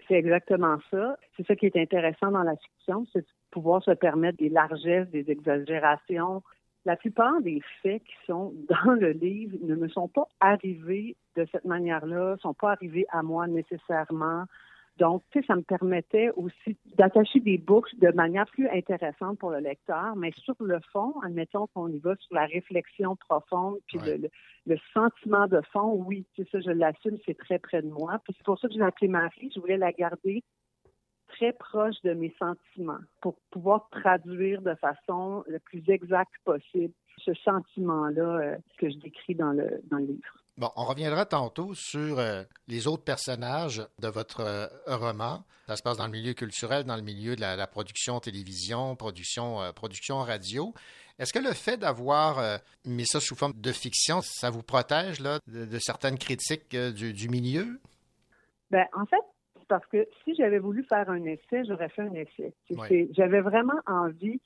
[0.08, 1.18] C'est exactement ça.
[1.36, 5.10] C'est ça qui est intéressant dans la fiction, c'est de pouvoir se permettre des largesses,
[5.10, 6.44] des exagérations.
[6.86, 11.48] La plupart des faits qui sont dans le livre ne me sont pas arrivés de
[11.52, 14.46] cette manière-là, sont pas arrivés à moi nécessairement.
[14.98, 19.50] Donc, tu sais, ça me permettait aussi d'attacher des boucles de manière plus intéressante pour
[19.50, 23.98] le lecteur, mais sur le fond, admettons qu'on y va sur la réflexion profonde, puis
[24.06, 24.30] le,
[24.68, 28.20] le, sentiment de fond, oui, c'est ça, je l'assume, c'est très près de moi.
[28.24, 30.44] Puis c'est pour ça que j'ai appelé Marie, je voulais la garder
[31.36, 37.34] très proche de mes sentiments pour pouvoir traduire de façon la plus exacte possible ce
[37.34, 40.44] sentiment-là euh, que je décris dans le, dans le livre.
[40.56, 45.44] Bon, on reviendra tantôt sur euh, les autres personnages de votre euh, roman.
[45.68, 49.64] Ça se passe dans le milieu culturel, dans le milieu de la, production télévision, production,
[49.64, 50.72] euh, production radio.
[51.18, 55.40] Est-ce que le fait d'avoir mis ça sous forme de fiction, ça vous protège là,
[55.46, 57.80] de, certaines critiques du, milieu?
[58.72, 59.22] Ben, en fait,
[59.74, 62.54] parce que si j'avais voulu faire un essai, j'aurais fait un essai.
[63.10, 64.40] J'avais vraiment envie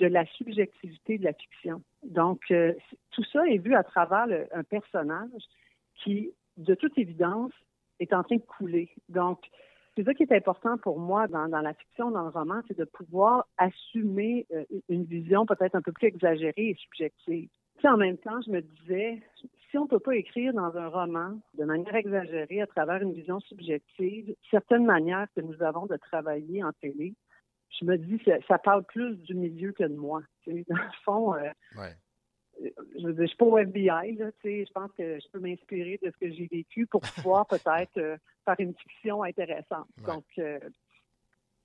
[0.00, 1.82] de la subjectivité de la fiction.
[2.02, 2.72] Donc, euh,
[3.10, 5.42] tout ça est vu à travers un personnage
[5.96, 7.52] qui, de toute évidence,
[8.00, 8.88] est en train de couler.
[9.10, 9.38] Donc,
[9.94, 12.84] c'est ça qui est important pour moi dans, la fiction, dans le roman, c'est de
[12.86, 17.50] pouvoir assumer euh, une vision peut-être un peu plus exagérée et subjective.
[17.76, 19.20] Puis en même temps, je me disais,
[19.74, 23.12] si on ne peut pas écrire dans un roman de manière exagérée à travers une
[23.12, 27.12] vision subjective, certaines manières que nous avons de travailler en télé,
[27.80, 30.22] je me dis que ça parle plus du milieu que de moi.
[30.46, 31.50] Dans le fond, euh,
[32.60, 34.16] je ne suis pas au FBI.
[34.16, 38.16] je pense que je peux m'inspirer de ce que j'ai vécu pour pouvoir peut-être euh,
[38.44, 39.88] faire une fiction intéressante.
[40.06, 40.60] Donc, euh,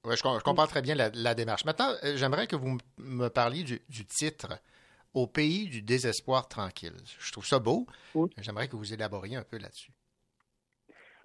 [0.03, 1.64] je, comprends très bien la, démarche.
[1.64, 4.60] Maintenant, j'aimerais que vous me parliez du, titre
[5.14, 6.95] Au pays du désespoir tranquille.
[7.19, 7.88] Je trouve ça beau.
[8.38, 9.91] J'aimerais que vous élaboriez un peu là-dessus.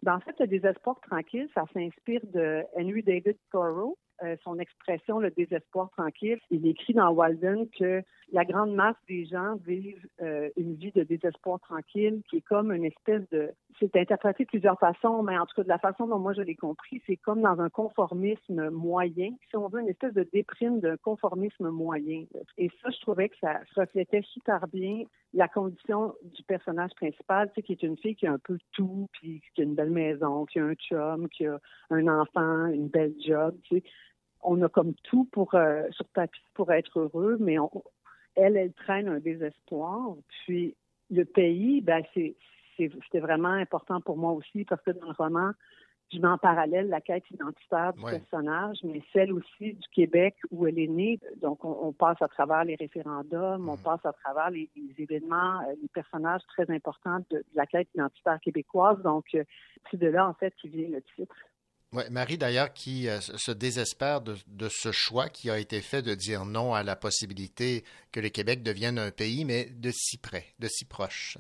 [0.03, 5.19] Ben, en fait, le désespoir tranquille, ça s'inspire de Henry David Thoreau, euh, son expression,
[5.19, 6.39] le désespoir tranquille.
[6.51, 11.03] Il écrit dans Walden que la grande masse des gens vivent euh, une vie de
[11.05, 13.51] désespoir tranquille, qui est comme une espèce de...
[13.81, 16.43] C'est interprété de plusieurs façons, mais en tout cas, de la façon dont moi je
[16.43, 20.81] l'ai compris, c'est comme dans un conformisme moyen, si on veut, une espèce de déprime
[20.81, 22.25] d'un conformisme moyen.
[22.57, 25.03] Et ça, je trouvais que ça reflétait super bien
[25.33, 28.59] la condition du personnage principal, tu sais, qui est une fille qui a un peu
[28.73, 31.59] tout, puis qui a une belle maison, qui a un chum, qui a
[31.91, 33.85] un enfant, une belle job, tu sais
[34.45, 37.57] on a comme tout pour euh, sur papier pour être heureux, mais
[38.37, 40.17] elle, elle traîne un désespoir.
[40.29, 40.77] Puis
[41.11, 42.37] le pays, ben c'est
[42.77, 45.53] c'était vraiment important pour moi aussi parce que dans le roman,
[46.13, 50.67] je mets en parallèle la quête identitaire du personnage, mais celle aussi du Québec où
[50.67, 51.19] elle est née.
[51.41, 53.83] Donc, on, passe à travers les référendums, on mm.
[53.83, 59.01] passe à travers les, événements, euh, les personnages très importants de, la quête identitaire québécoise.
[59.03, 59.45] Donc, euh,
[59.91, 61.35] c'est de là, en fait, qui vient le titre.
[62.11, 64.35] Marie, d'ailleurs, qui euh, se désespère de,
[64.69, 68.63] ce choix qui a été fait de dire non à la possibilité que le Québec
[68.63, 71.39] devienne un pays, mais de si près, de si proche.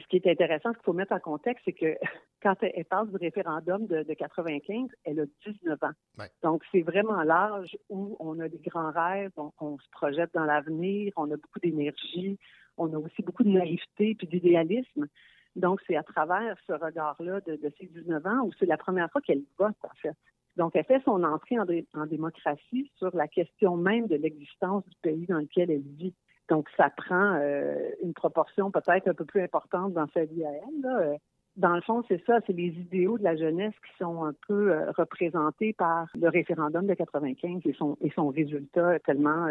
[0.00, 1.96] Ce qui est intéressant, ce qu'il faut mettre en contexte, c'est que
[2.42, 6.24] quand elle parle du référendum de, 95, elle a 19 ans.
[6.42, 10.44] Donc, c'est vraiment l'âge où on a des grands rêves, on, on se projette dans
[10.44, 12.38] l'avenir, on a beaucoup d'énergie,
[12.76, 15.08] on a aussi beaucoup de naïveté puis d'idéalisme.
[15.56, 19.10] Donc, c'est à travers ce regard-là de, de, ses 19 ans où c'est la première
[19.10, 20.16] fois qu'elle vote, en fait.
[20.58, 25.26] Donc, elle fait son entrée en, démocratie sur la question même de l'existence du pays
[25.26, 26.14] dans lequel elle vit.
[26.48, 30.50] Donc, ça prend euh, une proportion peut-être un peu plus importante dans sa vie à
[30.50, 30.86] elle.
[30.86, 31.16] Euh,
[31.56, 34.72] dans le fond, c'est ça, c'est les idéaux de la jeunesse qui sont un peu
[34.72, 39.48] euh, représentés par le référendum de 95 et son, et son résultat tellement,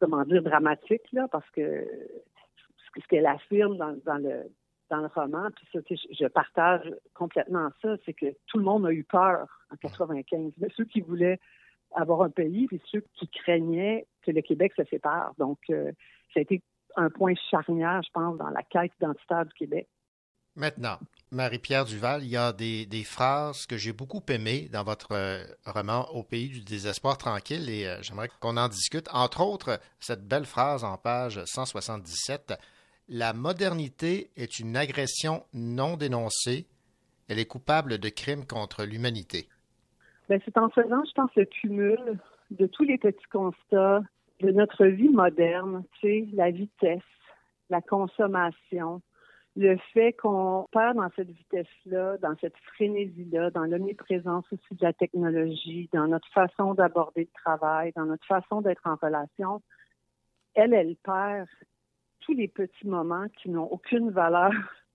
[0.00, 1.86] comment dire, dramatique, là, parce que
[2.96, 4.44] ce qu'elle affirme dans, dans le
[4.88, 8.92] dans le roman, puis ça, je partage complètement ça, c'est que tout le monde a
[8.92, 10.52] eu peur en 95.
[10.76, 11.40] ceux qui voulaient
[11.96, 15.32] avoir un pays, puis ceux qui craignaient que le Québec se sépare.
[15.38, 15.92] Donc, euh,
[16.32, 16.62] ça a été
[16.96, 19.88] un point charnière, je pense, dans la quête identitaire du Québec.
[20.54, 20.98] Maintenant,
[21.32, 26.08] Marie-Pierre Duval, il y a des, phrases que j'ai beaucoup aimées dans votre euh, roman
[26.12, 29.08] Au pays du désespoir tranquille et euh, j'aimerais qu'on en discute.
[29.12, 32.54] Entre autres, cette belle phrase en page 177
[33.08, 36.66] la modernité est une agression non dénoncée.
[37.28, 39.48] Elle est coupable de crimes contre l'humanité.
[40.28, 42.18] Ben, c'est en faisant, je pense, le cumul
[42.50, 44.02] de tous les petits constats
[44.40, 47.02] de notre vie moderne, tu sais, la vitesse,
[47.70, 49.02] la consommation,
[49.56, 54.92] le fait qu'on perd dans cette vitesse-là, dans cette frénésie-là, dans l'omniprésence aussi de la
[54.92, 59.62] technologie, dans notre façon d'aborder le travail, dans notre façon d'être en relation,
[60.54, 61.48] elle, elle perd
[62.20, 64.52] tous les petits moments qui n'ont aucune valeur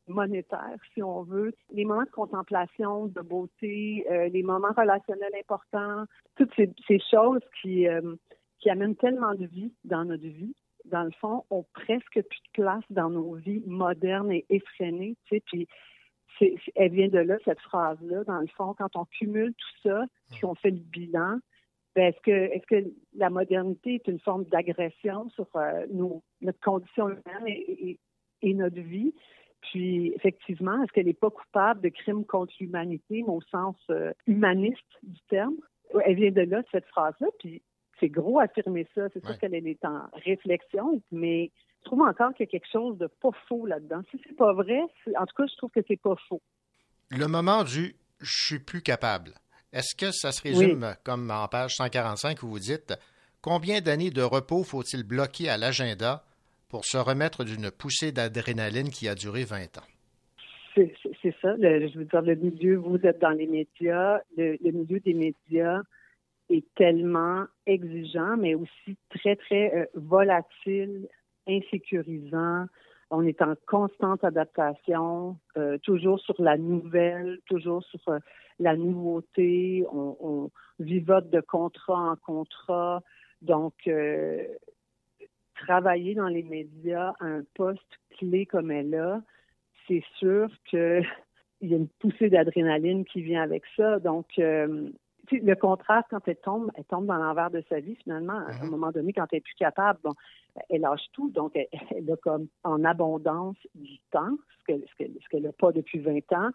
[0.07, 6.05] monétaire, si on veut, les moments de contemplation, de beauté, euh, les moments relationnels importants,
[6.35, 8.15] toutes ces, ces choses qui, euh,
[8.59, 10.55] qui amènent tellement de vie dans notre vie,
[10.85, 15.35] dans le fond, ont presque plus de place dans nos vies modernes et effrénées, tu
[15.35, 15.67] sais, puis
[16.39, 20.05] c'est, elle vient de là, cette phrase-là, dans le fond, quand on cumule tout ça,
[20.31, 21.39] puis on fait le bilan,
[21.93, 26.59] ben, est-ce que est-ce que la modernité est une forme d'agression sur euh, nos, notre
[26.61, 27.99] condition humaine et, et,
[28.43, 29.13] et notre vie?
[29.61, 34.79] Puis, effectivement, est-ce qu'elle n'est pas coupable de crimes contre l'humanité, au sens euh, humaniste
[35.03, 35.55] du terme?
[36.05, 37.61] Elle vient de là, de cette phrase-là, puis
[37.99, 39.07] c'est gros affirmer ça.
[39.13, 42.97] C'est sûr qu'elle est en réflexion, mais je trouve encore qu'il y a quelque chose
[42.97, 44.01] de pas faux là-dedans.
[44.09, 44.81] Si c'est pas vrai,
[45.17, 46.41] en tout cas, je trouve que c'est pas faux.
[47.09, 49.33] Le moment du «je suis plus capable»,
[49.73, 50.95] est-ce que ça se résume oui.
[51.03, 52.93] comme en page 145 où vous dites
[53.41, 56.23] «Combien d'années de repos faut-il bloquer à l'agenda
[56.71, 59.87] pour se remettre d'une poussée d'adrénaline qui a duré 20 ans?»
[60.75, 61.55] C'est ça.
[61.57, 65.81] Je veux dire, le milieu, vous êtes dans les médias, le, milieu des médias
[66.49, 71.07] est tellement exigeant, mais aussi très, très euh, volatile,
[71.47, 72.65] insécurisant.
[73.09, 78.19] On est en constante adaptation, euh, toujours sur la nouvelle, toujours sur euh,
[78.59, 79.85] la nouveauté.
[79.91, 83.03] On, on, vivote de contrat en contrat.
[83.41, 83.73] Donc,
[85.61, 89.21] travailler dans les médias à un poste clé comme elle a,
[89.87, 91.05] c'est sûr qu'il
[91.61, 93.99] y a une poussée d'adrénaline qui vient avec ça.
[93.99, 94.89] Donc, euh,
[95.31, 98.39] le contraste, quand elle tombe, elle tombe dans l'envers de sa vie, finalement.
[98.47, 100.13] À un moment donné, quand elle est plus capable, bon,
[100.69, 101.29] elle lâche tout.
[101.29, 105.43] Donc, elle, elle a comme en abondance du temps, ce qu'elle ce qu'elle, ce qu'elle
[105.43, 106.49] n'a pas depuis 20 ans,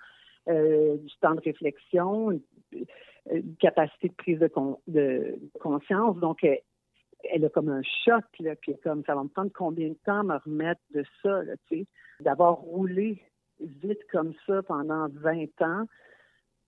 [0.48, 2.40] euh, du temps de réflexion, une,
[3.30, 6.16] une capacité de prise de, con, de conscience.
[6.18, 6.60] Donc, elle,
[7.24, 10.24] elle, a comme un choc, là, puis comme ça va me prendre combien de temps
[10.24, 11.86] me remettre de ça, tu sais,
[12.20, 13.22] d'avoir roulé
[13.60, 15.86] vite comme ça pendant 20 ans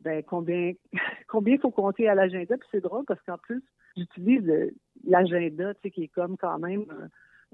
[0.00, 0.72] ben combien
[1.28, 2.56] combien faut compter à l'agenda?
[2.56, 3.62] Puis c'est drôle parce qu'en plus
[3.96, 4.72] j'utilise
[5.04, 6.86] l'agenda tu sais qui est comme quand même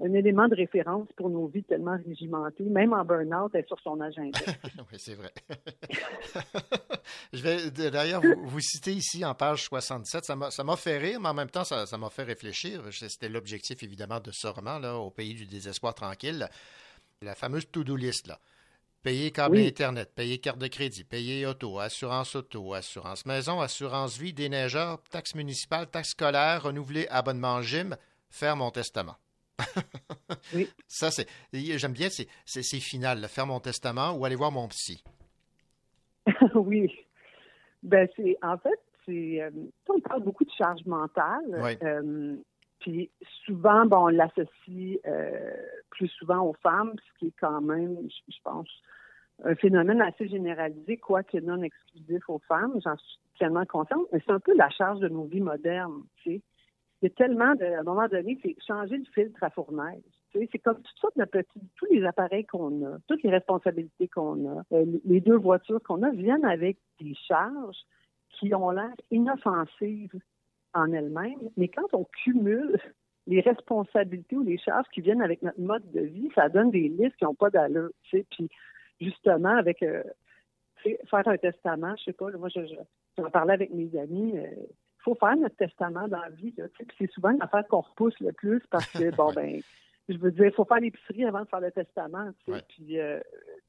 [0.03, 3.79] un, élément de référence pour nos vies tellement régimentées même en burn-out elle est sur
[3.79, 4.39] son agenda
[4.91, 5.31] oui c'est vrai
[7.33, 11.29] je vais d'ailleurs vous, vous citer ici en page 67 ça m'a fait rire mais
[11.29, 14.97] en même temps ça ça m'a fait réfléchir c'était l'objectif évidemment de ce roman là
[14.97, 16.47] au pays du désespoir tranquille
[17.21, 18.39] la fameuse to-do list là
[19.05, 19.67] Payer câble oui.
[19.67, 25.35] Internet, payer carte de crédit, payer auto, assurance auto, assurance maison, assurance vie, déneigeur, taxe
[25.35, 27.97] municipale, taxe scolaire, renouveler abonnement gym,
[28.31, 29.15] faire mon testament.
[30.53, 30.69] Oui.
[30.87, 31.27] Ça, c'est.
[31.53, 35.03] J'aime bien, c'est final, faire mon testament ou aller voir mon psy.
[36.55, 36.91] oui.
[37.83, 38.37] Ben, c'est.
[38.41, 39.41] En fait, c'est.
[39.41, 39.51] Euh,
[39.89, 41.43] on parle beaucoup de charge mentale.
[41.61, 41.77] Oui.
[41.83, 42.35] Euh,
[42.79, 43.09] puis
[43.45, 45.55] souvent, bon, on l'associe euh,
[45.89, 48.69] plus souvent aux femmes, ce qui est quand même, je, pense,
[49.43, 54.31] un phénomène assez généralisé, quoique non exclusif aux femmes, j'en suis tellement consciente, mais c'est
[54.31, 56.41] un peu la charge de nos vies modernes, tu sais.
[57.05, 60.01] Il y a tellement, de, à un moment donné, c'est changer le filtre à fournaise.
[60.33, 64.57] C'est comme toutes sortes de petits, tous les appareils qu'on a, toutes les responsabilités qu'on
[64.57, 67.77] a, euh, les deux voitures qu'on a viennent avec des charges
[68.31, 70.19] qui ont l'air inoffensives
[70.73, 72.75] en elles-mêmes, mais quand on cumule
[73.27, 76.89] les responsabilités ou les charges qui viennent avec notre mode de vie, ça donne des
[76.89, 78.49] listes qui n'ont pas d'allure, puis
[78.99, 80.01] justement avec euh,
[80.81, 82.75] faire un testament, je sais pas, moi je, je,
[83.19, 84.47] j'en parlais avec mes amis, euh,
[85.05, 86.53] faut faire notre testament dans la vie,
[86.97, 89.61] c'est souvent l'affaire qu'on repousse le plus parce que bon ben
[90.09, 92.61] je veux dire, il faut faire l'épicerie avant de faire le testament, ouais.
[92.67, 93.19] puis euh,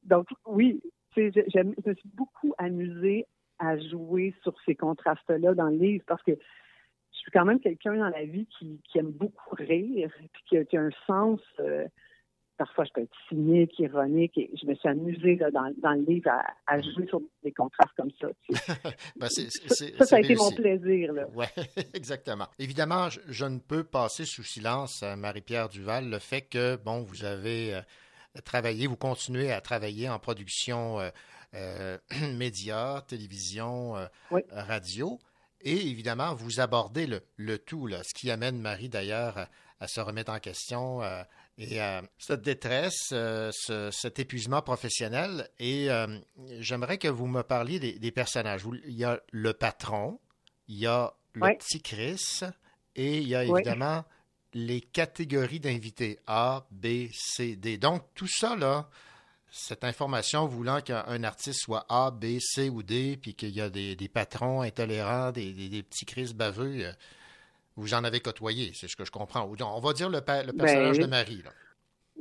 [0.03, 0.83] donc oui,
[1.15, 3.27] tu sais, je, je me suis beaucoup amusée
[3.59, 7.97] à jouer sur ces contrastes-là dans le livre parce que je suis quand même quelqu'un
[7.97, 11.41] dans la vie qui, qui aime beaucoup rire, puis qui a, qui a un sens.
[11.61, 11.87] Euh,
[12.57, 16.03] parfois, je peux être cynique, ironique, et je me suis amusée là, dans, dans, le
[16.03, 18.29] livre à, à, jouer sur des contrastes comme ça.
[18.45, 18.73] Tu sais.
[19.17, 21.13] ben c est, c est, ça, ça, a été mon plaisir.
[21.35, 21.47] Ouais,
[21.95, 22.47] exactement.
[22.59, 27.25] Évidemment, je, je, ne peux passer sous silence, Marie-Pierre Duval, le fait que, bon, vous
[27.25, 27.81] avez euh,
[28.45, 31.11] travaillé, vous continuez à travailler en production euh,
[31.55, 31.99] euh,
[32.37, 33.95] médias, télévision,
[34.31, 34.43] oui.
[34.51, 35.19] radio.
[35.63, 39.49] Et évidemment, vous abordez le, le tout, là, ce qui amène Marie d'ailleurs à,
[39.81, 41.23] à, se remettre en question euh,
[41.59, 45.49] et à cette détresse, euh, ce, cet épuisement professionnel.
[45.59, 46.19] Et euh,
[46.61, 48.63] j'aimerais que vous me parliez des, des, personnages.
[48.87, 50.21] Il y a le patron,
[50.69, 51.57] il y a le oui.
[51.57, 52.41] petit Chris
[52.95, 54.05] et il y a évidemment
[54.55, 54.67] oui.
[54.67, 57.79] les catégories d'invités A, B, C, D.
[57.79, 58.89] Donc tout ça, là,
[59.51, 63.71] cette information voulant qu'un artiste soit A, B, C ou D, puis qu'il y a
[63.71, 66.93] des, des, patrons intolérants, des, des, petits crises baveux, euh,
[67.77, 69.45] vous en avez côtoyé, c'est ce que je comprends.
[69.45, 71.43] On va dire le, le personnage ben, de Marie.
[71.45, 71.51] Là.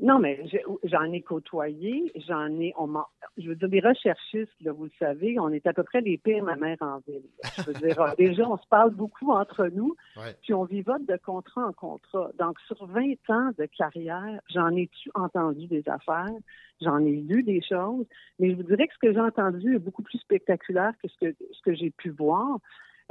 [0.02, 0.58] Non, mais je-
[0.90, 2.90] j'en ai côtoyé, j'en ai, on
[3.38, 6.18] je veux dire, les recherchistes, là, vous le savez, on est à peu près les
[6.18, 7.24] pires ma mère en ville.
[7.58, 10.36] Je veux dire, déjà, on se parle beaucoup entre nous, Ouais.
[10.44, 12.30] puis on vivote de contrat en contrat.
[12.38, 16.28] Donc, sur 20 ans de carrière, j'en ai entendu des affaires,
[16.82, 18.06] j'en ai lu des choses,
[18.40, 21.18] mais je vous dirais que ce que j'ai entendu est beaucoup plus spectaculaire que ce
[21.26, 22.58] que, ce que j'ai pu voir.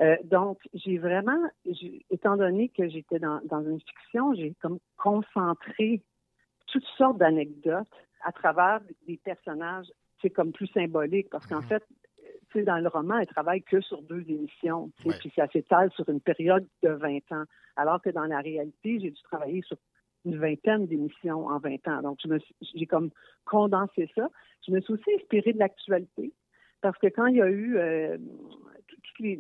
[0.01, 1.39] Euh, donc, j'ai vraiment,
[2.11, 6.03] étant donné que j'étais dans, dans une fiction, j'ai comme concentré
[6.67, 7.87] toutes sortes d'anecdotes
[8.25, 9.87] à travers des personnages,
[10.21, 11.85] c'est comme plus symbolique parce qu'en fait,
[12.51, 16.09] tu sais, dans le roman, elle travaille que sur deux émissions, puis ça s'étale sur
[16.09, 17.45] une période de 20 ans,
[17.77, 19.77] alors que dans la réalité, j'ai dû travailler sur
[20.25, 22.03] une vingtaine d'émissions en 20 ans.
[22.03, 22.19] Donc,
[22.75, 23.11] j'ai comme
[23.45, 24.29] condensé ça.
[24.67, 26.33] Je me suis aussi inspirée de l'actualité
[26.81, 28.19] parce que quand il y a eu euh,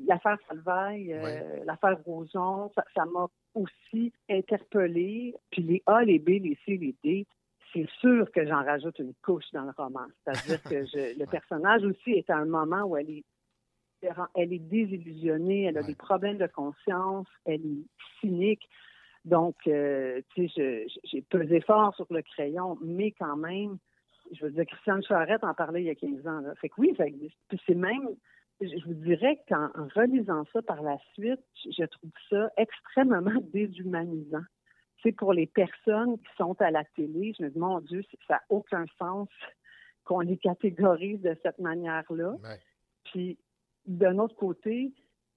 [0.06, 5.34] l'affaire Salvaille, euh, l'affaire Roson, ça m'a aussi interpellée.
[5.50, 7.26] Puis les A, les B, les C, les D,
[7.72, 10.06] c'est sûr que j'en rajoute une couche dans le roman.
[10.24, 13.24] C'est-à-dire que je- le personnage aussi est à un moment où elle est
[14.34, 17.86] elle est désillusionnée, elle a des problèmes de conscience, elle est
[18.20, 18.68] cynique.
[19.24, 23.78] Donc, euh, tu sais, j'ai pesé fort sur le crayon, mais quand même,
[24.32, 26.40] je veux dire, Christiane Charette en parlait il y a 15 ans.
[26.40, 26.54] Là.
[26.56, 27.34] Fait que oui, ça existe.
[27.48, 28.08] Puis c'est même,
[28.60, 34.44] je vous dirais qu'en en relisant ça par la suite, je trouve ça extrêmement déshumanisant.
[35.02, 38.34] C'est pour les personnes qui sont à la télé, je me dis, mon Dieu, ça
[38.34, 39.28] n'a aucun sens
[40.04, 42.36] qu'on les catégorise de cette manière-là.
[43.04, 43.38] Puis,
[43.86, 44.92] d'un autre côté,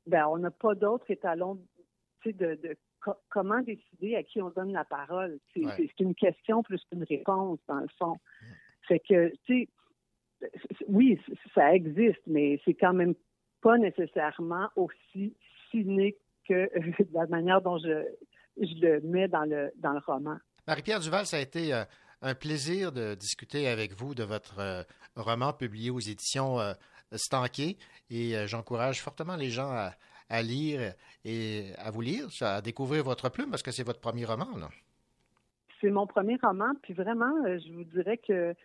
[0.05, 1.59] ben, on n'a pas d'autre étalon
[2.21, 5.37] tu sais, de, de co- comment décider à qui on donne la parole.
[5.53, 5.89] C'est Ouais.
[5.99, 8.15] une question plus qu'une réponse, dans le fond.
[8.87, 9.69] Fait que, tu sais,
[10.87, 11.19] oui,
[11.53, 13.15] ça existe, mais c'est quand même
[13.61, 15.35] pas nécessairement aussi
[15.71, 16.69] cynique que
[17.13, 18.05] la manière dont je,
[18.57, 20.37] je le mets dans le, dans le roman.
[20.67, 21.83] Marie-Pierre Duval, ça a été euh,
[22.21, 24.83] un plaisir de discuter avec vous de votre euh,
[25.15, 26.73] roman publié aux éditions euh,
[27.13, 27.77] Stanquet
[28.09, 29.91] et euh, j'encourage fortement les gens à,
[30.29, 30.93] à lire
[31.25, 34.47] et à vous lire, à découvrir votre plume parce que c'est votre premier roman.
[35.79, 38.55] C'est mon premier roman, puis vraiment, euh, je vous dirais que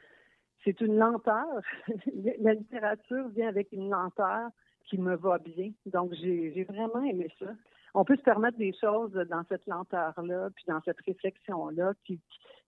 [0.64, 1.46] c'est une lenteur.
[2.40, 4.50] la littérature vient avec une lenteur
[4.84, 5.70] qui me va bien.
[5.86, 7.46] Donc, j'ai vraiment aimé ça.
[7.94, 12.20] On peut se permettre des choses dans cette lenteur-là, puis dans cette réflexion-là, qui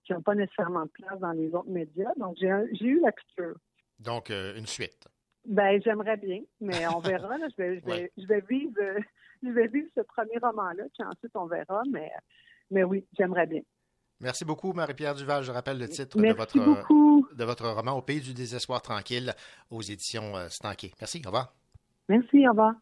[0.05, 2.13] qui n'ont pas nécessairement de place dans les autres médias.
[2.17, 3.57] Donc, j'ai eu la piqûre.
[3.99, 5.09] Donc, euh, une suite.
[5.47, 7.37] Ben, j'aimerais bien, mais on verra.
[7.39, 7.49] là.
[7.51, 8.99] Je, vais, je, vais, je, vais vivre, euh,
[9.43, 11.83] je vais vivre ce premier roman-là, puis ensuite on verra.
[11.91, 12.11] Mais,
[12.71, 13.61] mais oui, j'aimerais bien.
[14.21, 15.43] Merci beaucoup, Marie-Pierre Duval.
[15.43, 17.27] Je rappelle le titre de votre, euh, beaucoup.
[17.35, 19.35] de votre roman Au pays du désespoir tranquille
[19.71, 20.93] aux éditions euh, Stanquet.
[21.01, 21.55] Merci, au revoir.
[22.09, 22.75] Merci, au revoir.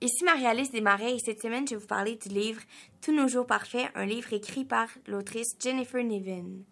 [0.00, 2.60] Ici Marie-Alice Desmarais et cette semaine, je vais vous parler du livre
[3.00, 6.64] Tous nos jours parfaits, un livre écrit par l'autrice Jennifer Niven.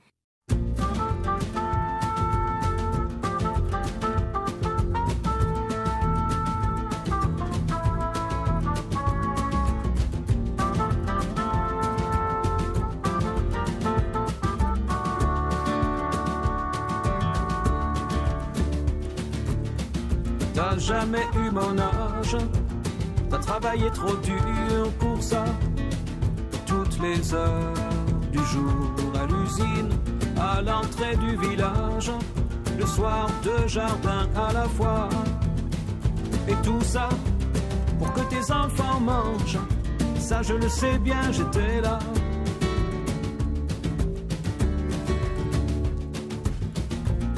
[21.02, 22.36] Jamais eu mon âge,
[23.28, 25.44] t'as travaillé trop dur pour ça.
[26.64, 27.74] Toutes les heures
[28.30, 29.90] du jour à l'usine,
[30.40, 32.12] à l'entrée du village,
[32.78, 35.08] le soir deux jardins à la fois.
[36.46, 37.08] Et tout ça
[37.98, 39.58] pour que tes enfants mangent.
[40.20, 41.98] Ça je le sais bien, j'étais là.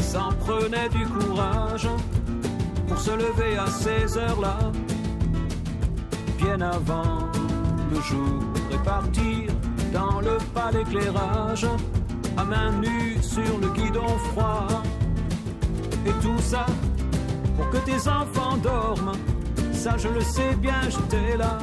[0.00, 1.88] S'en prenait du courage
[2.94, 4.56] pour se lever à ces heures-là,
[6.38, 7.28] bien avant
[7.90, 8.40] le jour
[8.72, 9.50] et partir
[9.92, 11.66] dans le pas d'éclairage,
[12.36, 14.68] à main nue sur le guidon froid.
[16.06, 16.66] Et tout ça
[17.56, 19.16] pour que tes enfants dorment,
[19.72, 21.58] ça je le sais bien, j'étais là.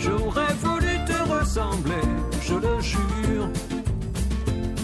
[0.00, 2.06] J'aurais voulu te ressembler,
[2.42, 3.05] je le jure.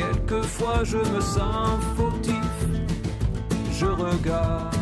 [0.00, 2.56] quelquefois je me sens fautif.
[3.72, 4.74] Je regarde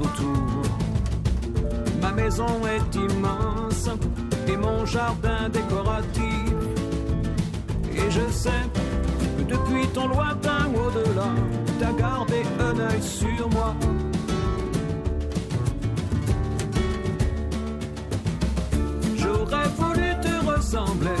[0.00, 0.62] autour.
[2.00, 3.88] Ma maison est immense
[4.48, 6.54] et mon jardin décoratif.
[7.92, 8.64] Et je sais
[9.38, 11.30] que depuis ton lointain au-delà,
[11.78, 13.74] t'as gardé un œil sur moi.
[19.16, 21.20] J'aurais voulu te ressembler,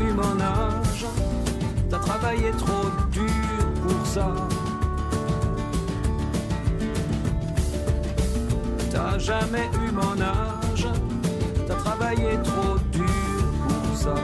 [0.00, 1.06] Eu mon âge,
[1.90, 3.30] t'as travaillé trop dur
[3.82, 4.28] pour ça.
[8.90, 10.88] T'as jamais eu mon âge,
[11.66, 13.06] t'as travaillé trop dur
[13.68, 14.14] pour ça.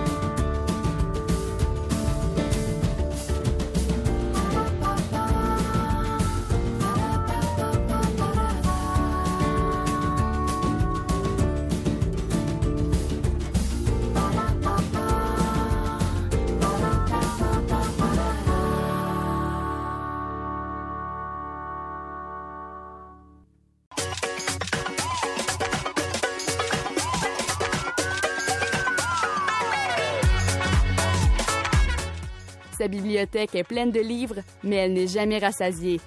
[33.26, 36.00] Bibliothèque est pleine de livres, mais elle n'est jamais rassasiée.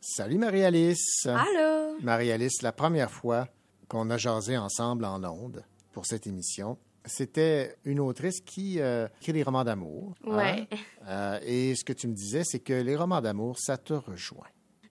[0.00, 1.26] Salut Marie-Alice.
[1.26, 1.98] Allô?
[2.02, 3.48] Marie-Alice, la première fois
[3.88, 9.32] qu'on a jasé ensemble en ondes pour cette émission, c'était une autrice qui euh, écrit
[9.32, 10.14] des romans d'amour.
[10.26, 10.36] hein?
[10.36, 10.68] Ouais.
[11.08, 14.46] Euh, et ce que tu me disais, c'est que les romans d'amour, ça te rejoint.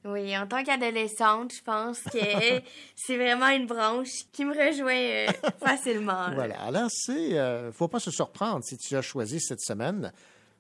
[0.06, 2.20] Oui, en tant qu'adolescente, je pense que
[2.96, 6.28] c'est vraiment une branche qui me rejoint euh, facilement.
[6.28, 6.32] là.
[6.36, 6.62] Voilà.
[6.62, 10.14] Alors, c'est, euh, faut pas se surprendre si tu as choisi cette semaine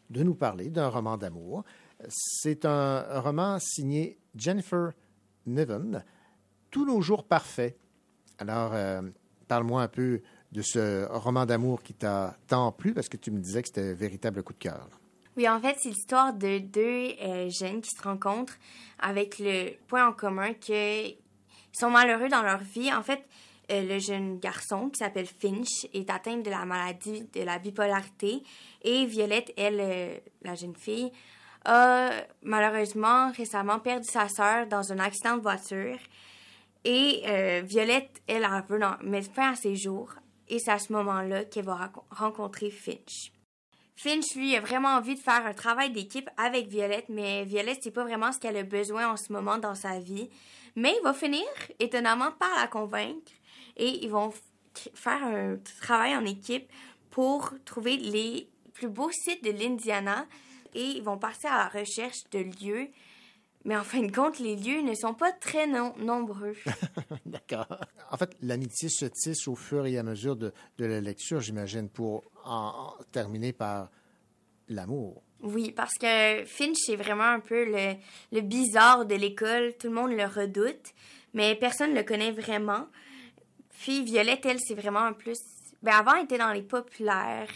[0.10, 1.64] de nous parler d'un roman d'amour.
[2.10, 4.92] C'est un roman signé Jennifer
[5.46, 6.04] Niven,
[6.72, 7.78] Tous nos jours parfaits.
[8.40, 9.02] Alors, euh,
[9.48, 13.40] parle-moi un peu de ce roman d'amour qui t'a tant plu parce que tu me
[13.40, 14.90] disais que c'était un véritable coup de cœur.
[15.38, 18.56] Oui, en fait, c'est l'histoire de deux euh, jeunes qui se rencontrent
[19.00, 21.18] avec le point en commun qu'ils
[21.74, 22.94] sont malheureux dans leur vie.
[22.94, 23.22] En fait,
[23.70, 28.44] euh, le jeune garçon qui s'appelle Finch est atteint de la maladie de la bipolarité
[28.82, 31.12] et Violette, elle, euh, la jeune fille,
[31.66, 35.98] a malheureusement récemment perdu sa sœur dans un accident de voiture.
[36.86, 37.24] Et
[37.64, 40.14] Violette, elle, elle veut mettre fin à ses jours.
[40.48, 43.32] Et c'est à ce moment-là qu'elle va rencontrer Finch.
[43.96, 47.92] Finch, lui, a vraiment envie de faire un travail d'équipe avec Violette, mais Violette, c'est
[47.92, 50.30] pas vraiment ce qu'elle a besoin en ce moment dans sa vie.
[50.76, 51.46] Mais il va finir,
[51.80, 53.32] étonnamment, par la convaincre
[53.78, 54.34] et ils vont
[54.94, 56.70] faire un travail en équipe
[57.10, 60.26] pour trouver les plus beaux sites de l'Indiana
[60.74, 62.90] et ils vont passer à la recherche de lieux.
[63.66, 66.56] Mais en fin de compte, les lieux ne sont pas très non- nombreux.
[67.26, 67.80] D'accord.
[68.12, 71.90] En fait, l'amitié se tisse au fur et à mesure de, de la lecture, j'imagine,
[71.90, 73.90] pour en, en terminer par
[74.70, 75.24] l'amour.
[75.42, 77.96] Oui, parce que Finch, c'est vraiment un peu le,
[78.32, 79.74] le bizarre de l'école.
[79.80, 80.94] Tout le monde le redoute,
[81.34, 82.88] mais personne ne le connaît vraiment.
[83.82, 85.40] Puis Violette, elle, c'est vraiment un plus...
[85.82, 87.50] Ben, avant, elle était dans les populaires.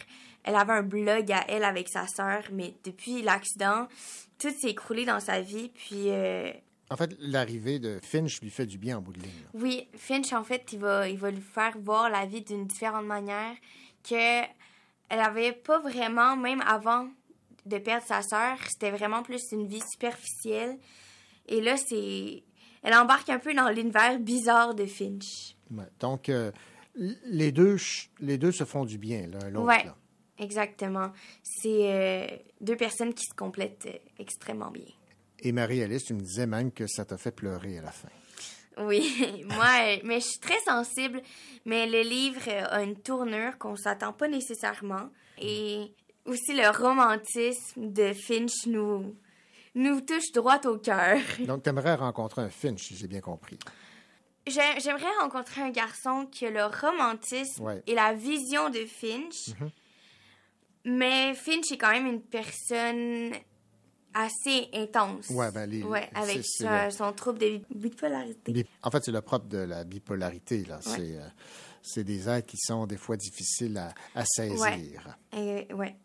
[0.43, 3.87] Elle avait un blog à elle avec sa sœur, mais depuis l'accident,
[4.39, 5.69] tout s'est écroulé dans sa vie.
[5.69, 6.51] Puis, euh,
[6.89, 9.31] En fait, l'arrivée de Finch lui fait du bien en bout de ligne.
[9.53, 13.05] oui, Finch, en fait, il va, il va lui faire voir la vie d'une différente
[13.05, 13.55] manière
[14.03, 14.41] que
[15.11, 17.09] elle avait pas vraiment, même avant
[17.65, 20.77] de perdre sa sœur, c'était vraiment plus une vie superficielle.
[21.47, 22.43] Et là, c'est
[22.83, 25.55] elle embarque un peu dans l'univers bizarre de Finch.
[25.71, 25.83] Ouais.
[25.99, 26.51] Donc, euh,
[26.95, 27.77] les, deux,
[28.19, 29.67] les deux se font du bien l'un l'autre.
[29.67, 29.95] Ouais, là.
[30.39, 31.11] Exactement.
[31.43, 32.27] C'est euh,
[32.61, 34.85] deux personnes qui se complètent euh, extrêmement bien.
[35.39, 38.09] Et Marie-Alice, tu me disais même que ça t'a fait pleurer à la fin.
[38.77, 41.21] Oui, moi, euh, mais je suis très sensible,
[41.65, 45.09] mais le livre a une tournure qu'on s'attend pas nécessairement.
[45.41, 45.93] Et
[46.25, 49.15] aussi le romantisme de Finch nous,
[49.75, 51.19] nous touche droit au cœur.
[51.39, 53.57] Donc, tu aimerais rencontrer un Finch, si j'ai bien compris.
[54.47, 57.83] J'ai- J'aimerais rencontrer un garçon qui a le romantisme Ouais.
[57.85, 59.69] et la vision de Finch, Mhm.
[60.85, 63.31] Mais Finch est quand même une personne
[64.13, 65.29] assez intense.
[65.29, 68.51] Ouais, ben, les- Ouais, avec son, le- son trouble de bipolarité.
[68.51, 70.65] Bi- En fait, c'est le propre de la bipolarité.
[70.65, 70.75] Là.
[70.77, 70.81] Ouais.
[70.81, 71.27] C'est, euh,
[71.83, 75.17] c'est des êtres qui sont des fois difficiles à, à saisir.
[75.33, 75.67] Ouais.
[75.69, 75.95] Et- ouais.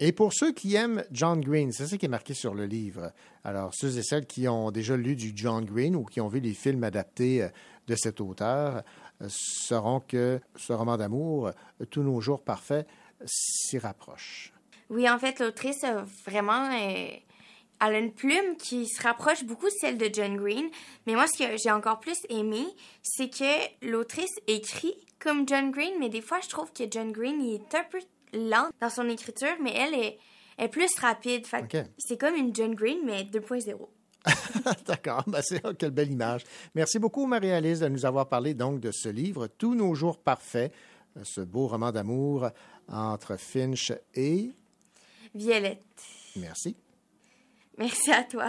[0.00, 3.10] Et pour ceux qui aiment John Green, c'est ça qui est marqué sur le livre.
[3.42, 6.38] Alors, ceux et celles qui ont déjà lu du John Green ou qui ont vu
[6.38, 7.48] les films adaptés euh,
[7.88, 8.84] de cet auteur
[9.22, 12.86] euh, sauront que ce roman d'amour, euh, Tous nos jours parfaits,
[13.24, 14.52] s'y rapproche.
[14.90, 16.70] Oui, en fait, l'autrice a vraiment.
[16.72, 17.08] euh,
[17.80, 20.68] elle a une plume qui se rapproche beaucoup de celle de John Green.
[21.06, 22.64] Mais moi, ce que j'ai encore plus aimé,
[23.02, 27.40] c'est que l'autrice écrit comme John Green, mais des fois, je trouve que John Green
[27.40, 27.98] il est un peu
[28.32, 30.18] lent dans son écriture, mais elle est,
[30.58, 31.46] est plus rapide.
[31.98, 33.88] C'est comme une John Green, mais 2.0.
[34.86, 36.42] D'accord, ben c'est oh, quelle belle image.
[36.74, 40.72] Merci beaucoup, Marie-Alice, de nous avoir parlé donc de ce livre, Tous nos jours parfaits,
[41.16, 42.48] euh, ce beau roman d'amour
[42.88, 44.50] entre Finch et...
[45.34, 45.82] Violette,
[46.36, 46.76] Merci.
[47.76, 48.48] merci à toi.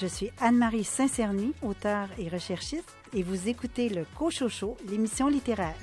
[0.00, 5.74] Je suis Anne-Marie Saint-Cerny, auteure et recherchiste, et vous écoutez le Cochocho, l'émission littéraire.